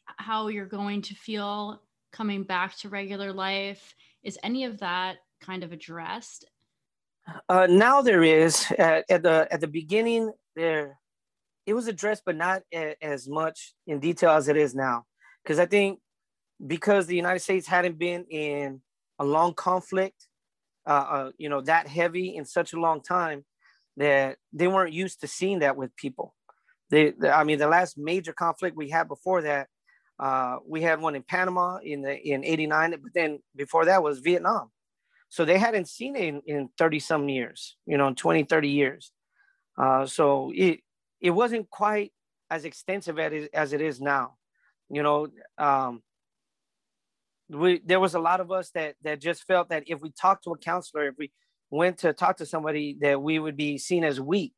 how 0.06 0.50
you're 0.50 0.68
going 0.68 1.02
to 1.02 1.16
feel 1.16 1.82
coming 2.12 2.44
back 2.44 2.78
to 2.78 2.90
regular 2.90 3.34
life? 3.34 3.96
Is 4.22 4.38
any 4.44 4.66
of 4.66 4.78
that 4.82 5.18
kind 5.42 5.64
of 5.64 5.72
addressed? 5.72 6.46
Uh, 7.50 7.66
now 7.68 8.04
there 8.04 8.22
is 8.22 8.72
at, 8.78 9.06
at 9.10 9.24
the 9.24 9.48
at 9.50 9.62
the 9.62 9.68
beginning 9.68 10.32
there 10.56 11.00
it 11.66 11.74
was 11.74 11.88
addressed, 11.88 12.22
but 12.24 12.36
not 12.36 12.62
a, 12.72 12.96
as 13.02 13.28
much 13.28 13.74
in 13.88 14.00
detail 14.00 14.30
as 14.30 14.48
it 14.48 14.58
is 14.58 14.76
now. 14.76 15.06
Because 15.44 15.58
I 15.58 15.66
think 15.66 16.00
because 16.66 17.08
the 17.08 17.16
United 17.16 17.40
States 17.40 17.68
hadn't 17.68 17.98
been 17.98 18.26
in 18.30 18.82
a 19.20 19.26
long 19.26 19.54
conflict, 19.54 20.28
uh, 20.88 20.90
uh, 20.90 21.32
you 21.38 21.50
know, 21.50 21.62
that 21.62 21.88
heavy 21.88 22.36
in 22.36 22.46
such 22.46 22.74
a 22.74 22.80
long 22.80 23.02
time, 23.02 23.46
that 23.98 24.38
they 24.54 24.68
weren't 24.68 24.94
used 24.94 25.22
to 25.22 25.28
seeing 25.28 25.60
that 25.60 25.76
with 25.76 25.96
people. 25.96 26.36
They, 26.90 27.14
I 27.32 27.44
mean, 27.44 27.58
the 27.58 27.68
last 27.68 27.98
major 27.98 28.34
conflict 28.34 28.78
we 28.78 28.90
had 28.90 29.08
before 29.08 29.42
that, 29.42 29.68
uh, 30.20 30.58
we 30.66 30.82
had 30.82 31.02
one 31.02 31.16
in 31.16 31.24
Panama 31.24 31.78
in 31.84 32.02
the 32.02 32.16
in 32.16 32.46
'89, 32.46 32.92
but 33.02 33.14
then 33.14 33.40
before 33.56 33.86
that 33.86 34.04
was 34.04 34.20
Vietnam. 34.20 34.72
So 35.30 35.44
they 35.44 35.58
hadn't 35.58 35.90
seen 35.90 36.16
it 36.16 36.44
in, 36.46 36.70
30 36.78 37.00
some 37.00 37.28
years, 37.28 37.76
you 37.86 37.98
know, 37.98 38.14
20, 38.14 38.44
30 38.44 38.70
years. 38.70 39.12
Uh, 39.78 40.06
so 40.06 40.52
it 40.56 40.80
it 41.20 41.32
wasn't 41.32 41.70
quite 41.70 42.14
as 42.50 42.64
extensive 42.64 43.20
as 43.20 43.74
it 43.74 43.82
is 43.82 44.00
now. 44.00 44.36
You 44.90 45.04
know, 45.04 45.28
um, 45.58 46.04
we 47.50 47.82
there 47.86 48.00
was 48.00 48.16
a 48.16 48.20
lot 48.20 48.42
of 48.42 48.52
us 48.52 48.72
that 48.72 48.96
that 49.04 49.22
just 49.22 49.46
felt 49.46 49.70
that 49.70 49.84
if 49.88 50.02
we 50.02 50.12
talked 50.12 50.44
to 50.46 50.52
a 50.52 50.58
counselor, 50.58 51.08
if 51.10 51.16
we 51.18 51.32
went 51.70 51.98
to 52.00 52.14
talk 52.14 52.38
to 52.38 52.46
somebody, 52.46 52.98
that 53.02 53.22
we 53.22 53.40
would 53.40 53.58
be 53.58 53.78
seen 53.78 54.04
as 54.04 54.20
weak. 54.20 54.56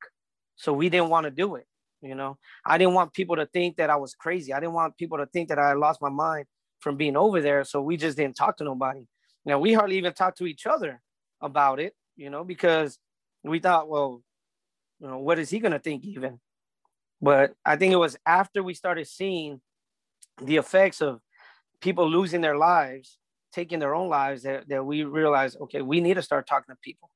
So 0.56 0.74
we 0.74 0.90
didn't 0.90 1.10
want 1.10 1.26
to 1.26 1.32
do 1.32 1.56
it. 1.56 1.68
You 2.02 2.16
know, 2.16 2.38
I 2.66 2.78
didn't 2.78 2.94
want 2.94 3.14
people 3.14 3.36
to 3.38 3.46
think 3.48 3.78
that 3.78 3.90
I 3.90 3.96
was 3.96 4.14
crazy. 4.14 4.54
I 4.54 4.60
didn't 4.60 4.76
want 4.76 4.98
people 4.98 5.18
to 5.18 5.26
think 5.28 5.50
that 5.50 5.60
I 5.60 5.74
lost 5.74 6.02
my 6.02 6.10
mind 6.10 6.46
from 6.80 6.96
being 6.96 7.18
over 7.18 7.42
there. 7.42 7.64
So 7.64 7.82
we 7.82 7.98
just 7.98 8.18
didn't 8.18 8.36
talk 8.36 8.58
to 8.58 8.64
nobody. 8.64 9.08
Now 9.46 9.60
we 9.60 9.74
hardly 9.74 9.98
even 9.98 10.14
talked 10.14 10.38
to 10.40 10.46
each 10.46 10.68
other 10.68 11.02
about 11.42 11.80
it, 11.80 11.94
you 12.16 12.30
know, 12.30 12.44
because 12.44 13.00
we 13.44 13.60
thought, 13.60 13.90
well, 13.90 14.22
you 15.00 15.08
know, 15.08 15.18
what 15.18 15.40
is 15.40 15.50
he 15.50 15.60
gonna 15.60 15.80
think 15.80 16.04
even? 16.04 16.40
But 17.22 17.54
I 17.66 17.78
think 17.78 17.94
it 17.94 17.98
was 17.98 18.18
after 18.26 18.62
we 18.62 18.74
started 18.74 19.08
seeing 19.08 19.62
the 20.42 20.58
effects 20.58 21.02
of 21.02 21.20
people 21.82 22.10
losing 22.10 22.42
their 22.42 22.58
lives, 22.58 23.18
taking 23.52 23.80
their 23.80 23.96
own 23.96 24.10
lives, 24.10 24.44
that, 24.44 24.68
that 24.70 24.86
we 24.86 25.04
realize, 25.04 25.56
okay, 25.58 25.82
we 25.82 26.02
need 26.02 26.16
to 26.16 26.22
start 26.22 26.48
talking 26.48 26.74
to 26.74 26.80
people. 26.82 27.10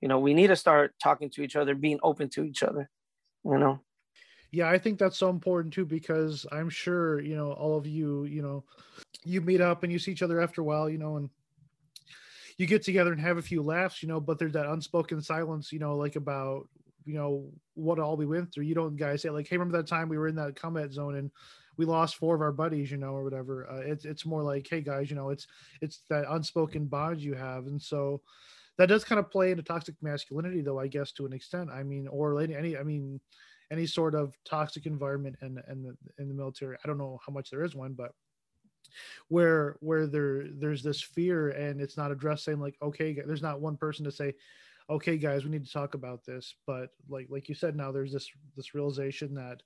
You 0.00 0.08
know, 0.08 0.18
we 0.18 0.34
need 0.34 0.48
to 0.48 0.56
start 0.56 0.94
talking 1.02 1.30
to 1.30 1.42
each 1.42 1.56
other, 1.56 1.74
being 1.74 1.98
open 2.02 2.28
to 2.30 2.44
each 2.44 2.62
other, 2.62 2.88
you 3.44 3.58
know. 3.58 3.80
Yeah, 4.50 4.70
I 4.70 4.78
think 4.78 4.98
that's 4.98 5.18
so 5.18 5.28
important 5.28 5.74
too 5.74 5.84
because 5.84 6.46
I'm 6.50 6.70
sure, 6.70 7.20
you 7.20 7.36
know, 7.36 7.52
all 7.52 7.76
of 7.76 7.86
you, 7.86 8.24
you 8.24 8.40
know, 8.40 8.64
you 9.24 9.40
meet 9.40 9.60
up 9.60 9.82
and 9.82 9.92
you 9.92 9.98
see 9.98 10.12
each 10.12 10.22
other 10.22 10.40
after 10.40 10.62
a 10.62 10.64
while, 10.64 10.88
you 10.88 10.96
know, 10.98 11.16
and 11.16 11.28
you 12.56 12.66
get 12.66 12.82
together 12.82 13.12
and 13.12 13.20
have 13.20 13.36
a 13.36 13.42
few 13.42 13.62
laughs, 13.62 14.02
you 14.02 14.08
know, 14.08 14.20
but 14.20 14.38
there's 14.38 14.54
that 14.54 14.66
unspoken 14.66 15.20
silence, 15.20 15.70
you 15.70 15.78
know, 15.78 15.96
like 15.96 16.16
about, 16.16 16.66
you 17.04 17.14
know, 17.14 17.50
what 17.74 17.98
all 17.98 18.16
we 18.16 18.26
went 18.26 18.52
through. 18.52 18.64
You 18.64 18.74
don't 18.74 18.96
guys 18.96 19.22
say 19.22 19.30
like, 19.30 19.48
hey, 19.48 19.56
remember 19.56 19.76
that 19.76 19.86
time 19.86 20.08
we 20.08 20.18
were 20.18 20.28
in 20.28 20.36
that 20.36 20.56
combat 20.56 20.92
zone 20.92 21.16
and 21.16 21.30
we 21.78 21.86
lost 21.86 22.16
four 22.16 22.34
of 22.34 22.42
our 22.42 22.52
buddies, 22.52 22.90
you 22.90 22.96
know, 22.96 23.12
or 23.12 23.24
whatever. 23.24 23.70
Uh, 23.70 23.76
it's 23.76 24.04
it's 24.04 24.26
more 24.26 24.42
like, 24.42 24.66
hey 24.68 24.80
guys, 24.80 25.08
you 25.08 25.16
know, 25.16 25.30
it's 25.30 25.46
it's 25.80 26.02
that 26.10 26.26
unspoken 26.28 26.86
bond 26.86 27.20
you 27.20 27.34
have, 27.34 27.66
and 27.66 27.80
so 27.80 28.20
that 28.76 28.88
does 28.88 29.04
kind 29.04 29.18
of 29.18 29.30
play 29.30 29.50
into 29.50 29.62
toxic 29.62 29.94
masculinity, 30.02 30.60
though, 30.60 30.78
I 30.78 30.86
guess 30.86 31.12
to 31.12 31.26
an 31.26 31.32
extent. 31.32 31.70
I 31.70 31.82
mean, 31.82 32.06
or 32.08 32.40
any, 32.40 32.76
I 32.76 32.82
mean, 32.82 33.20
any 33.72 33.86
sort 33.86 34.14
of 34.14 34.36
toxic 34.44 34.86
environment 34.86 35.36
and 35.40 35.60
in 35.70 35.96
in 36.18 36.28
the 36.28 36.34
military. 36.34 36.76
I 36.82 36.86
don't 36.88 36.98
know 36.98 37.18
how 37.24 37.32
much 37.32 37.50
there 37.50 37.64
is 37.64 37.74
one, 37.74 37.94
but 37.94 38.12
where 39.28 39.76
where 39.80 40.06
there 40.06 40.44
there's 40.54 40.82
this 40.82 41.02
fear 41.02 41.50
and 41.50 41.80
it's 41.80 41.96
not 41.96 42.10
addressed 42.10 42.44
saying 42.44 42.60
like 42.60 42.76
okay 42.82 43.12
there's 43.26 43.42
not 43.42 43.60
one 43.60 43.76
person 43.76 44.04
to 44.04 44.10
say 44.10 44.34
okay 44.88 45.18
guys 45.18 45.44
we 45.44 45.50
need 45.50 45.64
to 45.64 45.72
talk 45.72 45.94
about 45.94 46.24
this 46.24 46.54
but 46.66 46.90
like 47.08 47.26
like 47.28 47.48
you 47.48 47.54
said 47.54 47.76
now 47.76 47.92
there's 47.92 48.12
this 48.12 48.30
this 48.56 48.74
realization 48.74 49.34
that 49.34 49.62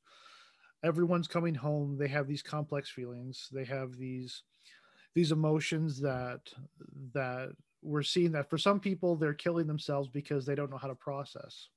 everyone's 0.84 1.28
coming 1.28 1.54
home 1.54 1.96
they 1.98 2.08
have 2.08 2.26
these 2.26 2.42
complex 2.42 2.90
feelings 2.90 3.48
they 3.52 3.64
have 3.64 3.96
these 3.96 4.42
these 5.14 5.32
emotions 5.32 6.00
that 6.00 6.40
that 7.12 7.50
we're 7.82 8.02
seeing 8.02 8.32
that 8.32 8.48
for 8.48 8.58
some 8.58 8.80
people 8.80 9.16
they're 9.16 9.34
killing 9.34 9.66
themselves 9.66 10.08
because 10.08 10.46
they 10.46 10.54
don't 10.54 10.70
know 10.70 10.78
how 10.78 10.88
to 10.88 10.94
process. 10.94 11.68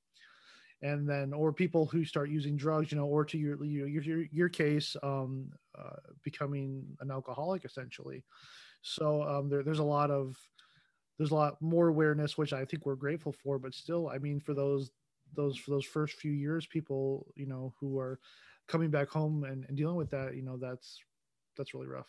And 0.82 1.08
then 1.08 1.32
or 1.32 1.52
people 1.52 1.86
who 1.86 2.04
start 2.04 2.28
using 2.28 2.56
drugs 2.56 2.92
you 2.92 2.98
know 2.98 3.06
or 3.06 3.24
to 3.24 3.38
your 3.38 3.62
your 3.64 3.88
your, 3.88 4.24
your 4.30 4.48
case 4.48 4.94
um, 5.02 5.50
uh, 5.76 5.96
becoming 6.22 6.84
an 7.00 7.10
alcoholic 7.10 7.64
essentially. 7.64 8.22
So 8.82 9.22
um, 9.22 9.48
there, 9.48 9.62
there's 9.62 9.78
a 9.78 9.84
lot 9.84 10.10
of 10.10 10.36
there's 11.18 11.30
a 11.30 11.34
lot 11.34 11.60
more 11.62 11.88
awareness 11.88 12.36
which 12.36 12.52
i 12.52 12.62
think 12.62 12.84
we're 12.84 12.94
grateful 12.94 13.32
for 13.32 13.58
but 13.58 13.72
still 13.72 14.10
i 14.10 14.18
mean 14.18 14.38
for 14.38 14.52
those 14.52 14.90
those 15.34 15.56
for 15.56 15.70
those 15.70 15.86
first 15.86 16.16
few 16.16 16.30
years 16.30 16.66
people 16.66 17.26
you 17.34 17.46
know 17.46 17.72
who 17.80 17.98
are 17.98 18.20
coming 18.68 18.90
back 18.90 19.08
home 19.08 19.44
and, 19.44 19.64
and 19.68 19.76
dealing 19.76 19.96
with 19.96 20.10
that, 20.10 20.34
you 20.34 20.42
know, 20.42 20.56
that's 20.56 20.98
that's 21.56 21.74
really 21.74 21.86
rough. 21.86 22.08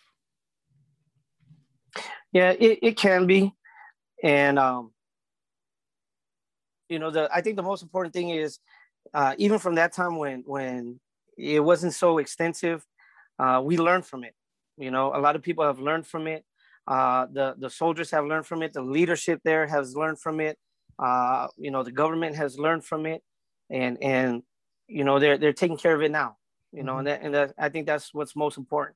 Yeah, 2.31 2.51
it, 2.51 2.79
it 2.81 2.97
can 2.97 3.27
be. 3.27 3.53
And 4.23 4.59
um, 4.59 4.91
you 6.89 6.99
know, 6.99 7.11
the 7.11 7.29
I 7.33 7.41
think 7.41 7.55
the 7.55 7.63
most 7.63 7.83
important 7.83 8.13
thing 8.13 8.29
is 8.29 8.59
uh, 9.13 9.35
even 9.37 9.59
from 9.59 9.75
that 9.75 9.93
time 9.93 10.17
when 10.17 10.43
when 10.45 10.99
it 11.37 11.63
wasn't 11.63 11.93
so 11.93 12.17
extensive, 12.17 12.85
uh, 13.39 13.61
we 13.63 13.77
learned 13.77 14.05
from 14.05 14.23
it. 14.23 14.33
You 14.77 14.91
know, 14.91 15.15
a 15.15 15.19
lot 15.19 15.35
of 15.35 15.41
people 15.41 15.65
have 15.65 15.79
learned 15.79 16.07
from 16.07 16.27
it. 16.27 16.43
Uh, 16.87 17.27
the 17.31 17.55
the 17.57 17.69
soldiers 17.69 18.11
have 18.11 18.25
learned 18.25 18.45
from 18.45 18.63
it. 18.63 18.73
The 18.73 18.81
leadership 18.81 19.41
there 19.43 19.67
has 19.67 19.95
learned 19.95 20.19
from 20.19 20.39
it. 20.39 20.57
Uh, 20.97 21.47
you 21.57 21.69
know, 21.69 21.83
the 21.83 21.91
government 21.91 22.35
has 22.35 22.57
learned 22.57 22.83
from 22.83 23.05
it, 23.05 23.21
and 23.69 24.01
and 24.01 24.43
you 24.87 25.03
know 25.03 25.19
they're 25.19 25.37
they're 25.37 25.53
taking 25.53 25.77
care 25.77 25.93
of 25.93 26.01
it 26.01 26.11
now 26.11 26.36
you 26.71 26.83
know, 26.83 26.93
mm-hmm. 26.93 26.99
and 26.99 27.07
that, 27.07 27.21
and 27.21 27.33
that, 27.33 27.53
I 27.57 27.69
think 27.69 27.85
that's 27.85 28.13
what's 28.13 28.35
most 28.35 28.57
important. 28.57 28.95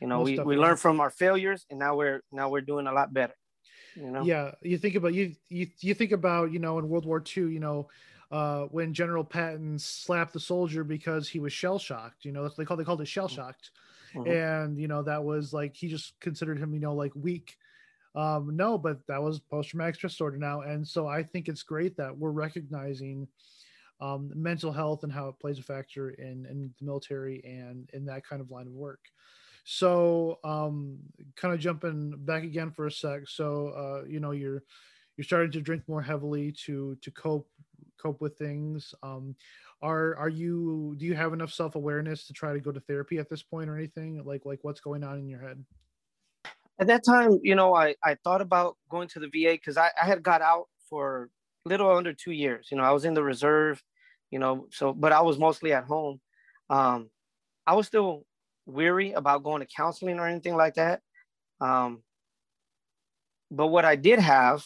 You 0.00 0.06
know, 0.06 0.18
most 0.18 0.30
we, 0.30 0.38
we 0.38 0.56
learn 0.56 0.76
from 0.76 1.00
our 1.00 1.10
failures 1.10 1.66
and 1.70 1.78
now 1.78 1.94
we're, 1.94 2.22
now 2.32 2.48
we're 2.48 2.62
doing 2.62 2.86
a 2.86 2.92
lot 2.92 3.12
better. 3.12 3.34
You 3.94 4.10
know? 4.10 4.22
Yeah. 4.22 4.52
You 4.62 4.78
think 4.78 4.94
about, 4.94 5.12
you, 5.14 5.34
you, 5.48 5.66
you 5.80 5.94
think 5.94 6.12
about, 6.12 6.52
you 6.52 6.58
know, 6.58 6.78
in 6.78 6.88
World 6.88 7.04
War 7.04 7.22
II, 7.36 7.52
you 7.52 7.60
know, 7.60 7.88
uh, 8.30 8.62
when 8.66 8.94
General 8.94 9.24
Patton 9.24 9.78
slapped 9.78 10.32
the 10.32 10.40
soldier 10.40 10.84
because 10.84 11.28
he 11.28 11.40
was 11.40 11.52
shell 11.52 11.78
shocked, 11.78 12.24
you 12.24 12.32
know, 12.32 12.48
they 12.48 12.64
called, 12.64 12.80
they 12.80 12.84
called 12.84 13.00
it 13.00 13.08
shell 13.08 13.28
shocked. 13.28 13.72
Mm-hmm. 14.14 14.30
And, 14.30 14.78
you 14.78 14.88
know, 14.88 15.02
that 15.02 15.22
was 15.22 15.52
like, 15.52 15.74
he 15.74 15.88
just 15.88 16.18
considered 16.20 16.58
him, 16.58 16.72
you 16.72 16.80
know, 16.80 16.94
like 16.94 17.12
weak. 17.14 17.56
Um, 18.14 18.56
no, 18.56 18.78
but 18.78 19.06
that 19.06 19.22
was 19.22 19.38
post 19.38 19.70
traumatic 19.70 19.96
stress 19.96 20.12
disorder 20.12 20.36
now. 20.36 20.62
And 20.62 20.86
so 20.86 21.06
I 21.06 21.22
think 21.22 21.48
it's 21.48 21.62
great 21.62 21.96
that 21.96 22.16
we're 22.16 22.30
recognizing, 22.30 23.28
um, 24.00 24.30
mental 24.34 24.72
health 24.72 25.04
and 25.04 25.12
how 25.12 25.28
it 25.28 25.38
plays 25.38 25.58
a 25.58 25.62
factor 25.62 26.10
in, 26.10 26.46
in 26.46 26.60
the 26.60 26.84
military 26.84 27.42
and 27.44 27.88
in 27.92 28.04
that 28.06 28.26
kind 28.26 28.40
of 28.40 28.50
line 28.50 28.66
of 28.66 28.72
work. 28.72 29.00
So, 29.64 30.38
um, 30.42 30.98
kind 31.36 31.54
of 31.54 31.60
jumping 31.60 32.14
back 32.18 32.42
again 32.42 32.70
for 32.70 32.86
a 32.86 32.90
sec. 32.90 33.28
So, 33.28 33.68
uh, 33.68 34.06
you 34.08 34.20
know, 34.20 34.30
you're 34.30 34.62
you're 35.16 35.24
starting 35.24 35.52
to 35.52 35.60
drink 35.60 35.82
more 35.86 36.02
heavily 36.02 36.52
to 36.64 36.96
to 37.02 37.10
cope 37.10 37.48
cope 38.00 38.20
with 38.20 38.38
things. 38.38 38.94
Um, 39.02 39.36
are 39.82 40.16
are 40.16 40.28
you 40.28 40.94
do 40.98 41.06
you 41.06 41.14
have 41.14 41.32
enough 41.32 41.52
self 41.52 41.74
awareness 41.74 42.26
to 42.26 42.32
try 42.32 42.52
to 42.52 42.60
go 42.60 42.72
to 42.72 42.80
therapy 42.80 43.18
at 43.18 43.28
this 43.28 43.42
point 43.42 43.68
or 43.68 43.76
anything? 43.76 44.22
Like 44.24 44.44
like 44.44 44.60
what's 44.62 44.80
going 44.80 45.04
on 45.04 45.18
in 45.18 45.28
your 45.28 45.40
head? 45.40 45.62
At 46.78 46.86
that 46.86 47.04
time, 47.04 47.38
you 47.42 47.54
know, 47.54 47.74
I 47.74 47.94
I 48.02 48.16
thought 48.24 48.40
about 48.40 48.76
going 48.90 49.08
to 49.08 49.20
the 49.20 49.28
VA 49.28 49.52
because 49.52 49.76
I, 49.76 49.90
I 50.00 50.06
had 50.06 50.22
got 50.22 50.40
out 50.40 50.68
for 50.88 51.28
little 51.64 51.94
under 51.94 52.12
two 52.12 52.32
years. 52.32 52.68
You 52.70 52.78
know, 52.78 52.84
I 52.84 52.92
was 52.92 53.04
in 53.04 53.14
the 53.14 53.22
reserve 53.22 53.82
you 54.30 54.38
know, 54.38 54.66
so, 54.70 54.92
but 54.92 55.12
I 55.12 55.20
was 55.22 55.38
mostly 55.38 55.72
at 55.72 55.84
home. 55.84 56.20
Um, 56.68 57.10
I 57.66 57.74
was 57.74 57.86
still 57.86 58.24
weary 58.66 59.12
about 59.12 59.42
going 59.42 59.60
to 59.60 59.66
counseling 59.66 60.18
or 60.18 60.26
anything 60.26 60.56
like 60.56 60.74
that. 60.74 61.00
Um, 61.60 62.02
but 63.50 63.66
what 63.68 63.84
I 63.84 63.96
did 63.96 64.18
have 64.18 64.64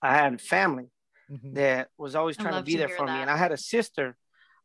I 0.00 0.14
had 0.14 0.40
family 0.40 0.90
Mhm. 1.30 1.54
that 1.54 1.88
was 1.98 2.14
always 2.14 2.36
trying 2.36 2.54
to 2.54 2.62
be 2.62 2.72
to 2.72 2.78
there 2.78 2.88
hear 2.88 2.96
for 2.96 3.06
me, 3.06 3.20
and 3.20 3.30
I 3.30 3.36
had 3.36 3.52
a 3.52 3.56
sister 3.56 4.16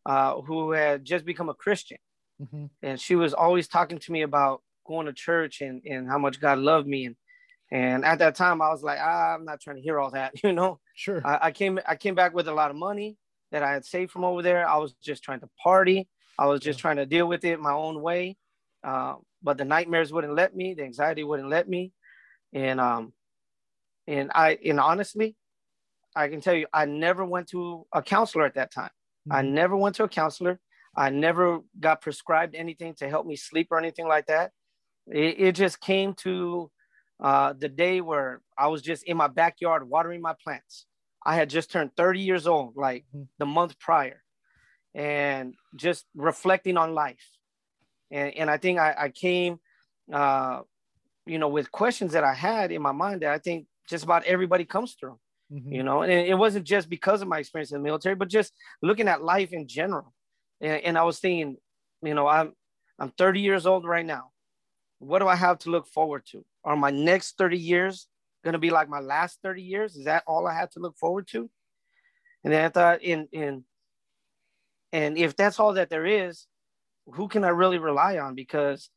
uh, 0.06 0.42
who 0.42 0.72
had 0.72 1.04
just 1.04 1.26
become 1.26 1.50
a 1.50 1.54
Christian, 1.54 1.98
Mhm. 2.42 2.70
and 2.82 3.00
she 3.02 3.16
was 3.16 3.34
always 3.34 3.68
talking 3.68 4.00
to 4.00 4.12
me 4.12 4.22
about 4.22 4.64
going 4.86 5.08
to 5.08 5.14
church 5.14 5.62
and 5.62 5.82
and 5.86 6.08
how 6.08 6.18
much 6.18 6.40
God 6.40 6.60
loved 6.60 6.88
me, 6.88 7.06
and 7.06 7.16
and 7.72 8.06
at 8.06 8.20
that 8.20 8.36
time 8.36 8.62
I 8.62 8.70
was 8.70 8.84
like, 8.84 9.00
ah, 9.02 9.34
I'm 9.34 9.46
not 9.46 9.60
trying 9.60 9.78
to 9.78 9.82
hear 9.82 10.00
all 10.00 10.12
that, 10.12 10.34
you 10.44 10.54
know. 10.54 10.80
Sure. 10.94 11.22
I, 11.26 11.48
I 11.48 11.52
came 11.52 11.80
I 11.86 11.96
came 11.96 12.16
back 12.16 12.34
with 12.34 12.48
a 12.48 12.54
lot 12.54 12.70
of 12.70 12.78
money 12.78 13.18
that 13.54 13.64
I 13.64 13.74
had 13.74 13.86
saved 13.86 14.12
from 14.12 14.26
over 14.26 14.44
there. 14.44 14.70
I 14.70 14.78
was 14.80 14.96
just 14.96 15.24
trying 15.24 15.42
to 15.42 15.50
party. 15.64 16.10
I 16.40 16.48
was 16.48 16.62
just 16.62 16.80
Yeah. 16.80 16.82
trying 16.82 16.98
to 16.98 17.08
deal 17.08 17.30
with 17.30 17.46
it 17.46 17.62
my 17.62 17.74
own 17.74 18.04
way. 18.04 18.38
Uh, 18.84 19.18
but 19.44 19.60
the 19.60 19.66
nightmares 19.66 20.14
wouldn't 20.14 20.36
let 20.36 20.56
me, 20.56 20.76
the 20.76 20.84
anxiety 20.84 21.24
wouldn't 21.26 21.50
let 21.50 21.70
me. 21.70 21.94
And 22.54 22.82
um 22.82 23.14
and 24.08 24.32
I 24.34 24.58
and 24.66 24.80
honestly, 24.80 25.36
I 26.16 26.30
can 26.30 26.42
tell 26.42 26.56
you 26.56 26.68
I 26.74 26.86
never 26.86 27.26
went 27.26 27.50
to 27.50 27.88
a 27.94 28.04
counselor 28.04 28.46
at 28.46 28.56
that 28.56 28.72
time. 28.72 28.92
I 29.32 29.42
Mhm. 29.42 29.44
never 29.44 29.78
went 29.78 29.96
to 29.98 30.06
a 30.06 30.10
counselor. 30.10 30.62
I 30.98 31.12
never 31.12 31.62
got 31.80 32.02
prescribed 32.02 32.56
anything 32.56 32.96
to 32.96 33.10
help 33.10 33.26
me 33.28 33.36
sleep 33.38 33.70
or 33.72 33.80
anything 33.80 34.08
like 34.08 34.28
that. 34.28 34.54
It, 35.08 35.40
it 35.40 35.56
just 35.56 35.82
came 35.82 36.16
to 36.16 36.72
uh, 37.22 37.54
the 37.54 37.70
day 37.70 38.02
where 38.02 38.42
I 38.58 38.68
was 38.70 38.82
just 38.84 39.04
in 39.06 39.18
my 39.18 39.28
backyard 39.30 39.90
watering 39.90 40.22
my 40.22 40.36
plants. 40.44 40.88
I 41.26 41.36
had 41.36 41.50
just 41.50 41.72
turned 41.72 41.96
30 41.96 42.22
years 42.22 42.48
old, 42.48 42.76
like 42.78 43.06
Mhm. 43.16 43.28
the 43.40 43.46
month 43.46 43.80
prior, 43.80 44.24
and 44.96 45.56
just 45.76 46.06
reflecting 46.16 46.78
on 46.78 46.94
life. 46.96 47.26
And, 48.12 48.34
and 48.36 48.50
I 48.50 48.58
think 48.58 48.80
I, 48.80 48.96
I 48.98 49.10
came, 49.10 49.60
uh, 50.12 50.62
you 51.26 51.40
know, 51.40 51.50
with 51.50 51.72
questions 51.72 52.14
that 52.14 52.24
I 52.24 52.34
had 52.34 52.72
in 52.72 52.82
my 52.82 52.92
mind 52.92 53.22
that 53.22 53.34
I 53.34 53.40
think 53.40 53.68
just 53.90 54.04
about 54.04 54.26
everybody 54.26 54.66
comes 54.66 54.96
through 55.00 55.20
Mhm. 55.52 55.74
you 55.74 55.84
know 55.84 56.02
and 56.04 56.12
it 56.12 56.36
wasn't 56.38 56.66
just 56.66 56.90
because 56.90 57.22
of 57.22 57.28
my 57.28 57.40
experience 57.40 57.72
in 57.72 57.78
the 57.80 57.84
military 57.84 58.16
but 58.16 58.30
just 58.30 58.54
looking 58.82 59.08
at 59.10 59.24
life 59.24 59.54
in 59.54 59.68
general 59.68 60.14
and, 60.62 60.82
and 60.84 60.98
i 60.98 61.04
was 61.04 61.20
thinking 61.20 61.58
you 62.02 62.14
know 62.14 62.28
i'm 62.28 62.54
i'm 63.00 63.12
30 63.12 63.42
years 63.42 63.66
old 63.66 63.86
right 63.86 64.06
now 64.06 64.32
what 65.00 65.20
do 65.20 65.28
i 65.28 65.36
have 65.36 65.60
to 65.60 65.70
look 65.70 65.88
forward 65.88 66.24
to 66.26 66.46
are 66.64 66.78
my 66.78 66.92
next 66.92 67.38
30 67.38 67.58
years 67.58 68.08
going 68.44 68.54
to 68.54 68.60
be 68.60 68.70
like 68.72 68.90
my 68.90 69.00
last 69.00 69.40
30 69.44 69.62
years? 69.62 69.96
Is 69.96 70.06
that 70.06 70.24
all 70.28 70.48
i 70.48 70.54
have 70.54 70.70
to 70.72 70.80
look 70.80 70.98
forward 70.98 71.28
to? 71.30 71.50
And 72.44 72.54
then 72.54 72.66
i 72.66 72.70
thought 72.70 73.02
in 73.02 73.28
in 73.32 73.64
and 74.92 75.18
if 75.18 75.36
that's 75.36 75.60
all 75.60 75.74
that 75.74 75.90
there 75.90 76.06
is 76.06 76.48
who 77.08 77.28
can 77.28 77.44
i 77.44 77.50
really 77.50 77.78
rely 77.80 78.18
on? 78.18 78.36
Because 78.36 78.90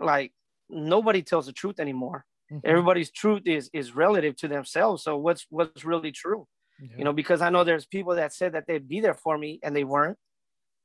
like 0.00 0.32
nobody 0.68 1.22
tells 1.22 1.46
the 1.46 1.52
truth 1.52 1.78
anymore. 1.80 2.24
Mhm. 2.52 2.60
everybody's 2.64 3.10
truth 3.10 3.42
is 3.46 3.68
is 3.72 3.94
relative 3.96 4.36
to 4.36 4.48
themselves. 4.48 5.02
So 5.02 5.16
what's 5.16 5.46
what's 5.50 5.84
really 5.84 6.12
true? 6.12 6.46
Yeah. 6.80 6.98
you 6.98 7.04
know 7.04 7.12
because 7.14 7.40
i 7.40 7.48
know 7.50 7.64
there's 7.64 7.86
people 7.86 8.14
that 8.16 8.34
said 8.34 8.52
that 8.52 8.66
they'd 8.66 8.86
be 8.86 9.00
there 9.00 9.14
for 9.14 9.36
me 9.38 9.58
and 9.64 9.74
they 9.74 9.84
weren't. 9.84 10.18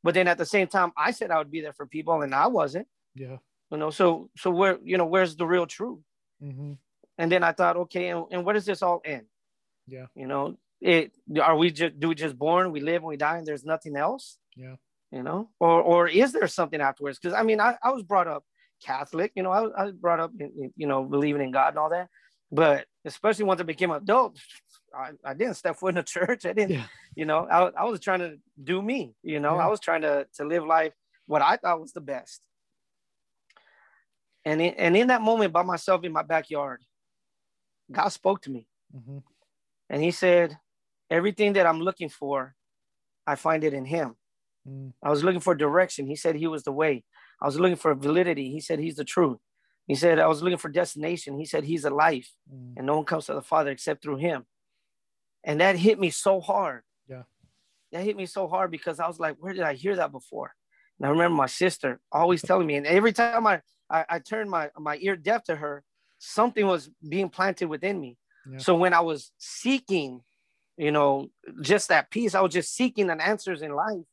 But 0.04 0.14
then 0.16 0.28
at 0.28 0.38
the 0.40 0.46
same 0.46 0.68
time 0.68 0.92
i 0.98 1.12
said 1.12 1.30
i 1.32 1.38
would 1.38 1.52
be 1.52 1.62
there 1.62 1.74
for 1.74 1.86
people 1.86 2.22
and 2.24 2.34
i 2.34 2.48
wasn't. 2.48 2.88
Yeah. 3.16 3.38
you 3.72 3.78
know 3.78 3.90
so 3.92 4.30
so 4.38 4.50
where 4.52 4.80
you 4.84 4.98
know 4.98 5.06
where's 5.06 5.36
the 5.36 5.46
real 5.46 5.68
truth? 5.68 6.00
Mhm. 6.42 6.78
And 7.22 7.32
then 7.32 7.44
i 7.50 7.52
thought 7.60 7.76
okay 7.84 8.06
and, 8.12 8.22
and 8.32 8.40
where 8.44 8.56
does 8.58 8.66
this 8.72 8.82
all 8.88 9.00
end 9.16 9.26
Yeah. 9.96 10.08
you 10.22 10.28
know 10.28 10.44
it 10.94 11.12
are 11.48 11.56
we 11.62 11.68
just 11.80 11.94
do 12.02 12.06
we 12.12 12.16
just 12.26 12.38
born 12.46 12.72
we 12.76 12.82
live 12.92 13.02
and 13.04 13.10
we 13.14 13.18
die 13.28 13.38
and 13.40 13.46
there's 13.48 13.66
nothing 13.74 13.96
else 14.08 14.26
Yeah. 14.66 14.76
you 15.18 15.24
know 15.28 15.40
or 15.66 15.78
or 15.92 16.02
is 16.22 16.30
there 16.36 16.48
something 16.60 16.82
afterwards 16.90 17.18
because 17.20 17.36
i 17.42 17.44
mean 17.50 17.60
I, 17.68 17.72
I 17.88 17.90
was 17.96 18.04
brought 18.12 18.28
up 18.36 18.44
catholic 18.92 19.30
you 19.38 19.44
know 19.46 19.52
I, 19.60 19.62
was- 19.64 19.76
I 19.80 19.84
was 19.88 19.94
brought 20.06 20.20
up 20.26 20.32
in, 20.44 20.50
in, 20.62 20.68
you 20.82 20.88
know 20.92 21.00
believing 21.16 21.44
in 21.48 21.52
god 21.60 21.70
and 21.74 21.80
all 21.82 21.92
that 21.98 22.08
but 22.62 22.86
especially 23.12 23.46
once 23.52 23.62
i 23.62 23.64
became 23.74 23.92
adult 23.92 24.34
I, 25.04 25.12
I 25.24 25.34
didn't 25.40 25.56
step 25.62 25.76
foot 25.80 25.94
in 25.96 26.00
a 26.06 26.08
church 26.16 26.42
i 26.52 26.54
didn't 26.60 26.72
Yeah. 26.78 26.88
you 27.20 27.26
know 27.30 27.40
I, 27.58 27.60
I 27.84 27.86
was 27.92 28.00
trying 28.08 28.20
to 28.28 28.32
do 28.72 28.82
me 28.92 29.00
you 29.34 29.40
know 29.44 29.56
Yeah. 29.58 29.66
i 29.66 29.68
was 29.74 29.80
trying 29.88 30.02
to 30.10 30.16
to 30.38 30.44
live 30.54 30.66
life 30.78 30.94
what 31.32 31.42
i 31.52 31.54
thought 31.62 31.80
was 31.86 31.94
the 32.00 32.02
best 32.16 32.40
and 34.46 34.60
in, 34.62 34.74
and 34.76 34.98
in 34.98 35.08
that 35.08 35.22
moment 35.22 35.54
by 35.54 35.62
myself 35.74 36.04
in 36.04 36.12
my 36.12 36.24
backyard 36.24 36.82
god 37.92 38.10
spoke 38.10 38.42
to 38.42 38.50
me 38.52 38.68
Mhm. 38.96 39.24
and 39.90 40.02
he 40.04 40.12
said 40.12 40.58
everything 41.10 41.54
that 41.54 41.66
i'm 41.66 41.80
looking 41.82 42.10
for 42.10 42.56
i 43.28 43.36
find 43.36 43.64
it 43.64 43.74
in 43.74 43.86
him 43.86 44.16
Mm. 44.68 44.94
I 45.02 45.10
was 45.10 45.24
looking 45.24 45.40
for 45.40 45.56
direction. 45.56 46.06
He 46.06 46.16
said 46.16 46.36
he 46.36 46.46
was 46.46 46.62
the 46.62 46.72
way. 46.72 47.04
I 47.42 47.48
was 47.48 47.60
looking 47.60 47.78
for 47.78 47.96
validity. 47.96 48.52
He 48.52 48.62
said 48.62 48.78
he's 48.78 48.96
the 48.96 49.04
truth. 49.04 49.40
He 49.88 49.96
said 49.96 50.20
I 50.20 50.28
was 50.28 50.44
looking 50.44 50.60
for 50.60 50.70
destination. 50.70 51.40
He 51.40 51.46
said 51.46 51.64
he's 51.64 51.84
a 51.84 51.90
life, 51.90 52.30
Mm. 52.48 52.74
and 52.78 52.86
no 52.86 52.96
one 52.98 53.06
comes 53.06 53.26
to 53.26 53.34
the 53.34 53.42
Father 53.42 53.72
except 53.72 54.04
through 54.04 54.18
him. 54.18 54.46
And 55.44 55.60
that 55.62 55.78
hit 55.78 55.98
me 56.00 56.12
so 56.12 56.40
hard. 56.40 56.84
Yeah. 57.08 57.24
That 57.92 58.04
hit 58.04 58.16
me 58.16 58.28
so 58.28 58.48
hard 58.48 58.70
because 58.70 59.00
I 59.00 59.08
was 59.08 59.20
like, 59.20 59.38
where 59.40 59.54
did 59.54 59.64
I 59.64 59.74
hear 59.74 59.96
that 59.96 60.12
before? 60.12 60.54
And 61.00 61.08
I 61.08 61.10
remember 61.10 61.36
my 61.36 61.48
sister 61.48 62.00
always 62.12 62.44
telling 62.44 62.68
me, 62.68 62.76
and 62.76 62.86
every 62.86 63.14
time 63.14 63.48
I 63.48 63.64
I, 63.90 64.06
I 64.16 64.20
turned 64.20 64.52
my 64.52 64.70
my 64.78 64.98
ear 65.02 65.16
deaf 65.16 65.44
to 65.46 65.56
her, 65.56 65.84
something 66.24 66.68
was 66.68 66.90
being 67.08 67.30
planted 67.30 67.66
within 67.66 68.00
me. 68.00 68.16
Yeah. 68.50 68.60
So 68.60 68.76
when 68.76 68.94
I 68.94 69.00
was 69.02 69.32
seeking, 69.40 70.22
you 70.78 70.92
know, 70.92 71.30
just 71.62 71.90
that 71.90 72.12
peace, 72.12 72.36
I 72.36 72.42
was 72.42 72.54
just 72.54 72.76
seeking 72.76 73.10
an 73.10 73.20
answers 73.20 73.64
in 73.64 73.74
life. 73.74 74.06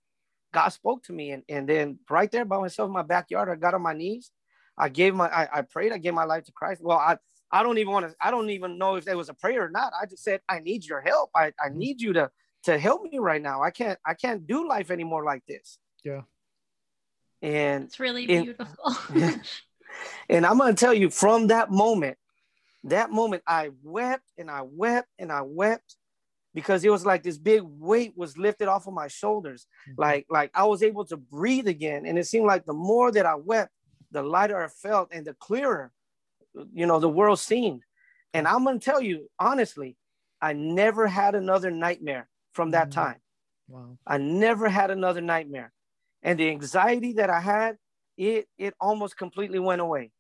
God 0.54 0.70
spoke 0.70 1.02
to 1.04 1.12
me, 1.12 1.32
and, 1.32 1.42
and 1.50 1.68
then 1.68 1.98
right 2.08 2.30
there 2.30 2.46
by 2.46 2.58
myself 2.58 2.86
in 2.88 2.94
my 2.94 3.02
backyard, 3.02 3.50
I 3.50 3.56
got 3.56 3.74
on 3.74 3.82
my 3.82 3.92
knees. 3.92 4.30
I 4.78 4.88
gave 4.88 5.14
my, 5.14 5.28
I, 5.28 5.58
I 5.58 5.62
prayed, 5.62 5.92
I 5.92 5.98
gave 5.98 6.14
my 6.14 6.24
life 6.24 6.44
to 6.44 6.52
Christ. 6.52 6.80
Well, 6.82 6.96
I, 6.96 7.18
I 7.52 7.62
don't 7.62 7.76
even 7.76 7.92
want 7.92 8.08
to, 8.08 8.14
I 8.20 8.30
don't 8.30 8.48
even 8.50 8.78
know 8.78 8.94
if 8.94 9.04
there 9.04 9.16
was 9.18 9.28
a 9.28 9.34
prayer 9.34 9.64
or 9.66 9.70
not. 9.70 9.92
I 10.00 10.06
just 10.06 10.24
said, 10.24 10.40
I 10.48 10.60
need 10.60 10.86
your 10.86 11.02
help. 11.02 11.30
I, 11.34 11.52
I 11.62 11.68
Mhm. 11.68 11.74
need 11.74 12.00
you 12.00 12.14
to, 12.14 12.30
to 12.62 12.78
help 12.78 13.02
me 13.02 13.18
right 13.18 13.42
now. 13.42 13.62
I 13.62 13.70
can't, 13.70 13.98
I 14.06 14.14
can't 14.14 14.46
do 14.46 14.66
life 14.66 14.90
anymore 14.90 15.24
like 15.24 15.44
this. 15.46 15.78
Yeah. 16.04 16.22
And, 17.42 17.84
It's 17.84 18.00
really 18.00 18.26
beautiful. 18.26 18.96
and 19.10 19.40
I'm 20.30 20.58
going 20.58 20.74
to 20.74 20.78
tell 20.80 20.94
you 20.94 21.10
from 21.10 21.48
that 21.48 21.70
moment, 21.70 22.18
that 22.84 23.10
moment, 23.10 23.42
I 23.46 23.70
wept 23.82 24.24
and 24.38 24.50
I 24.50 24.62
wept 24.62 25.08
and 25.18 25.32
I 25.32 25.42
wept 25.42 25.96
because 26.54 26.84
it 26.84 26.90
was 26.90 27.04
like 27.04 27.22
this 27.22 27.38
big 27.38 27.62
weight 27.64 28.14
was 28.16 28.36
lifted 28.38 28.68
off 28.68 28.86
of 28.86 28.94
my 28.94 29.08
shoulders. 29.08 29.66
Mhm. 29.88 29.94
like 29.98 30.26
like 30.30 30.50
I 30.54 30.64
was 30.64 30.82
able 30.82 31.04
to 31.06 31.16
breathe 31.16 31.68
again. 31.68 32.06
And 32.06 32.18
it 32.18 32.26
seemed 32.26 32.46
like 32.46 32.64
the 32.64 32.72
more 32.72 33.12
that 33.12 33.26
I 33.26 33.34
wept, 33.34 33.72
the 34.10 34.22
lighter 34.22 34.62
I 34.62 34.68
felt 34.68 35.08
and 35.12 35.26
the 35.26 35.34
clearer, 35.34 35.92
you 36.72 36.86
know, 36.86 36.98
the 37.00 37.08
world 37.08 37.38
seemed. 37.38 37.82
And 38.34 38.48
I'm 38.48 38.64
gonna 38.64 38.78
tell 38.78 39.00
you 39.00 39.28
honestly, 39.38 39.96
I 40.40 40.52
never 40.52 41.06
had 41.06 41.34
another 41.34 41.70
nightmare 41.70 42.28
from 42.52 42.70
that 42.70 42.88
Mhm. 42.88 42.92
time. 42.92 43.20
Wow. 43.68 43.98
I 44.06 44.18
never 44.18 44.68
had 44.68 44.90
another 44.90 45.20
nightmare. 45.20 45.72
And 46.22 46.38
the 46.38 46.48
anxiety 46.50 47.12
that 47.14 47.30
I 47.30 47.40
had, 47.40 47.78
it 48.18 48.48
it 48.58 48.74
almost 48.80 49.16
completely 49.16 49.58
went 49.60 49.80
away. 49.80 50.10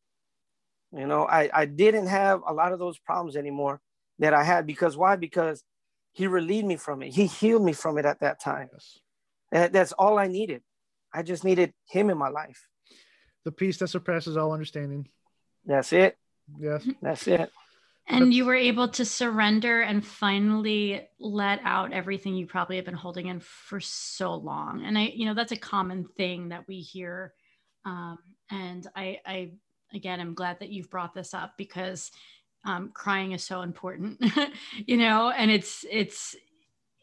You 0.92 1.06
know, 1.06 1.26
I, 1.26 1.50
I 1.52 1.66
didn't 1.66 2.06
have 2.06 2.40
a 2.46 2.54
lot 2.54 2.72
of 2.72 2.78
those 2.78 2.98
problems 2.98 3.36
anymore 3.36 3.80
that 4.20 4.32
I 4.32 4.42
had 4.42 4.66
because 4.66 4.96
why? 4.96 5.16
Because 5.16 5.62
he 6.12 6.26
relieved 6.26 6.66
me 6.66 6.76
from 6.76 7.02
it. 7.02 7.12
He 7.14 7.26
healed 7.26 7.62
me 7.62 7.74
from 7.74 7.98
it 7.98 8.06
at 8.06 8.20
that 8.20 8.40
time. 8.40 8.68
Yes. 8.72 8.98
That, 9.52 9.72
that's 9.72 9.92
all 9.92 10.18
I 10.18 10.28
needed. 10.28 10.62
I 11.12 11.22
just 11.22 11.44
needed 11.44 11.74
him 11.90 12.08
in 12.08 12.16
my 12.16 12.30
life. 12.30 12.66
The 13.44 13.52
peace 13.52 13.78
that 13.78 13.88
surpasses 13.88 14.36
all 14.36 14.52
understanding. 14.52 15.08
That's 15.66 15.92
it. 15.92 16.16
Yes. 16.58 16.88
That's 17.02 17.26
it. 17.28 17.50
and 18.08 18.32
you 18.32 18.46
were 18.46 18.54
able 18.54 18.88
to 18.88 19.04
surrender 19.04 19.82
and 19.82 20.04
finally 20.04 21.06
let 21.20 21.60
out 21.64 21.92
everything 21.92 22.34
you 22.34 22.46
probably 22.46 22.76
have 22.76 22.86
been 22.86 22.94
holding 22.94 23.26
in 23.26 23.40
for 23.40 23.80
so 23.80 24.34
long 24.34 24.82
and 24.84 24.96
i 24.96 25.12
you 25.14 25.26
know 25.26 25.34
that's 25.34 25.52
a 25.52 25.56
common 25.56 26.06
thing 26.16 26.48
that 26.48 26.66
we 26.66 26.80
hear 26.80 27.34
um, 27.84 28.18
and 28.50 28.86
i 28.96 29.18
i 29.26 29.50
again 29.94 30.20
i'm 30.20 30.34
glad 30.34 30.58
that 30.60 30.70
you've 30.70 30.90
brought 30.90 31.14
this 31.14 31.34
up 31.34 31.54
because 31.56 32.10
um, 32.64 32.90
crying 32.92 33.32
is 33.32 33.44
so 33.44 33.62
important 33.62 34.22
you 34.86 34.96
know 34.96 35.30
and 35.30 35.50
it's 35.50 35.84
it's 35.90 36.34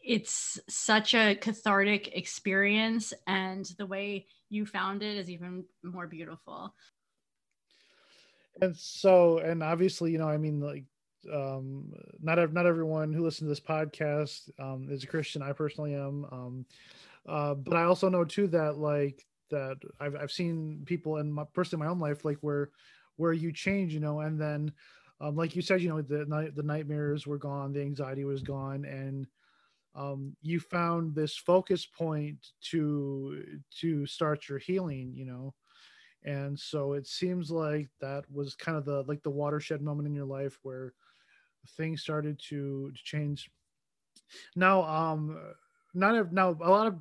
it's 0.06 0.60
such 0.68 1.14
a 1.14 1.34
cathartic 1.34 2.16
experience 2.16 3.12
and 3.26 3.64
the 3.76 3.86
way 3.86 4.26
you 4.48 4.64
found 4.64 5.02
it 5.02 5.16
is 5.16 5.28
even 5.28 5.64
more 5.82 6.06
beautiful. 6.06 6.72
And 8.62 8.76
so 8.76 9.38
and 9.38 9.62
obviously 9.62 10.12
you 10.12 10.18
know 10.18 10.28
i 10.28 10.38
mean 10.38 10.60
like 10.60 10.84
um 11.30 11.92
not 12.22 12.52
not 12.54 12.64
everyone 12.64 13.12
who 13.12 13.22
listens 13.22 13.46
to 13.46 13.48
this 13.50 13.60
podcast 13.60 14.48
um 14.58 14.88
is 14.90 15.04
a 15.04 15.06
christian. 15.06 15.42
I 15.42 15.52
personally 15.52 15.94
am. 15.94 16.24
Um 16.32 16.66
uh 17.28 17.54
but 17.54 17.76
i 17.76 17.82
also 17.82 18.08
know 18.08 18.24
too 18.24 18.46
that 18.48 18.78
like 18.78 19.26
that 19.50 19.76
i've, 20.00 20.16
I've 20.16 20.32
seen 20.32 20.82
people 20.86 21.18
in 21.18 21.32
my 21.32 21.44
personally 21.52 21.84
my 21.84 21.90
own 21.90 22.00
life 22.00 22.24
like 22.24 22.38
where 22.40 22.70
where 23.16 23.32
you 23.32 23.52
change 23.52 23.92
you 23.94 24.00
know 24.00 24.20
and 24.20 24.40
then 24.40 24.72
um 25.20 25.36
like 25.36 25.56
you 25.56 25.62
said 25.62 25.80
you 25.80 25.88
know 25.88 26.02
the 26.02 26.24
the 26.54 26.62
nightmares 26.62 27.26
were 27.26 27.38
gone 27.38 27.72
the 27.72 27.80
anxiety 27.80 28.24
was 28.24 28.42
gone 28.42 28.84
and 28.84 29.26
um 29.94 30.36
you 30.42 30.60
found 30.60 31.14
this 31.14 31.36
focus 31.36 31.86
point 31.86 32.38
to 32.60 33.58
to 33.70 34.06
start 34.06 34.48
your 34.48 34.58
healing 34.58 35.12
you 35.14 35.24
know 35.24 35.54
and 36.24 36.58
so 36.58 36.94
it 36.94 37.06
seems 37.06 37.50
like 37.50 37.88
that 38.00 38.24
was 38.30 38.54
kind 38.54 38.76
of 38.76 38.84
the 38.84 39.02
like 39.02 39.22
the 39.22 39.30
watershed 39.30 39.80
moment 39.80 40.08
in 40.08 40.14
your 40.14 40.26
life 40.26 40.58
where 40.62 40.92
things 41.76 42.02
started 42.02 42.38
to, 42.48 42.90
to 42.92 43.02
change. 43.04 43.50
Now, 44.54 44.82
um, 44.82 45.38
not 45.94 46.14
a, 46.14 46.34
now 46.34 46.56
a 46.60 46.70
lot 46.70 46.86
of 46.88 46.96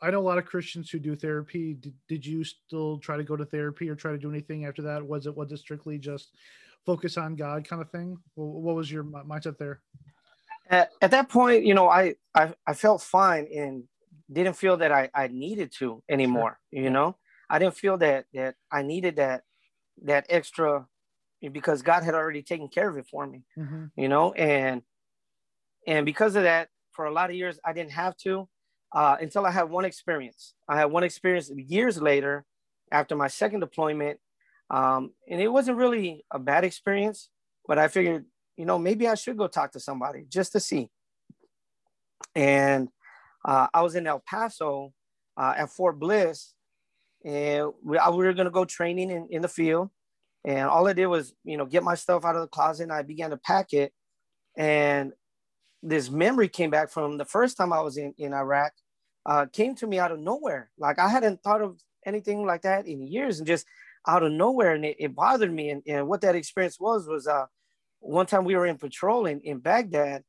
I 0.00 0.10
know 0.10 0.20
a 0.20 0.22
lot 0.22 0.38
of 0.38 0.46
Christians 0.46 0.90
who 0.90 0.98
do 0.98 1.16
therapy. 1.16 1.74
Did, 1.74 1.94
did 2.08 2.26
you 2.26 2.44
still 2.44 2.98
try 2.98 3.16
to 3.16 3.24
go 3.24 3.36
to 3.36 3.44
therapy 3.44 3.88
or 3.88 3.96
try 3.96 4.12
to 4.12 4.18
do 4.18 4.30
anything 4.30 4.64
after 4.64 4.82
that? 4.82 5.04
Was 5.04 5.26
it 5.26 5.36
was 5.36 5.50
it 5.50 5.58
strictly 5.58 5.98
just 5.98 6.34
focus 6.86 7.16
on 7.16 7.36
God 7.36 7.68
kind 7.68 7.82
of 7.82 7.90
thing? 7.90 8.16
What 8.34 8.76
was 8.76 8.90
your 8.90 9.04
mindset 9.04 9.58
there? 9.58 9.80
At, 10.70 10.90
at 11.00 11.10
that 11.10 11.28
point, 11.28 11.64
you 11.64 11.74
know, 11.74 11.88
I, 11.88 12.14
I 12.34 12.52
I 12.66 12.74
felt 12.74 13.02
fine 13.02 13.48
and 13.54 13.84
didn't 14.30 14.54
feel 14.54 14.76
that 14.76 14.92
I, 14.92 15.10
I 15.14 15.28
needed 15.28 15.72
to 15.78 16.02
anymore. 16.08 16.58
Sure. 16.72 16.82
You 16.82 16.90
know, 16.90 17.16
I 17.50 17.58
didn't 17.58 17.76
feel 17.76 17.96
that 17.98 18.26
that 18.34 18.54
I 18.70 18.82
needed 18.82 19.16
that 19.16 19.42
that 20.04 20.26
extra 20.28 20.86
because 21.40 21.82
God 21.82 22.04
had 22.04 22.14
already 22.14 22.42
taken 22.42 22.68
care 22.68 22.88
of 22.88 22.96
it 22.98 23.06
for 23.10 23.26
me. 23.26 23.42
Mm-hmm. 23.58 23.84
You 23.96 24.08
know, 24.08 24.32
and 24.34 24.82
and 25.86 26.04
because 26.06 26.36
of 26.36 26.42
that, 26.44 26.68
for 26.92 27.06
a 27.06 27.12
lot 27.12 27.30
of 27.30 27.36
years, 27.36 27.58
I 27.64 27.72
didn't 27.72 27.92
have 27.92 28.16
to 28.18 28.48
uh, 28.92 29.16
until 29.20 29.46
I 29.46 29.50
had 29.50 29.70
one 29.70 29.84
experience. 29.84 30.54
I 30.68 30.76
had 30.76 30.86
one 30.86 31.04
experience 31.04 31.50
years 31.54 32.00
later 32.00 32.44
after 32.90 33.16
my 33.16 33.28
second 33.28 33.60
deployment. 33.60 34.18
Um, 34.70 35.12
and 35.28 35.40
it 35.40 35.48
wasn't 35.48 35.78
really 35.78 36.24
a 36.30 36.38
bad 36.38 36.64
experience, 36.64 37.30
but 37.66 37.78
I 37.78 37.88
figured, 37.88 38.24
you 38.56 38.66
know, 38.66 38.78
maybe 38.78 39.08
I 39.08 39.14
should 39.14 39.36
go 39.36 39.46
talk 39.46 39.72
to 39.72 39.80
somebody 39.80 40.24
just 40.28 40.52
to 40.52 40.60
see. 40.60 40.90
And 42.34 42.88
uh, 43.44 43.68
I 43.72 43.82
was 43.82 43.94
in 43.94 44.06
El 44.06 44.22
Paso 44.26 44.92
uh, 45.36 45.54
at 45.56 45.70
Fort 45.70 45.98
Bliss, 45.98 46.52
and 47.24 47.72
we, 47.82 47.98
we 48.10 48.26
were 48.26 48.34
going 48.34 48.46
to 48.46 48.50
go 48.50 48.64
training 48.64 49.10
in, 49.10 49.28
in 49.30 49.42
the 49.42 49.48
field. 49.48 49.90
And 50.44 50.68
all 50.68 50.86
I 50.86 50.92
did 50.92 51.06
was, 51.06 51.34
you 51.44 51.56
know, 51.56 51.66
get 51.66 51.82
my 51.82 51.94
stuff 51.94 52.24
out 52.24 52.36
of 52.36 52.42
the 52.42 52.48
closet 52.48 52.84
and 52.84 52.92
I 52.92 53.02
began 53.02 53.30
to 53.30 53.36
pack 53.36 53.72
it. 53.72 53.92
And 54.56 55.12
this 55.82 56.10
memory 56.10 56.48
came 56.48 56.70
back 56.70 56.90
from 56.90 57.18
the 57.18 57.24
first 57.24 57.56
time 57.56 57.72
I 57.72 57.80
was 57.80 57.96
in, 57.96 58.14
in 58.18 58.32
Iraq, 58.32 58.72
uh, 59.26 59.46
came 59.52 59.74
to 59.76 59.86
me 59.86 59.98
out 59.98 60.12
of 60.12 60.20
nowhere. 60.20 60.70
Like 60.78 60.98
I 60.98 61.08
hadn't 61.08 61.42
thought 61.42 61.62
of 61.62 61.80
anything 62.04 62.44
like 62.44 62.62
that 62.62 62.86
in 62.86 63.06
years 63.06 63.38
and 63.38 63.46
just 63.46 63.66
out 64.06 64.22
of 64.22 64.32
nowhere. 64.32 64.74
And 64.74 64.84
it, 64.84 64.96
it 64.98 65.14
bothered 65.14 65.52
me. 65.52 65.70
And, 65.70 65.82
and 65.86 66.08
what 66.08 66.22
that 66.22 66.34
experience 66.34 66.80
was, 66.80 67.06
was 67.06 67.26
uh, 67.26 67.46
one 68.00 68.26
time 68.26 68.44
we 68.44 68.56
were 68.56 68.66
in 68.66 68.78
patrol 68.78 69.26
in, 69.26 69.40
in 69.40 69.58
Baghdad 69.58 70.22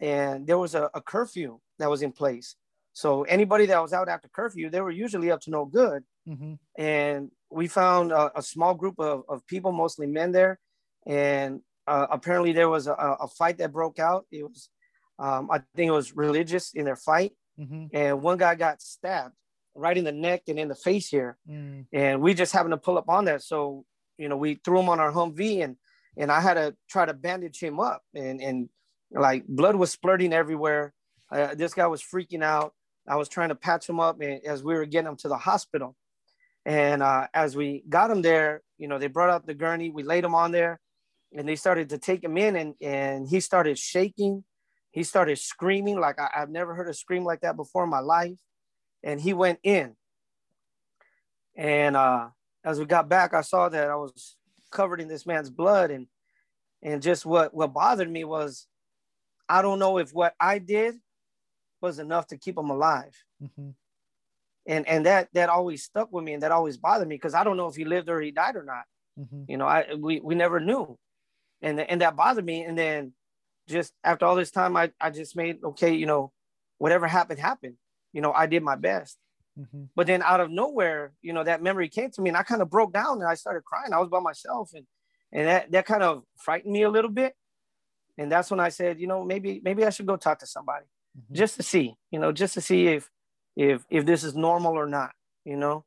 and 0.00 0.46
there 0.46 0.58
was 0.58 0.74
a, 0.74 0.90
a 0.94 1.00
curfew 1.00 1.58
that 1.78 1.90
was 1.90 2.02
in 2.02 2.12
place. 2.12 2.56
So 2.92 3.24
anybody 3.24 3.66
that 3.66 3.82
was 3.82 3.92
out 3.92 4.08
after 4.08 4.28
curfew, 4.28 4.70
they 4.70 4.80
were 4.80 4.90
usually 4.90 5.30
up 5.30 5.40
to 5.42 5.50
no 5.50 5.64
good. 5.64 6.02
Mm-hmm. 6.28 6.54
And 6.78 7.30
we 7.50 7.68
found 7.68 8.12
a, 8.12 8.38
a, 8.38 8.42
small 8.42 8.74
group 8.74 8.98
of, 8.98 9.22
of 9.28 9.46
people, 9.46 9.70
mostly 9.70 10.06
men 10.06 10.32
there. 10.32 10.58
And 11.06 11.60
uh, 11.86 12.06
apparently 12.10 12.52
there 12.52 12.68
was 12.68 12.86
a, 12.86 12.94
a, 12.94 13.28
fight 13.28 13.58
that 13.58 13.72
broke 13.72 13.98
out. 13.98 14.26
It 14.32 14.42
was 14.42 14.70
um, 15.18 15.50
I 15.50 15.58
think 15.74 15.88
it 15.88 15.92
was 15.92 16.14
religious 16.14 16.72
in 16.74 16.84
their 16.84 16.96
fight, 16.96 17.32
mm-hmm. 17.58 17.86
and 17.92 18.22
one 18.22 18.38
guy 18.38 18.54
got 18.54 18.82
stabbed 18.82 19.34
right 19.74 19.96
in 19.96 20.04
the 20.04 20.12
neck 20.12 20.42
and 20.48 20.58
in 20.58 20.68
the 20.68 20.74
face 20.74 21.08
here, 21.08 21.36
mm. 21.48 21.84
and 21.92 22.20
we 22.20 22.34
just 22.34 22.52
happened 22.52 22.72
to 22.72 22.78
pull 22.78 22.98
up 22.98 23.08
on 23.08 23.26
that. 23.26 23.42
So 23.42 23.84
you 24.18 24.28
know, 24.28 24.36
we 24.36 24.54
threw 24.64 24.80
him 24.80 24.88
on 24.88 25.00
our 25.00 25.12
Humvee, 25.12 25.62
and 25.62 25.76
and 26.16 26.30
I 26.30 26.40
had 26.40 26.54
to 26.54 26.74
try 26.88 27.06
to 27.06 27.14
bandage 27.14 27.60
him 27.60 27.80
up, 27.80 28.02
and 28.14 28.40
and 28.40 28.68
like 29.10 29.46
blood 29.46 29.76
was 29.76 29.90
splurting 29.90 30.32
everywhere. 30.32 30.92
Uh, 31.30 31.54
this 31.54 31.74
guy 31.74 31.86
was 31.86 32.02
freaking 32.02 32.42
out. 32.42 32.72
I 33.08 33.16
was 33.16 33.28
trying 33.28 33.50
to 33.50 33.54
patch 33.54 33.88
him 33.88 34.00
up, 34.00 34.20
and 34.20 34.44
as 34.44 34.62
we 34.62 34.74
were 34.74 34.86
getting 34.86 35.08
him 35.08 35.16
to 35.18 35.28
the 35.28 35.38
hospital, 35.38 35.96
and 36.64 37.02
uh, 37.02 37.28
as 37.32 37.56
we 37.56 37.84
got 37.88 38.10
him 38.10 38.22
there, 38.22 38.62
you 38.78 38.88
know, 38.88 38.98
they 38.98 39.06
brought 39.06 39.30
out 39.30 39.46
the 39.46 39.54
gurney. 39.54 39.90
We 39.90 40.02
laid 40.02 40.24
him 40.24 40.34
on 40.34 40.52
there, 40.52 40.80
and 41.36 41.48
they 41.48 41.56
started 41.56 41.90
to 41.90 41.98
take 41.98 42.22
him 42.22 42.36
in, 42.36 42.56
and 42.56 42.74
and 42.80 43.28
he 43.28 43.40
started 43.40 43.78
shaking 43.78 44.44
he 44.96 45.02
started 45.02 45.38
screaming 45.38 46.00
like 46.00 46.18
I, 46.18 46.30
have 46.32 46.48
never 46.48 46.74
heard 46.74 46.88
a 46.88 46.94
scream 46.94 47.22
like 47.22 47.42
that 47.42 47.54
before 47.54 47.84
in 47.84 47.90
my 47.90 48.00
life. 48.00 48.38
And 49.02 49.20
he 49.20 49.34
went 49.34 49.58
in. 49.62 49.94
And 51.54 51.94
uh, 51.94 52.28
as 52.64 52.78
we 52.78 52.86
got 52.86 53.06
back, 53.06 53.34
I 53.34 53.42
saw 53.42 53.68
that 53.68 53.90
I 53.90 53.96
was 53.96 54.38
covered 54.72 55.02
in 55.02 55.06
this 55.06 55.26
man's 55.26 55.50
blood. 55.50 55.90
And 55.90 56.06
and 56.82 57.02
just 57.02 57.26
what 57.26 57.52
what 57.52 57.74
bothered 57.74 58.10
me 58.10 58.24
was 58.24 58.66
I 59.50 59.60
don't 59.60 59.78
know 59.78 59.98
if 59.98 60.14
what 60.14 60.32
I 60.40 60.58
did 60.60 60.94
was 61.82 61.98
enough 61.98 62.28
to 62.28 62.38
keep 62.38 62.56
him 62.56 62.70
alive. 62.70 63.12
Mm-hmm. 63.42 63.72
And 64.66 64.88
and 64.88 65.04
that 65.04 65.28
that 65.34 65.50
always 65.50 65.84
stuck 65.84 66.10
with 66.10 66.24
me 66.24 66.32
and 66.32 66.42
that 66.42 66.52
always 66.52 66.78
bothered 66.78 67.06
me 67.06 67.16
because 67.16 67.34
I 67.34 67.44
don't 67.44 67.58
know 67.58 67.68
if 67.68 67.76
he 67.76 67.84
lived 67.84 68.08
or 68.08 68.18
he 68.22 68.30
died 68.30 68.56
or 68.56 68.64
not. 68.64 68.84
Mm-hmm. 69.20 69.42
You 69.46 69.58
know, 69.58 69.66
I 69.66 69.92
we 69.94 70.20
we 70.20 70.34
never 70.34 70.58
knew. 70.58 70.96
And 71.60 71.80
and 71.80 72.00
that 72.00 72.16
bothered 72.16 72.46
me. 72.46 72.62
And 72.62 72.78
then 72.78 73.12
just 73.68 73.92
after 74.04 74.26
all 74.26 74.36
this 74.36 74.50
time, 74.50 74.76
I, 74.76 74.92
I 75.00 75.10
just 75.10 75.36
made, 75.36 75.58
okay, 75.64 75.94
you 75.94 76.06
know, 76.06 76.32
whatever 76.78 77.06
happened, 77.06 77.40
happened. 77.40 77.74
You 78.12 78.20
know, 78.20 78.32
I 78.32 78.46
did 78.46 78.62
my 78.62 78.76
best. 78.76 79.18
Mm-hmm. 79.58 79.84
But 79.94 80.06
then 80.06 80.22
out 80.22 80.40
of 80.40 80.50
nowhere, 80.50 81.12
you 81.22 81.32
know, 81.32 81.44
that 81.44 81.62
memory 81.62 81.88
came 81.88 82.10
to 82.10 82.22
me 82.22 82.30
and 82.30 82.36
I 82.36 82.42
kind 82.42 82.62
of 82.62 82.70
broke 82.70 82.92
down 82.92 83.20
and 83.20 83.28
I 83.28 83.34
started 83.34 83.64
crying. 83.64 83.92
I 83.92 83.98
was 83.98 84.08
by 84.08 84.20
myself 84.20 84.70
and, 84.74 84.86
and 85.32 85.46
that, 85.46 85.72
that 85.72 85.86
kind 85.86 86.02
of 86.02 86.22
frightened 86.36 86.72
me 86.72 86.82
a 86.82 86.90
little 86.90 87.10
bit. 87.10 87.34
And 88.18 88.30
that's 88.30 88.50
when 88.50 88.60
I 88.60 88.68
said, 88.68 89.00
you 89.00 89.06
know, 89.06 89.24
maybe, 89.24 89.60
maybe 89.62 89.84
I 89.84 89.90
should 89.90 90.06
go 90.06 90.16
talk 90.16 90.38
to 90.40 90.46
somebody 90.46 90.84
mm-hmm. 91.18 91.34
just 91.34 91.56
to 91.56 91.62
see, 91.62 91.96
you 92.10 92.18
know, 92.18 92.32
just 92.32 92.54
to 92.54 92.60
see 92.60 92.88
if, 92.88 93.10
if, 93.56 93.84
if 93.90 94.04
this 94.04 94.24
is 94.24 94.34
normal 94.34 94.78
or 94.78 94.86
not, 94.86 95.12
you 95.44 95.56
know? 95.56 95.84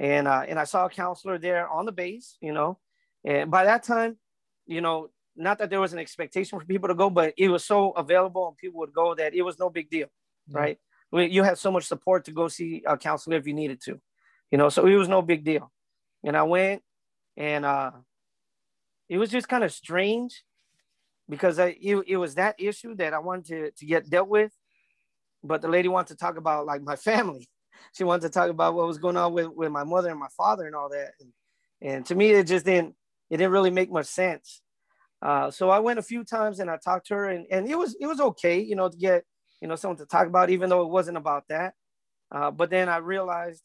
And, 0.00 0.26
uh, 0.26 0.42
and 0.46 0.58
I 0.58 0.64
saw 0.64 0.86
a 0.86 0.90
counselor 0.90 1.38
there 1.38 1.68
on 1.68 1.86
the 1.86 1.92
base, 1.92 2.36
you 2.40 2.52
know, 2.52 2.78
and 3.24 3.50
by 3.50 3.64
that 3.64 3.84
time, 3.84 4.18
you 4.66 4.80
know, 4.80 5.08
not 5.36 5.58
that 5.58 5.70
there 5.70 5.80
was 5.80 5.92
an 5.92 5.98
expectation 5.98 6.58
for 6.58 6.64
people 6.64 6.88
to 6.88 6.94
go, 6.94 7.10
but 7.10 7.34
it 7.36 7.48
was 7.48 7.64
so 7.64 7.90
available 7.92 8.48
and 8.48 8.56
people 8.56 8.80
would 8.80 8.92
go 8.92 9.14
that 9.14 9.34
it 9.34 9.42
was 9.42 9.58
no 9.58 9.70
big 9.70 9.90
deal, 9.90 10.08
yeah. 10.48 10.58
right? 10.58 10.78
You 11.12 11.42
had 11.42 11.58
so 11.58 11.70
much 11.70 11.84
support 11.84 12.24
to 12.24 12.32
go 12.32 12.48
see 12.48 12.82
a 12.86 12.96
counselor 12.96 13.36
if 13.36 13.46
you 13.46 13.54
needed 13.54 13.80
to, 13.82 14.00
you 14.50 14.58
know, 14.58 14.68
so 14.68 14.86
it 14.86 14.96
was 14.96 15.08
no 15.08 15.22
big 15.22 15.44
deal. 15.44 15.70
And 16.24 16.36
I 16.36 16.42
went 16.42 16.82
and 17.36 17.64
uh, 17.64 17.92
it 19.08 19.18
was 19.18 19.30
just 19.30 19.48
kind 19.48 19.64
of 19.64 19.72
strange 19.72 20.42
because 21.28 21.58
I, 21.58 21.76
it, 21.80 22.04
it 22.06 22.16
was 22.16 22.34
that 22.34 22.56
issue 22.58 22.94
that 22.96 23.14
I 23.14 23.18
wanted 23.18 23.46
to, 23.46 23.70
to 23.70 23.86
get 23.86 24.10
dealt 24.10 24.28
with. 24.28 24.52
But 25.42 25.62
the 25.62 25.68
lady 25.68 25.88
wanted 25.88 26.14
to 26.14 26.16
talk 26.18 26.36
about 26.36 26.66
like 26.66 26.82
my 26.82 26.96
family. 27.10 27.48
She 27.92 28.04
wanted 28.04 28.22
to 28.22 28.30
talk 28.30 28.50
about 28.50 28.74
what 28.74 28.86
was 28.86 28.98
going 28.98 29.16
on 29.16 29.32
with, 29.32 29.48
with 29.48 29.70
my 29.70 29.84
mother 29.84 30.10
and 30.10 30.18
my 30.18 30.28
father 30.36 30.66
and 30.66 30.74
all 30.74 30.88
that. 30.88 31.12
And, 31.20 31.32
and 31.80 32.06
to 32.06 32.14
me, 32.14 32.30
it 32.30 32.46
just 32.46 32.64
didn't, 32.64 32.94
it 33.30 33.36
didn't 33.36 33.52
really 33.52 33.70
make 33.70 33.90
much 33.90 34.06
sense. 34.06 34.62
Uh, 35.24 35.50
so 35.50 35.70
I 35.70 35.78
went 35.78 35.98
a 35.98 36.02
few 36.02 36.22
times 36.22 36.60
and 36.60 36.70
I 36.70 36.76
talked 36.76 37.06
to 37.06 37.14
her 37.14 37.30
and, 37.30 37.46
and 37.50 37.66
it 37.66 37.78
was 37.78 37.96
it 37.98 38.06
was 38.06 38.20
okay, 38.20 38.60
you 38.60 38.76
know, 38.76 38.90
to 38.90 38.96
get 38.96 39.24
you 39.62 39.68
know 39.68 39.74
someone 39.74 39.96
to 39.96 40.06
talk 40.06 40.26
about, 40.26 40.50
even 40.50 40.68
though 40.68 40.82
it 40.82 40.90
wasn't 40.90 41.16
about 41.16 41.48
that. 41.48 41.72
Uh, 42.30 42.50
but 42.50 42.68
then 42.68 42.90
I 42.90 42.98
realized 42.98 43.62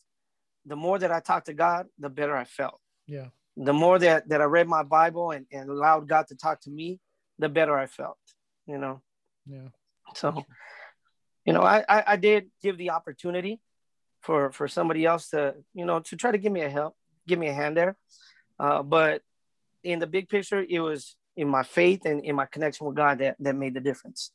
the 0.65 0.77
more 0.77 0.97
that 0.97 1.11
I 1.11 1.19
talked 1.19 1.47
to 1.47 1.53
God, 1.53 1.87
the 1.97 2.09
better 2.09 2.35
I 2.35 2.45
felt. 2.45 2.79
Yeah. 3.07 3.27
The 3.57 3.73
more 3.73 3.99
that 3.99 4.29
that 4.29 4.39
I 4.39 4.45
read 4.45 4.69
my 4.69 4.83
Bible 4.83 5.31
and, 5.31 5.45
and 5.51 5.69
allowed 5.69 6.07
God 6.07 6.27
to 6.27 6.35
talk 6.35 6.61
to 6.61 6.69
me, 6.69 7.01
the 7.39 7.49
better 7.49 7.77
I 7.77 7.87
felt. 7.87 8.17
You 8.65 8.77
know. 8.77 9.01
Yeah. 9.45 9.69
So, 10.15 10.45
you 11.45 11.51
know, 11.51 11.61
I, 11.61 11.83
I, 11.89 12.03
I 12.07 12.15
did 12.15 12.49
give 12.63 12.77
the 12.77 12.91
opportunity 12.91 13.59
for 14.21 14.51
for 14.53 14.69
somebody 14.69 15.05
else 15.05 15.29
to 15.31 15.55
you 15.73 15.85
know 15.85 15.99
to 15.99 16.15
try 16.15 16.31
to 16.31 16.37
give 16.37 16.53
me 16.53 16.61
a 16.61 16.69
help, 16.69 16.95
give 17.27 17.37
me 17.37 17.47
a 17.47 17.53
hand 17.53 17.75
there. 17.75 17.97
Uh, 18.57 18.81
but 18.81 19.23
in 19.83 19.99
the 19.99 20.07
big 20.07 20.29
picture, 20.29 20.65
it 20.67 20.79
was 20.79 21.15
in 21.39 21.47
my 21.47 21.63
faith 21.63 22.05
and 22.05 22.23
in 22.23 22.35
my 22.35 22.45
connection 22.45 22.85
with 22.85 22.95
God 22.95 23.19
that 23.19 23.35
that 23.39 23.55
made 23.55 23.73
the 23.73 23.79
difference. 23.79 24.31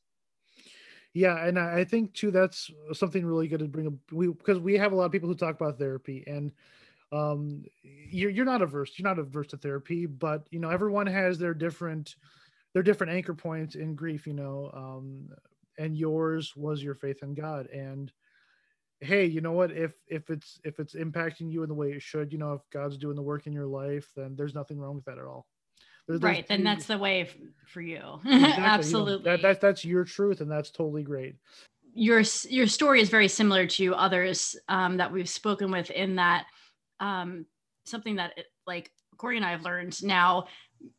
Yeah, 1.13 1.47
and 1.47 1.59
I 1.59 1.85
think 1.85 2.13
too 2.15 2.31
that's 2.31 2.71
something 2.93 3.25
really 3.25 3.47
good 3.47 3.61
to 3.61 3.69
bring 3.69 3.87
up. 3.87 3.95
We 4.11 4.29
because 4.29 4.59
we 4.59 4.75
have 4.75 4.93
a 4.93 4.97
lot 4.97 5.05
of 5.05 5.13
people 5.13 5.29
who 5.29 5.37
talk 5.37 5.55
about 5.55 5.79
therapy, 5.79 6.25
and 6.27 6.51
um, 7.13 7.65
you're 7.83 8.31
you're 8.31 8.45
not 8.45 8.63
averse, 8.63 8.93
you're 8.97 9.09
not 9.09 9.19
averse 9.19 9.49
to 9.49 9.57
therapy, 9.57 10.07
but 10.07 10.47
you 10.51 10.59
know 10.59 10.71
everyone 10.71 11.07
has 11.07 11.39
their 11.39 11.55
different 11.55 12.17
their 12.73 12.83
different 12.83 13.13
anchor 13.13 13.35
points 13.35 13.77
in 13.77 13.95
grief, 13.95 14.27
you 14.27 14.33
know, 14.33 14.71
um, 14.75 15.29
and 15.79 15.97
yours 15.97 16.53
was 16.57 16.83
your 16.83 16.95
faith 16.97 17.23
in 17.23 17.35
God, 17.35 17.69
and 17.69 18.11
hey 19.01 19.27
you 19.27 19.41
know 19.41 19.53
what 19.53 19.71
if 19.71 19.93
if 20.09 20.31
it's 20.31 20.59
if 20.65 20.81
it's 20.81 20.95
impacting 20.95 21.53
you 21.53 21.63
in 21.63 21.69
the 21.69 21.75
way 21.75 21.91
it 21.93 22.01
should 22.01 22.33
you 22.33 22.39
know 22.39 22.55
if 22.55 22.63
god's 22.73 22.97
doing 22.97 23.17
the 23.17 23.23
work 23.23 23.47
in 23.47 23.53
your 23.53 23.67
life 23.67 24.11
then 24.17 24.35
there's 24.37 24.55
nothing 24.55 24.79
wrong 24.79 24.95
with 24.95 25.05
that 25.05 25.19
at 25.19 25.25
all 25.25 25.47
there's, 26.07 26.21
right, 26.21 26.47
then 26.47 26.65
that's 26.65 26.87
the 26.87 26.99
way 26.99 27.23
f- 27.23 27.35
for 27.67 27.81
you. 27.81 28.21
Exactly. 28.25 28.65
Absolutely. 28.65 29.13
You 29.13 29.19
know, 29.19 29.37
that, 29.37 29.43
that, 29.43 29.61
that's 29.61 29.85
your 29.85 30.05
truth, 30.05 30.41
and 30.41 30.51
that's 30.51 30.71
totally 30.71 31.03
great. 31.03 31.37
Your 31.95 32.23
your 32.49 32.67
story 32.67 33.01
is 33.01 33.09
very 33.09 33.29
similar 33.29 33.67
to 33.69 33.95
others 33.95 34.57
um, 34.69 34.97
that 34.97 35.13
we've 35.13 35.29
spoken 35.29 35.71
with. 35.71 35.91
In 35.91 36.17
that, 36.17 36.47
um, 37.01 37.47
something 37.85 38.17
that 38.17 38.33
it, 38.37 38.47
like 38.67 38.91
Corey 39.17 39.37
and 39.37 39.47
I 39.47 39.53
have 39.53 39.63
learned 39.63 40.03
now 40.03 40.47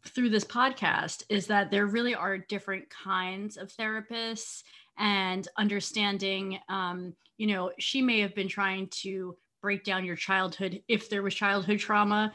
through 0.08 0.30
this 0.30 0.46
podcast 0.46 1.24
is 1.30 1.48
that 1.48 1.70
there 1.70 1.86
really 1.86 2.16
are 2.16 2.38
different 2.38 2.86
kinds 2.90 3.58
of 3.58 3.72
therapists 3.72 4.64
and 4.98 5.48
understanding. 5.58 6.60
Um, 6.70 7.14
you 7.38 7.48
know, 7.48 7.72
she 7.78 8.02
may 8.02 8.22
have 8.22 8.34
been 8.34 8.48
trying 8.48 8.88
to 9.02 9.36
break 9.62 9.84
down 9.84 10.06
your 10.06 10.16
childhood 10.16 10.82
if 10.88 11.10
there 11.10 11.22
was 11.22 11.36
childhood 11.36 11.80
trauma. 11.80 12.34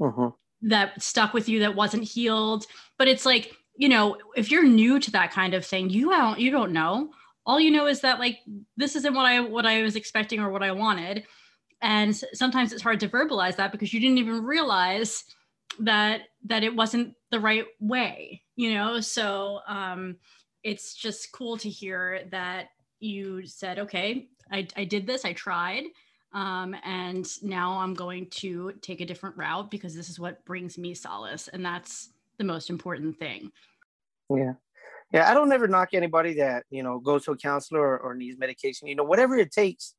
Uh-huh 0.00 0.30
that 0.62 1.00
stuck 1.02 1.32
with 1.34 1.48
you 1.48 1.60
that 1.60 1.74
wasn't 1.74 2.02
healed 2.02 2.66
but 2.98 3.08
it's 3.08 3.26
like 3.26 3.56
you 3.76 3.88
know, 3.88 4.16
if 4.34 4.50
you're 4.50 4.64
new 4.64 4.98
to 4.98 5.10
that 5.12 5.30
kind 5.30 5.54
of 5.54 5.64
thing, 5.64 5.90
you 5.90 6.10
don't 6.10 6.40
you 6.40 6.50
don't 6.50 6.72
know. 6.72 7.10
All 7.44 7.60
you 7.60 7.70
know 7.70 7.86
is 7.86 8.00
that 8.00 8.18
like 8.18 8.38
this 8.76 8.96
isn't 8.96 9.14
what 9.14 9.26
I 9.26 9.40
what 9.40 9.66
I 9.66 9.82
was 9.82 9.96
expecting 9.96 10.40
or 10.40 10.50
what 10.50 10.62
I 10.62 10.72
wanted. 10.72 11.24
And 11.82 12.16
sometimes 12.32 12.72
it's 12.72 12.82
hard 12.82 13.00
to 13.00 13.08
verbalize 13.08 13.56
that 13.56 13.70
because 13.70 13.92
you 13.92 14.00
didn't 14.00 14.18
even 14.18 14.44
realize 14.44 15.24
that 15.80 16.22
that 16.46 16.64
it 16.64 16.74
wasn't 16.74 17.14
the 17.30 17.40
right 17.40 17.66
way, 17.80 18.42
you 18.56 18.74
know? 18.74 19.00
So 19.00 19.60
um 19.68 20.16
it's 20.62 20.94
just 20.94 21.32
cool 21.32 21.56
to 21.58 21.68
hear 21.68 22.22
that 22.32 22.68
you 22.98 23.46
said, 23.46 23.78
okay, 23.78 24.26
I, 24.50 24.66
I 24.76 24.84
did 24.84 25.06
this, 25.06 25.24
I 25.24 25.32
tried. 25.32 25.84
Um, 26.32 26.76
and 26.84 27.26
now 27.42 27.78
I'm 27.78 27.94
going 27.94 28.26
to 28.30 28.72
take 28.82 29.00
a 29.00 29.06
different 29.06 29.36
route 29.36 29.70
because 29.70 29.94
this 29.94 30.08
is 30.08 30.20
what 30.20 30.44
brings 30.44 30.76
me 30.76 30.94
solace. 30.94 31.48
And 31.48 31.64
that's 31.64 32.10
the 32.38 32.44
most 32.44 32.70
important 32.70 33.18
thing. 33.18 33.50
Yeah. 34.30 34.54
Yeah. 35.12 35.30
I 35.30 35.34
don't 35.34 35.52
ever 35.52 35.68
knock 35.68 35.90
anybody 35.92 36.34
that, 36.34 36.64
you 36.68 36.82
know, 36.82 36.98
goes 36.98 37.24
to 37.24 37.32
a 37.32 37.36
counselor 37.36 37.80
or, 37.80 37.98
or 37.98 38.14
needs 38.14 38.38
medication, 38.38 38.88
you 38.88 38.96
know, 38.96 39.04
whatever 39.04 39.36
it 39.36 39.52
takes 39.52 39.94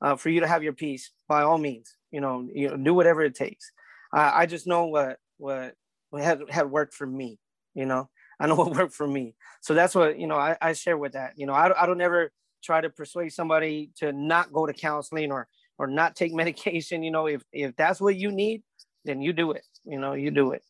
uh, 0.00 0.16
for 0.16 0.30
you 0.30 0.40
to 0.40 0.46
have 0.46 0.62
your 0.62 0.72
peace, 0.72 1.10
by 1.28 1.42
all 1.42 1.58
means, 1.58 1.96
you 2.10 2.20
know, 2.20 2.48
you 2.52 2.68
know, 2.68 2.76
do 2.76 2.94
whatever 2.94 3.22
it 3.22 3.34
takes. 3.34 3.70
Uh, 4.14 4.30
I 4.32 4.46
just 4.46 4.66
know 4.66 4.86
what, 4.86 5.18
what, 5.38 5.74
what 6.10 6.22
had, 6.22 6.42
had 6.48 6.70
worked 6.70 6.94
for 6.94 7.06
me, 7.06 7.38
you 7.74 7.86
know, 7.86 8.08
I 8.38 8.46
know 8.46 8.54
what 8.56 8.74
worked 8.76 8.94
for 8.94 9.06
me. 9.06 9.34
So 9.60 9.74
that's 9.74 9.94
what, 9.94 10.18
you 10.18 10.26
know, 10.26 10.36
I, 10.36 10.56
I 10.60 10.72
share 10.72 10.96
with 10.96 11.12
that, 11.12 11.32
you 11.36 11.46
know, 11.46 11.54
I, 11.54 11.82
I 11.82 11.86
don't 11.86 12.00
ever 12.00 12.30
try 12.62 12.80
to 12.80 12.90
persuade 12.90 13.32
somebody 13.32 13.90
to 13.96 14.12
not 14.12 14.52
go 14.52 14.66
to 14.66 14.72
counseling 14.72 15.32
or, 15.32 15.48
or 15.82 15.88
not 15.88 16.14
take 16.14 16.32
medication. 16.42 17.02
You 17.02 17.10
know, 17.10 17.26
if, 17.26 17.42
if 17.52 17.74
that's 17.76 18.00
what 18.00 18.16
you 18.16 18.30
need, 18.30 18.62
then 19.04 19.20
you 19.20 19.32
do 19.32 19.50
it, 19.50 19.64
you 19.84 19.98
know, 19.98 20.12
you 20.14 20.30
do 20.30 20.52
it 20.52 20.62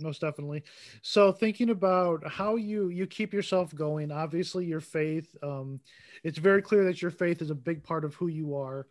most 0.00 0.22
definitely 0.22 0.64
so 1.02 1.30
thinking 1.30 1.70
about 1.70 2.26
how 2.26 2.56
you 2.56 2.88
you 2.88 3.06
keep 3.06 3.32
yourself 3.32 3.72
going 3.74 4.10
obviously 4.10 4.64
your 4.64 4.80
faith 4.80 5.36
um 5.44 5.78
it's 6.24 6.38
very 6.38 6.60
clear 6.60 6.82
that 6.82 7.00
your 7.00 7.10
faith 7.10 7.40
is 7.40 7.50
a 7.50 7.54
big 7.54 7.84
part 7.84 8.04
of 8.04 8.12
who 8.14 8.26
you 8.26 8.56
are 8.56 8.86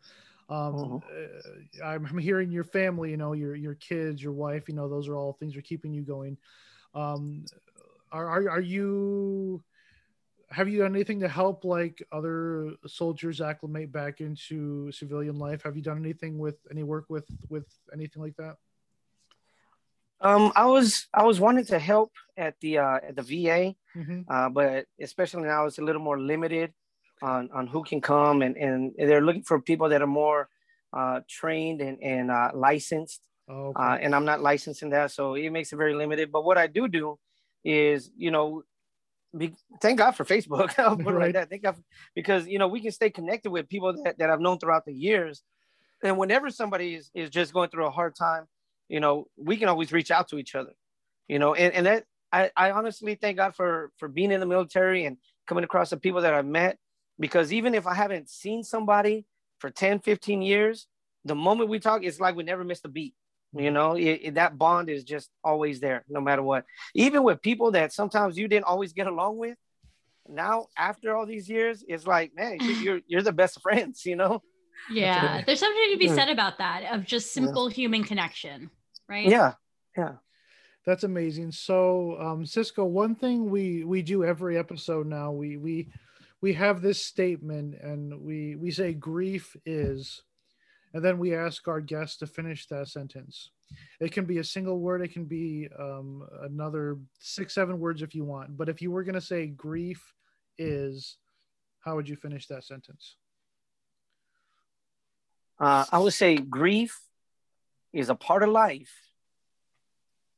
um 0.47 0.73
mm-hmm. 0.73 1.83
I'm, 1.83 2.05
I'm 2.05 2.17
hearing 2.17 2.49
your 2.49 2.63
family 2.63 3.09
you 3.09 3.17
know 3.17 3.33
your 3.33 3.55
your 3.55 3.75
kids 3.75 4.23
your 4.23 4.31
wife 4.31 4.69
you 4.69 4.75
know 4.75 4.87
those 4.87 5.09
are 5.09 5.17
all 5.17 5.33
things 5.33 5.57
are 5.57 5.61
keeping 5.61 5.91
you 5.91 6.03
going 6.03 6.37
um 6.93 7.43
are 8.11 8.27
are, 8.27 8.49
are 8.49 8.61
you 8.61 9.61
have 10.51 10.67
you 10.67 10.79
done 10.79 10.93
anything 10.93 11.21
to 11.21 11.27
help 11.27 11.63
like 11.63 12.05
other 12.11 12.73
soldiers 12.85 13.41
acclimate 13.41 13.91
back 13.91 14.21
into 14.21 14.91
civilian 14.91 15.37
life 15.37 15.63
have 15.63 15.75
you 15.75 15.81
done 15.81 15.97
anything 15.97 16.37
with 16.37 16.57
any 16.69 16.83
work 16.83 17.05
with 17.09 17.27
with 17.49 17.67
anything 17.93 18.21
like 18.21 18.35
that 18.35 18.57
um, 20.21 20.51
I 20.55 20.67
was 20.67 21.07
I 21.13 21.23
was 21.23 21.39
wanting 21.39 21.65
to 21.65 21.79
help 21.79 22.11
at 22.37 22.53
the 22.61 22.77
uh, 22.77 22.99
at 23.01 23.15
the 23.15 23.23
VA, 23.23 23.75
mm-hmm. 23.97 24.21
uh, 24.29 24.49
but 24.49 24.85
especially 25.01 25.43
now 25.43 25.65
it's 25.65 25.79
a 25.79 25.83
little 25.83 26.01
more 26.01 26.19
limited 26.19 26.73
on 27.23 27.49
on 27.51 27.65
who 27.65 27.83
can 27.83 28.01
come, 28.01 28.43
and 28.43 28.55
and 28.55 28.93
they're 28.97 29.25
looking 29.25 29.43
for 29.43 29.59
people 29.59 29.89
that 29.89 30.01
are 30.01 30.07
more 30.07 30.47
uh, 30.93 31.21
trained 31.27 31.81
and 31.81 32.01
and 32.03 32.29
uh, 32.29 32.51
licensed. 32.53 33.21
Oh, 33.49 33.73
okay. 33.73 33.83
Uh, 33.83 33.95
and 33.95 34.15
I'm 34.15 34.25
not 34.25 34.41
licensed 34.41 34.83
in 34.83 34.91
that, 34.91 35.09
so 35.09 35.33
it 35.33 35.49
makes 35.49 35.73
it 35.73 35.77
very 35.77 35.95
limited. 35.95 36.31
But 36.31 36.45
what 36.45 36.57
I 36.57 36.67
do 36.67 36.87
do 36.87 37.17
is, 37.65 38.11
you 38.15 38.29
know, 38.29 38.61
be, 39.37 39.53
thank 39.81 39.97
God 39.97 40.11
for 40.11 40.25
Facebook. 40.25 40.73
I'll 40.79 40.97
put 40.97 41.07
it 41.07 41.17
right. 41.17 41.25
like 41.25 41.33
that. 41.33 41.49
Thank 41.49 41.63
God 41.63 41.75
for, 41.75 41.83
because 42.15 42.47
you 42.47 42.59
know 42.59 42.67
we 42.67 42.81
can 42.81 42.91
stay 42.91 43.09
connected 43.09 43.51
with 43.51 43.69
people 43.69 43.93
that, 44.03 44.17
that 44.19 44.29
I've 44.29 44.41
known 44.41 44.59
throughout 44.59 44.85
the 44.85 44.93
years, 44.93 45.43
and 46.03 46.17
whenever 46.17 46.49
somebody 46.49 46.95
is, 46.95 47.09
is 47.13 47.29
just 47.29 47.53
going 47.53 47.69
through 47.69 47.85
a 47.85 47.91
hard 47.91 48.15
time 48.15 48.47
you 48.91 48.99
know, 48.99 49.27
we 49.37 49.55
can 49.55 49.69
always 49.69 49.93
reach 49.93 50.11
out 50.11 50.27
to 50.27 50.37
each 50.37 50.53
other, 50.53 50.73
you 51.29 51.39
know, 51.39 51.55
and, 51.55 51.73
and 51.73 51.85
that 51.85 52.03
I, 52.33 52.51
I 52.57 52.71
honestly 52.71 53.15
thank 53.15 53.37
God 53.37 53.55
for 53.55 53.89
for 53.97 54.09
being 54.09 54.31
in 54.33 54.41
the 54.41 54.45
military 54.45 55.05
and 55.05 55.15
coming 55.47 55.63
across 55.63 55.91
the 55.91 55.97
people 55.97 56.21
that 56.21 56.33
I've 56.33 56.45
met 56.45 56.77
because 57.17 57.53
even 57.53 57.73
if 57.73 57.87
I 57.87 57.93
haven't 57.93 58.29
seen 58.29 58.63
somebody 58.63 59.25
for 59.59 59.69
10, 59.69 59.99
15 59.99 60.41
years, 60.41 60.87
the 61.23 61.35
moment 61.35 61.69
we 61.69 61.79
talk, 61.79 62.03
it's 62.03 62.19
like 62.19 62.35
we 62.35 62.43
never 62.43 62.65
missed 62.65 62.83
a 62.83 62.89
beat. 62.89 63.13
You 63.53 63.71
know, 63.71 63.95
it, 63.95 64.19
it, 64.23 64.33
that 64.35 64.57
bond 64.57 64.89
is 64.89 65.03
just 65.03 65.29
always 65.43 65.81
there, 65.81 66.05
no 66.07 66.21
matter 66.21 66.41
what. 66.41 66.65
Even 66.95 67.23
with 67.23 67.41
people 67.41 67.71
that 67.71 67.91
sometimes 67.91 68.37
you 68.37 68.47
didn't 68.47 68.65
always 68.65 68.93
get 68.93 69.07
along 69.07 69.37
with, 69.37 69.57
now 70.29 70.67
after 70.77 71.15
all 71.15 71.25
these 71.25 71.49
years, 71.49 71.83
it's 71.87 72.07
like, 72.07 72.31
man, 72.35 72.57
you're 72.61 73.01
you're 73.07 73.21
the 73.21 73.33
best 73.33 73.61
friends, 73.61 74.05
you 74.05 74.15
know. 74.15 74.41
Yeah, 74.89 75.41
there's 75.45 75.59
something 75.59 75.91
to 75.91 75.97
be 75.97 76.07
said 76.07 76.29
about 76.29 76.59
that 76.59 76.93
of 76.93 77.05
just 77.05 77.33
simple 77.33 77.69
yeah. 77.69 77.75
human 77.75 78.03
connection 78.03 78.71
right? 79.11 79.27
Yeah, 79.27 79.53
yeah. 79.97 80.13
That's 80.85 81.03
amazing. 81.03 81.51
So, 81.51 82.17
um, 82.19 82.45
Cisco, 82.45 82.85
one 82.85 83.15
thing 83.15 83.51
we 83.51 83.83
we 83.83 84.01
do 84.01 84.23
every 84.23 84.57
episode 84.57 85.05
now, 85.05 85.31
we 85.31 85.57
we 85.57 85.91
we 86.41 86.53
have 86.53 86.81
this 86.81 87.05
statement, 87.05 87.75
and 87.79 88.21
we 88.21 88.55
we 88.55 88.71
say 88.71 88.93
grief 88.93 89.55
is, 89.65 90.23
and 90.93 91.03
then 91.03 91.17
we 91.17 91.35
ask 91.35 91.67
our 91.67 91.81
guests 91.81 92.17
to 92.17 92.27
finish 92.27 92.67
that 92.67 92.87
sentence. 92.87 93.51
It 93.99 94.11
can 94.11 94.25
be 94.25 94.39
a 94.39 94.43
single 94.43 94.79
word. 94.79 95.01
It 95.01 95.13
can 95.13 95.25
be 95.25 95.69
um, 95.79 96.27
another 96.41 96.97
six, 97.19 97.53
seven 97.53 97.79
words 97.79 98.01
if 98.01 98.13
you 98.13 98.25
want. 98.25 98.57
But 98.57 98.67
if 98.67 98.81
you 98.81 98.91
were 98.91 99.03
going 99.03 99.15
to 99.15 99.21
say 99.21 99.47
grief 99.47 100.13
is, 100.57 101.17
how 101.79 101.95
would 101.95 102.09
you 102.09 102.15
finish 102.15 102.47
that 102.47 102.63
sentence? 102.63 103.15
Uh, 105.59 105.85
I 105.91 105.99
would 105.99 106.13
say 106.13 106.37
grief 106.37 106.99
is 107.93 108.09
a 108.09 108.15
part 108.15 108.43
of 108.43 108.49
life, 108.49 108.93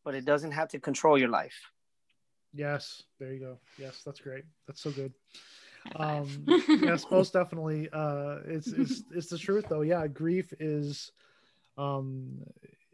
but 0.04 0.16
it 0.16 0.26
doesn't 0.26 0.52
have 0.52 0.70
to 0.70 0.80
control 0.80 1.18
your 1.18 1.30
life. 1.30 1.72
Yes, 2.54 3.02
there 3.20 3.34
you 3.34 3.40
go. 3.40 3.58
Yes, 3.80 4.02
that's 4.06 4.20
great. 4.20 4.44
That's 4.68 4.82
so 4.82 4.92
good. 4.92 5.14
Um, 5.96 6.44
yes, 6.82 7.06
most 7.12 7.34
definitely. 7.34 7.90
Uh, 7.92 8.38
it's 8.46 8.68
it's 8.68 9.04
it's 9.12 9.28
the 9.28 9.38
truth 9.38 9.66
though. 9.70 9.82
Yeah, 9.82 10.08
grief 10.08 10.54
is, 10.60 11.12
um, 11.78 12.44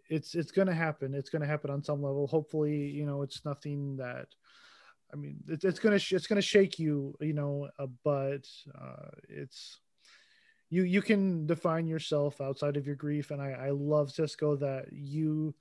it's 0.09 0.35
it's 0.35 0.51
gonna 0.51 0.73
happen. 0.73 1.13
It's 1.13 1.29
gonna 1.29 1.47
happen 1.47 1.69
on 1.69 1.83
some 1.83 2.01
level. 2.01 2.27
Hopefully, 2.27 2.87
you 2.89 3.05
know, 3.05 3.21
it's 3.21 3.45
nothing 3.45 3.97
that. 3.97 4.27
I 5.11 5.15
mean, 5.15 5.37
it, 5.47 5.63
it's 5.63 5.79
gonna 5.79 5.95
it's 5.95 6.27
gonna 6.27 6.41
shake 6.41 6.77
you, 6.77 7.15
you 7.19 7.33
know, 7.33 7.69
uh, 7.79 7.87
but 8.03 8.47
uh, 8.79 9.09
it's 9.27 9.79
you 10.69 10.83
you 10.83 11.01
can 11.01 11.45
define 11.47 11.87
yourself 11.87 12.41
outside 12.41 12.77
of 12.77 12.85
your 12.85 12.95
grief 12.95 13.31
and 13.31 13.41
i 13.41 13.49
i 13.51 13.69
love 13.71 14.11
cisco 14.11 14.55
that 14.55 14.85
you 14.91 15.53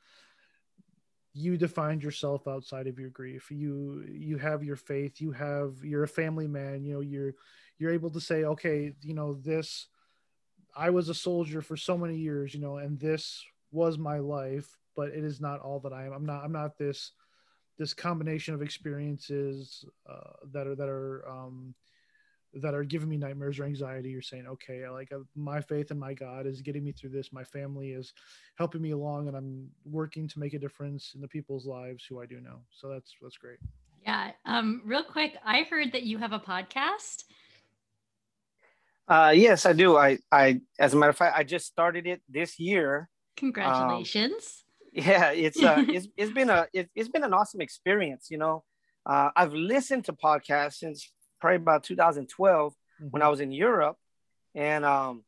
you 1.39 1.57
defined 1.57 2.03
yourself 2.03 2.49
outside 2.49 2.87
of 2.87 2.99
your 2.99 3.11
grief. 3.11 3.51
You 3.51 4.05
you 4.11 4.39
have 4.39 4.65
your 4.65 4.77
faith 4.77 5.21
you 5.21 5.33
have 5.33 5.85
you're 5.85 6.03
a 6.03 6.09
family 6.09 6.49
man 6.49 6.85
you 6.85 6.95
know 6.95 7.01
you're 7.01 7.35
you're 7.79 7.93
able 7.93 8.11
to 8.11 8.21
say 8.21 8.45
okay 8.45 8.93
you 9.03 9.15
know 9.15 9.35
this 9.35 9.87
i 10.77 10.91
was 10.91 11.09
a 11.09 11.15
soldier 11.15 11.63
for 11.63 11.77
so 11.77 11.97
many 11.97 12.17
years 12.17 12.55
you 12.55 12.61
know 12.61 12.79
and 12.79 12.99
this 12.99 13.45
was 13.71 13.99
my 13.99 14.19
life 14.19 14.77
but 14.97 15.09
it 15.09 15.25
is 15.25 15.41
not 15.41 15.61
all 15.61 15.79
that 15.81 15.93
i 15.93 16.05
am. 16.05 16.13
I'm 16.13 16.27
not 16.27 16.45
i'm 16.45 16.53
not 16.53 16.77
this 16.77 17.13
this 17.79 17.95
combination 17.95 18.55
of 18.55 18.63
experiences 18.63 19.85
uh, 20.09 20.33
that 20.53 20.67
are 20.67 20.75
that 20.75 20.89
are 20.89 21.29
um, 21.29 21.75
that 22.55 22.75
are 22.75 22.85
giving 22.85 23.09
me 23.09 23.17
nightmares 23.17 23.59
or 23.59 23.65
anxiety 23.65 24.11
you're 24.11 24.23
saying 24.23 24.47
okay 24.47 24.89
like 24.89 25.13
uh, 25.13 25.19
my 25.35 25.61
faith 25.61 25.91
in 25.91 25.99
my 25.99 26.15
god 26.15 26.47
is 26.47 26.63
getting 26.63 26.85
me 26.85 26.93
through 26.93 27.11
this. 27.11 27.33
My 27.33 27.45
family 27.45 27.91
is 27.91 28.13
helping 28.57 28.81
me 28.83 28.93
along 28.93 29.29
and 29.29 29.37
i'm 29.37 29.69
working 29.85 30.27
to 30.29 30.39
make 30.39 30.55
a 30.55 30.59
difference 30.59 31.13
in 31.15 31.21
the 31.21 31.29
people's 31.29 31.67
lives 31.67 32.05
who 32.05 32.21
i 32.21 32.27
do 32.27 32.41
know. 32.41 32.61
So 32.71 32.89
that's 32.89 33.15
that's 33.21 33.37
great. 33.37 33.59
Yeah 34.05 34.33
um 34.47 34.83
real 34.85 35.05
quick 35.05 35.37
i 35.45 35.63
heard 35.63 35.93
that 35.93 36.05
you 36.05 36.19
have 36.19 36.33
a 36.33 36.39
podcast. 36.41 37.25
Uh 39.07 39.33
yes 39.35 39.67
i 39.67 39.73
do. 39.73 39.97
I 39.97 40.19
i 40.33 40.61
as 40.79 40.95
a 40.95 40.97
matter 40.97 41.11
of 41.11 41.17
fact 41.17 41.37
i 41.37 41.45
just 41.45 41.67
started 41.67 42.07
it 42.07 42.23
this 42.29 42.59
year. 42.59 43.09
Congratulations. 43.37 44.65
Um, 44.65 45.05
yeah 45.05 45.31
it's 45.33 45.63
uh 45.63 45.85
it's, 45.89 46.09
it's 46.17 46.33
been 46.33 46.51
a 46.51 46.67
it, 46.73 46.89
it's 46.95 47.09
been 47.11 47.25
an 47.25 47.35
awesome 47.35 47.61
experience 47.61 48.29
you 48.31 48.39
know. 48.39 48.65
Uh, 49.07 49.31
I've 49.35 49.55
listened 49.55 50.05
to 50.05 50.13
podcasts 50.13 50.75
since 50.75 51.11
probably 51.41 51.57
about 51.57 51.85
2012 51.85 52.73
mm-hmm. 52.73 53.07
when 53.11 53.23
I 53.23 53.29
was 53.29 53.41
in 53.41 53.53
Europe, 53.53 53.97
and 54.55 54.85
um, 54.85 55.25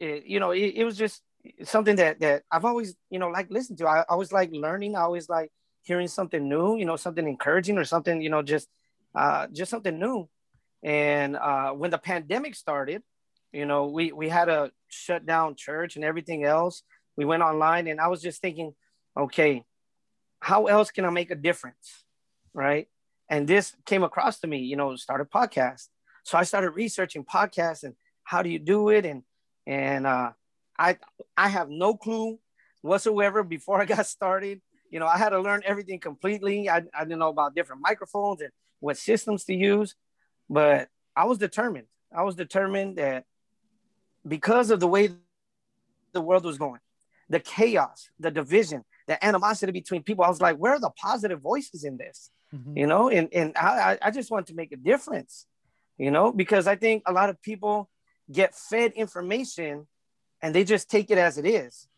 it, 0.00 0.24
you 0.26 0.40
know, 0.40 0.50
it, 0.50 0.74
it, 0.76 0.84
was 0.84 0.96
just 0.96 1.22
something 1.64 1.96
that 1.96 2.20
that 2.20 2.42
I've 2.50 2.64
always 2.64 2.94
you 3.10 3.18
know 3.18 3.28
like 3.28 3.50
listened 3.50 3.78
to. 3.78 3.88
I, 3.88 4.04
I 4.08 4.14
was 4.16 4.32
like 4.32 4.50
learning. 4.52 4.96
I 4.96 5.02
always 5.02 5.28
like 5.28 5.50
hearing 5.82 6.08
something 6.08 6.48
new, 6.48 6.76
you 6.76 6.84
know, 6.84 6.96
something 6.96 7.26
encouraging 7.26 7.78
or 7.78 7.84
something, 7.84 8.20
you 8.20 8.28
know, 8.28 8.42
just 8.42 8.68
uh, 9.14 9.46
just 9.52 9.70
something 9.70 9.98
new. 9.98 10.28
And 10.82 11.34
uh, 11.36 11.70
when 11.70 11.90
the 11.90 11.98
pandemic 11.98 12.54
started, 12.54 13.02
you 13.52 13.64
know, 13.64 13.86
we 13.86 14.12
we 14.12 14.28
had 14.28 14.46
to 14.46 14.70
shut 14.88 15.26
down 15.26 15.56
church 15.56 15.96
and 15.96 16.04
everything 16.04 16.44
else. 16.44 16.82
We 17.16 17.24
went 17.24 17.42
online, 17.42 17.88
and 17.88 18.00
I 18.00 18.08
was 18.08 18.22
just 18.22 18.40
thinking, 18.40 18.74
okay, 19.16 19.64
how 20.40 20.66
else 20.66 20.90
can 20.90 21.04
I 21.04 21.10
make 21.10 21.30
a 21.30 21.34
difference, 21.34 22.04
right? 22.54 22.86
And 23.28 23.46
this 23.46 23.74
came 23.84 24.02
across 24.02 24.40
to 24.40 24.46
me 24.46 24.58
you 24.58 24.76
know 24.76 24.94
start 24.96 25.20
a 25.20 25.24
podcast 25.24 25.88
so 26.24 26.38
i 26.38 26.42
started 26.42 26.70
researching 26.70 27.24
podcasts 27.24 27.82
and 27.82 27.94
how 28.24 28.42
do 28.42 28.48
you 28.48 28.58
do 28.58 28.88
it 28.88 29.04
and 29.04 29.22
and 29.66 30.06
uh, 30.06 30.30
i 30.78 30.96
i 31.36 31.48
have 31.48 31.68
no 31.68 31.94
clue 31.94 32.38
whatsoever 32.82 33.42
before 33.42 33.80
i 33.82 33.84
got 33.84 34.06
started 34.06 34.60
you 34.90 35.00
know, 35.00 35.06
I 35.06 35.18
had 35.18 35.30
to 35.30 35.40
learn 35.40 35.62
everything 35.64 36.00
completely. 36.00 36.68
I, 36.68 36.82
I 36.94 37.04
didn't 37.04 37.18
know 37.18 37.28
about 37.28 37.54
different 37.54 37.82
microphones 37.82 38.40
and 38.40 38.50
what 38.80 38.96
systems 38.96 39.44
to 39.44 39.54
use, 39.54 39.94
but 40.48 40.88
I 41.14 41.24
was 41.24 41.38
determined. 41.38 41.86
I 42.14 42.22
was 42.22 42.34
determined 42.34 42.96
that 42.96 43.24
because 44.26 44.70
of 44.70 44.80
the 44.80 44.88
way 44.88 45.10
the 46.12 46.20
world 46.20 46.44
was 46.44 46.58
going, 46.58 46.80
the 47.28 47.40
chaos, 47.40 48.08
the 48.18 48.30
division, 48.30 48.84
the 49.06 49.22
animosity 49.24 49.72
between 49.72 50.02
people, 50.02 50.24
I 50.24 50.28
was 50.28 50.40
like, 50.40 50.56
where 50.56 50.74
are 50.74 50.80
the 50.80 50.90
positive 50.90 51.40
voices 51.40 51.84
in 51.84 51.98
this? 51.98 52.30
Mm-hmm. 52.54 52.78
You 52.78 52.86
know, 52.86 53.10
and, 53.10 53.28
and 53.32 53.52
I, 53.56 53.98
I 54.00 54.10
just 54.10 54.30
want 54.30 54.46
to 54.46 54.54
make 54.54 54.72
a 54.72 54.76
difference, 54.76 55.46
you 55.98 56.10
know, 56.10 56.32
because 56.32 56.66
I 56.66 56.76
think 56.76 57.02
a 57.06 57.12
lot 57.12 57.28
of 57.28 57.40
people 57.42 57.90
get 58.32 58.54
fed 58.54 58.92
information 58.92 59.86
and 60.42 60.54
they 60.54 60.64
just 60.64 60.90
take 60.90 61.10
it 61.10 61.18
as 61.18 61.36
it 61.36 61.46
is. 61.46 61.88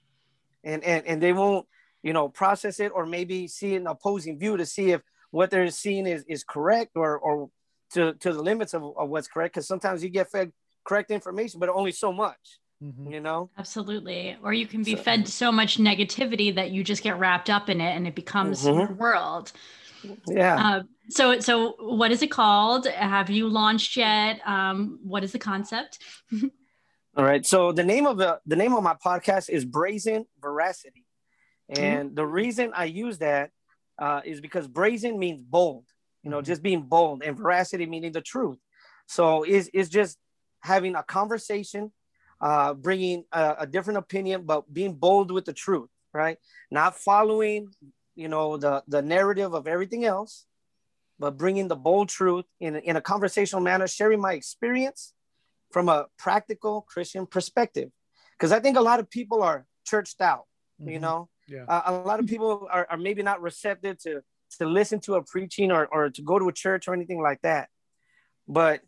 And, 0.65 0.83
and, 0.83 1.07
and 1.07 1.23
they 1.23 1.33
won't, 1.33 1.67
you 2.03 2.13
know, 2.13 2.29
process 2.29 2.81
it 2.81 2.93
or 2.95 3.07
maybe 3.07 3.47
see 3.47 3.77
an 3.77 3.87
opposing 3.87 4.39
view 4.39 4.57
to 4.57 4.67
see 4.67 4.91
if 4.91 5.03
what 5.31 5.51
they're 5.51 5.71
seeing 5.71 6.07
is, 6.07 6.25
is 6.27 6.43
correct 6.43 6.93
or, 6.97 7.19
or 7.19 7.51
to, 7.93 8.15
to 8.15 8.33
the 8.33 8.43
limits 8.43 8.75
of, 8.75 8.83
of 8.97 9.09
what's 9.09 9.29
correct. 9.29 9.55
Cause 9.55 9.69
sometimes 9.69 10.03
you 10.03 10.11
get 10.11 10.31
fed 10.31 10.51
correct 10.85 11.11
information, 11.11 11.61
but 11.61 11.69
only 11.69 11.93
so 11.93 12.13
much. 12.13 12.59
Mm-hmm. 12.83 13.13
you 13.13 13.21
know 13.21 13.51
absolutely 13.59 14.39
or 14.43 14.55
you 14.55 14.67
can 14.67 14.83
be 14.83 14.97
so, 14.97 15.03
fed 15.03 15.29
so 15.29 15.53
much 15.53 15.77
negativity 15.77 16.55
that 16.55 16.71
you 16.71 16.83
just 16.83 17.03
get 17.03 17.19
wrapped 17.19 17.51
up 17.51 17.69
in 17.69 17.79
it 17.79 17.95
and 17.95 18.07
it 18.07 18.15
becomes 18.15 18.65
mm-hmm. 18.65 18.79
your 18.79 18.93
world 18.95 19.53
yeah. 20.27 20.57
Uh, 20.57 20.83
so 21.09 21.41
so 21.41 21.75
what 21.81 22.11
is 22.11 22.23
it 22.23 22.31
called? 22.31 22.87
Have 22.87 23.31
you 23.31 23.49
launched 23.49 23.97
yet? 23.97 24.41
Um, 24.47 25.01
what 25.03 25.25
is 25.25 25.33
the 25.33 25.39
concept? 25.39 25.99
All 27.17 27.25
right. 27.25 27.45
So 27.45 27.73
the 27.73 27.85
name 27.85 28.07
of 28.07 28.17
the 28.17 28.41
the 28.47 28.57
name 28.57 28.75
of 28.75 28.83
my 28.83 28.95
podcast 28.95 29.51
is 29.51 29.65
brazen 29.65 30.27
veracity. 30.41 31.05
And 31.69 32.09
mm-hmm. 32.09 32.15
the 32.15 32.27
reason 32.27 32.73
i 32.75 32.85
use 32.85 33.19
that 33.19 33.51
uh, 33.99 34.23
is 34.25 34.41
because 34.41 34.67
brazen 34.67 35.19
means 35.19 35.41
bold 35.41 35.85
you 36.23 36.31
know 36.31 36.39
mm-hmm. 36.39 36.47
just 36.47 36.63
being 36.63 36.83
bold 36.83 37.23
and 37.23 37.37
veracity 37.37 37.87
meaning 37.87 38.13
the 38.13 38.21
truth. 38.21 38.59
So 39.07 39.45
is 39.45 39.69
is 39.69 39.89
just 39.89 40.19
having 40.63 40.95
a 40.95 41.03
conversation 41.03 41.93
uh, 42.41 42.75
bringing 42.75 43.25
a, 43.33 43.57
a, 43.61 43.67
different 43.67 43.99
opinion, 43.99 44.43
but 44.45 44.73
being 44.73 44.95
bold 44.95 45.31
with 45.31 45.45
the 45.45 45.53
truth, 45.53 45.91
right? 46.13 46.39
Not 46.71 46.97
following, 46.97 47.69
you 48.21 48.29
know, 48.29 48.59
the, 48.59 48.83
the 48.87 49.01
narrative 49.01 49.55
of 49.55 49.67
everything 49.67 50.05
else, 50.05 50.45
but 51.19 51.39
bringing 51.39 51.69
the 51.69 51.77
bold 51.77 52.11
truth 52.11 52.45
in, 52.61 52.77
in 52.77 52.97
a 52.97 53.01
conversational 53.01 53.63
manner, 53.63 53.89
sharing 53.89 54.21
my 54.21 54.35
experience 54.35 55.15
from 55.71 55.89
a 55.89 56.07
practical 56.19 56.83
Christian 56.83 57.25
perspective. 57.27 57.89
Because 58.37 58.53
I 58.53 58.61
think 58.61 58.77
a 58.77 58.83
lot 58.83 59.01
of 59.01 59.09
people 59.09 59.43
are 59.43 59.67
churched 59.87 60.21
out, 60.21 60.45
mm-hmm. 60.79 60.91
you 60.91 60.99
know? 60.99 61.31
Yeah. 61.49 61.65
Uh, 61.67 61.83
a 61.87 61.93
lot 61.93 62.21
of 62.21 62.27
people 62.27 62.69
are, 62.71 62.87
are 62.91 62.99
maybe 62.99 63.23
not 63.23 63.41
receptive 63.41 63.99
to, 64.03 64.21
to 64.59 64.67
listen 64.67 65.01
to 65.01 65.15
a 65.15 65.23
preaching 65.23 65.73
or, 65.73 65.87
or 65.87 66.11
to 66.11 66.23
go 66.23 66.39
to 66.39 66.49
a 66.49 66.53
church 66.53 66.89
or 66.89 66.93
anything 66.93 67.23
like 67.23 67.41
that. 67.41 67.71
But 68.47 68.83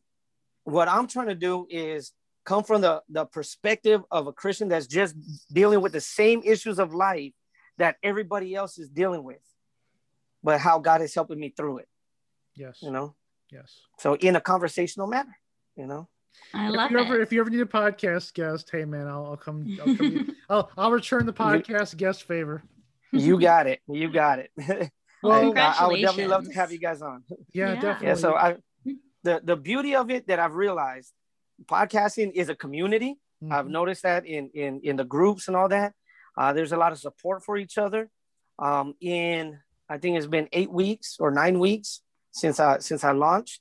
what 0.64 0.88
I'm 0.88 1.06
trying 1.06 1.28
to 1.28 1.34
do 1.34 1.66
is 1.70 2.12
come 2.44 2.64
from 2.64 2.82
the, 2.82 3.02
the 3.08 3.24
perspective 3.24 4.02
of 4.10 4.26
a 4.26 4.32
Christian 4.32 4.68
that's 4.68 4.86
just 4.86 5.16
dealing 5.50 5.80
with 5.80 5.92
the 5.92 6.02
same 6.02 6.42
issues 6.44 6.78
of 6.78 6.92
life 6.92 7.32
that 7.78 7.96
everybody 8.02 8.54
else 8.54 8.78
is 8.78 8.88
dealing 8.88 9.24
with, 9.24 9.40
but 10.42 10.60
how 10.60 10.78
God 10.78 11.02
is 11.02 11.14
helping 11.14 11.38
me 11.38 11.52
through 11.56 11.78
it. 11.78 11.88
Yes. 12.54 12.78
You 12.82 12.90
know? 12.90 13.14
Yes. 13.50 13.74
So 13.98 14.14
in 14.14 14.36
a 14.36 14.40
conversational 14.40 15.06
manner, 15.06 15.36
you 15.76 15.86
know? 15.86 16.08
I 16.54 16.68
love 16.68 16.86
if 16.86 16.90
you 16.90 16.98
it. 16.98 17.06
ever 17.06 17.20
if 17.20 17.32
you 17.32 17.40
ever 17.40 17.50
need 17.50 17.60
a 17.60 17.66
podcast 17.66 18.32
guest, 18.34 18.70
hey 18.70 18.84
man, 18.84 19.06
I'll, 19.06 19.26
I'll 19.26 19.36
come. 19.36 19.78
I'll, 19.80 19.96
come 19.96 20.36
I'll, 20.48 20.70
I'll 20.78 20.90
return 20.90 21.26
the 21.26 21.32
podcast 21.32 21.96
guest 21.96 22.24
favor. 22.24 22.62
You 23.12 23.38
got 23.38 23.66
it. 23.66 23.80
You 23.86 24.10
got 24.10 24.38
it. 24.38 24.50
well, 25.22 25.56
I, 25.56 25.76
I 25.80 25.86
would 25.86 26.00
definitely 26.00 26.28
love 26.28 26.44
to 26.44 26.52
have 26.54 26.72
you 26.72 26.78
guys 26.78 27.02
on. 27.02 27.24
Yeah, 27.52 27.74
yeah. 27.74 27.80
definitely. 27.80 28.06
Yeah. 28.06 28.14
So 28.14 28.34
I, 28.34 28.56
the 29.22 29.40
the 29.44 29.56
beauty 29.56 29.94
of 29.94 30.10
it 30.10 30.28
that 30.28 30.38
I've 30.38 30.54
realized 30.54 31.12
podcasting 31.66 32.32
is 32.34 32.48
a 32.48 32.54
community. 32.54 33.18
Mm-hmm. 33.42 33.52
I've 33.52 33.68
noticed 33.68 34.04
that 34.04 34.26
in 34.26 34.50
in 34.54 34.80
in 34.82 34.96
the 34.96 35.04
groups 35.04 35.48
and 35.48 35.56
all 35.56 35.68
that. 35.68 35.92
Uh, 36.36 36.52
there's 36.52 36.72
a 36.72 36.76
lot 36.76 36.92
of 36.92 36.98
support 36.98 37.44
for 37.44 37.56
each 37.56 37.78
other. 37.78 38.08
Um, 38.58 38.94
in 39.00 39.58
I 39.88 39.98
think 39.98 40.16
it's 40.16 40.26
been 40.26 40.48
eight 40.52 40.70
weeks 40.70 41.16
or 41.20 41.30
nine 41.30 41.58
weeks 41.58 42.00
since 42.30 42.60
I 42.60 42.78
since 42.78 43.04
I 43.04 43.12
launched 43.12 43.60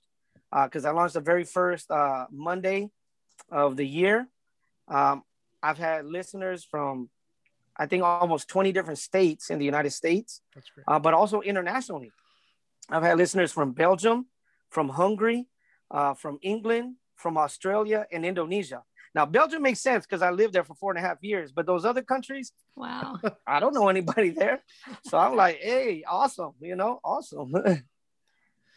because 0.52 0.86
uh, 0.86 0.90
I 0.90 0.92
launched 0.92 1.14
the 1.14 1.22
very 1.22 1.44
first 1.44 1.90
uh, 1.90 2.26
Monday 2.32 2.90
of 3.50 3.78
the 3.78 3.88
year. 3.88 4.28
Um, 4.88 5.24
I've 5.64 5.78
had 5.78 6.06
listeners 6.06 6.64
from 6.64 7.10
I 7.78 7.86
think 7.86 8.04
almost 8.04 8.48
20 8.50 8.72
different 8.72 9.00
states 9.00 9.50
in 9.50 9.58
the 9.58 9.66
United 9.66 9.92
States, 9.92 10.42
uh, 10.88 11.00
but 11.00 11.14
also 11.14 11.42
internationally. 11.42 12.12
I've 12.90 13.04
had 13.04 13.18
listeners 13.18 13.52
from 13.52 13.72
Belgium, 13.72 14.28
from 14.70 14.90
Hungary, 14.90 15.48
uh, 15.90 16.14
from 16.14 16.38
England, 16.42 16.96
from 17.16 17.38
Australia 17.38 18.06
and 18.12 18.26
Indonesia. 18.26 18.84
Now, 19.14 19.26
Belgium 19.26 19.62
makes 19.62 19.82
sense 19.82 20.06
because 20.06 20.22
I 20.22 20.32
lived 20.32 20.54
there 20.54 20.64
for 20.64 20.76
four 20.76 20.92
and 20.92 20.98
a 20.98 21.08
half 21.08 21.18
years, 21.22 21.52
but 21.52 21.66
those 21.66 21.86
other 21.86 22.02
countries, 22.02 22.52
wow, 22.76 23.20
I 23.48 23.60
don't 23.60 23.74
know 23.74 23.90
anybody 23.90 24.30
there. 24.30 24.64
So 25.04 25.18
I'm 25.18 25.36
like, 25.36 25.58
hey, 25.58 26.04
awesome, 26.08 26.54
you 26.62 26.76
know, 26.76 27.00
awesome. 27.04 27.54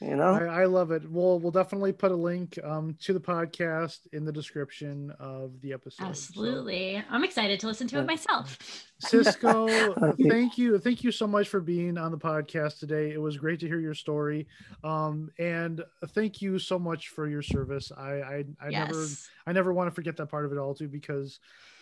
you 0.05 0.16
know? 0.16 0.34
I, 0.34 0.62
I, 0.62 0.64
love 0.66 0.90
it. 0.90 1.09
We'll 1.11 1.38
we'll 1.38 1.50
definitely 1.50 1.92
put 1.92 2.12
a 2.12 2.16
link 2.16 2.59
um, 2.62 2.96
to 3.02 3.12
the 3.12 3.20
podcast 3.20 4.00
in 4.12 4.24
the 4.24 4.32
description 4.32 5.12
of 5.18 5.61
the 5.62 5.72
episode 5.72 6.05
absolutely. 6.05 6.96
So. 6.96 7.02
i'm 7.11 7.24
excited 7.24 7.59
to 7.61 7.66
listen 7.66 7.86
to 7.88 7.98
it 7.98 8.07
myself. 8.07 8.59
Cisco 9.00 9.66
thank 10.28 10.59
you. 10.59 10.78
Thank 10.78 11.05
you 11.05 11.11
so 11.11 11.26
much 11.26 11.48
for 11.48 11.61
being 11.61 11.98
on 11.98 12.11
the 12.11 12.18
podcast 12.18 12.78
today. 12.78 13.12
It 13.12 13.20
was 13.20 13.36
great 13.36 13.61
to 13.61 13.66
hear 13.66 13.80
your 13.80 13.94
story. 13.94 14.46
Um, 14.82 15.30
and 15.38 15.82
thank 16.09 16.40
you 16.42 16.59
so 16.59 16.78
much 16.78 17.09
for 17.09 17.28
your 17.28 17.42
service. 17.42 17.90
I 17.96 18.02
i, 18.02 18.44
I 18.61 18.68
yes. 18.68 18.88
never 18.88 19.07
i 19.46 19.52
never 19.52 19.72
want 19.72 19.88
to 19.88 19.94
forget 19.94 20.16
that 20.18 20.26
part 20.26 20.44
of 20.44 20.52
it 20.52 20.59
all 20.59 20.74
too 20.74 20.88
because 20.88 21.40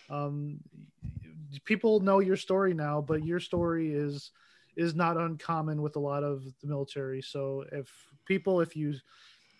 um, 0.09 0.59
people 1.65 1.99
know 1.99 2.19
your 2.19 2.35
story 2.35 2.73
now 2.73 3.01
but 3.01 3.25
your 3.25 3.39
story 3.39 3.93
is 3.93 4.31
is 4.75 4.95
not 4.95 5.17
uncommon 5.17 5.81
with 5.81 5.95
a 5.95 5.99
lot 5.99 6.23
of 6.23 6.43
the 6.61 6.67
military. 6.67 7.21
So 7.21 7.65
if 7.71 7.91
people, 8.25 8.61
if 8.61 8.75
you 8.75 8.95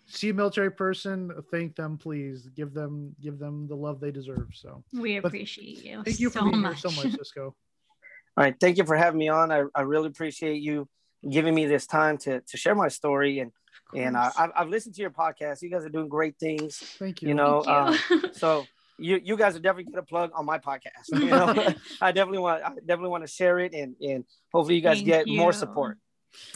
see 0.06 0.30
a 0.30 0.34
military 0.34 0.70
person, 0.70 1.30
thank 1.50 1.76
them, 1.76 1.98
please 1.98 2.48
give 2.54 2.74
them 2.74 3.14
give 3.20 3.38
them 3.38 3.66
the 3.66 3.74
love 3.74 4.00
they 4.00 4.10
deserve. 4.10 4.48
So 4.52 4.82
we 4.92 5.16
appreciate 5.16 5.76
but 5.76 5.84
you. 5.84 6.02
Thank 6.04 6.20
you 6.20 6.30
so 6.30 6.40
for 6.40 6.50
being 6.50 6.62
much. 6.62 6.82
here 6.82 6.90
so 6.90 7.02
much, 7.02 7.16
Cisco. 7.16 7.42
All 8.36 8.42
right, 8.44 8.54
thank 8.60 8.78
you 8.78 8.84
for 8.84 8.96
having 8.96 9.18
me 9.18 9.28
on. 9.28 9.52
I, 9.52 9.64
I 9.74 9.82
really 9.82 10.08
appreciate 10.08 10.60
you 10.60 10.88
giving 11.28 11.54
me 11.54 11.66
this 11.66 11.86
time 11.86 12.18
to 12.18 12.40
to 12.40 12.56
share 12.56 12.74
my 12.74 12.88
story 12.88 13.38
and 13.38 13.52
and 13.94 14.16
I, 14.16 14.30
I've 14.56 14.68
listened 14.68 14.94
to 14.96 15.00
your 15.02 15.10
podcast. 15.10 15.62
You 15.62 15.70
guys 15.70 15.84
are 15.84 15.88
doing 15.88 16.08
great 16.08 16.36
things. 16.38 16.78
Thank 16.98 17.22
you. 17.22 17.28
You 17.28 17.34
know, 17.34 17.62
you. 17.64 17.72
Um, 17.72 17.98
so 18.32 18.66
you 18.98 19.20
you 19.22 19.36
guys 19.36 19.56
are 19.56 19.60
definitely 19.60 19.92
get 19.92 19.98
a 19.98 20.02
plug 20.02 20.30
on 20.34 20.44
my 20.44 20.58
podcast. 20.58 21.10
You 21.12 21.26
know, 21.26 21.74
I 22.00 22.12
definitely 22.12 22.38
want 22.38 22.62
I 22.64 22.70
definitely 22.70 23.10
want 23.10 23.24
to 23.24 23.32
share 23.32 23.58
it 23.60 23.72
and 23.74 23.94
and 24.00 24.24
hopefully 24.52 24.76
you 24.76 24.80
guys 24.80 24.98
thank 24.98 25.06
get 25.06 25.28
you. 25.28 25.38
more 25.38 25.52
support. 25.52 25.98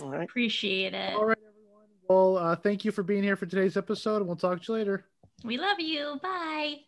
All 0.00 0.10
right. 0.10 0.24
Appreciate 0.24 0.94
it. 0.94 1.14
All 1.14 1.26
right, 1.26 1.38
everyone. 1.38 1.47
Well, 2.08 2.38
uh, 2.38 2.56
thank 2.56 2.84
you 2.84 2.92
for 2.92 3.02
being 3.02 3.22
here 3.22 3.36
for 3.36 3.46
today's 3.46 3.76
episode, 3.76 4.16
and 4.16 4.26
we'll 4.26 4.36
talk 4.36 4.62
to 4.62 4.72
you 4.72 4.78
later. 4.78 5.04
We 5.44 5.58
love 5.58 5.78
you. 5.78 6.18
Bye. 6.22 6.80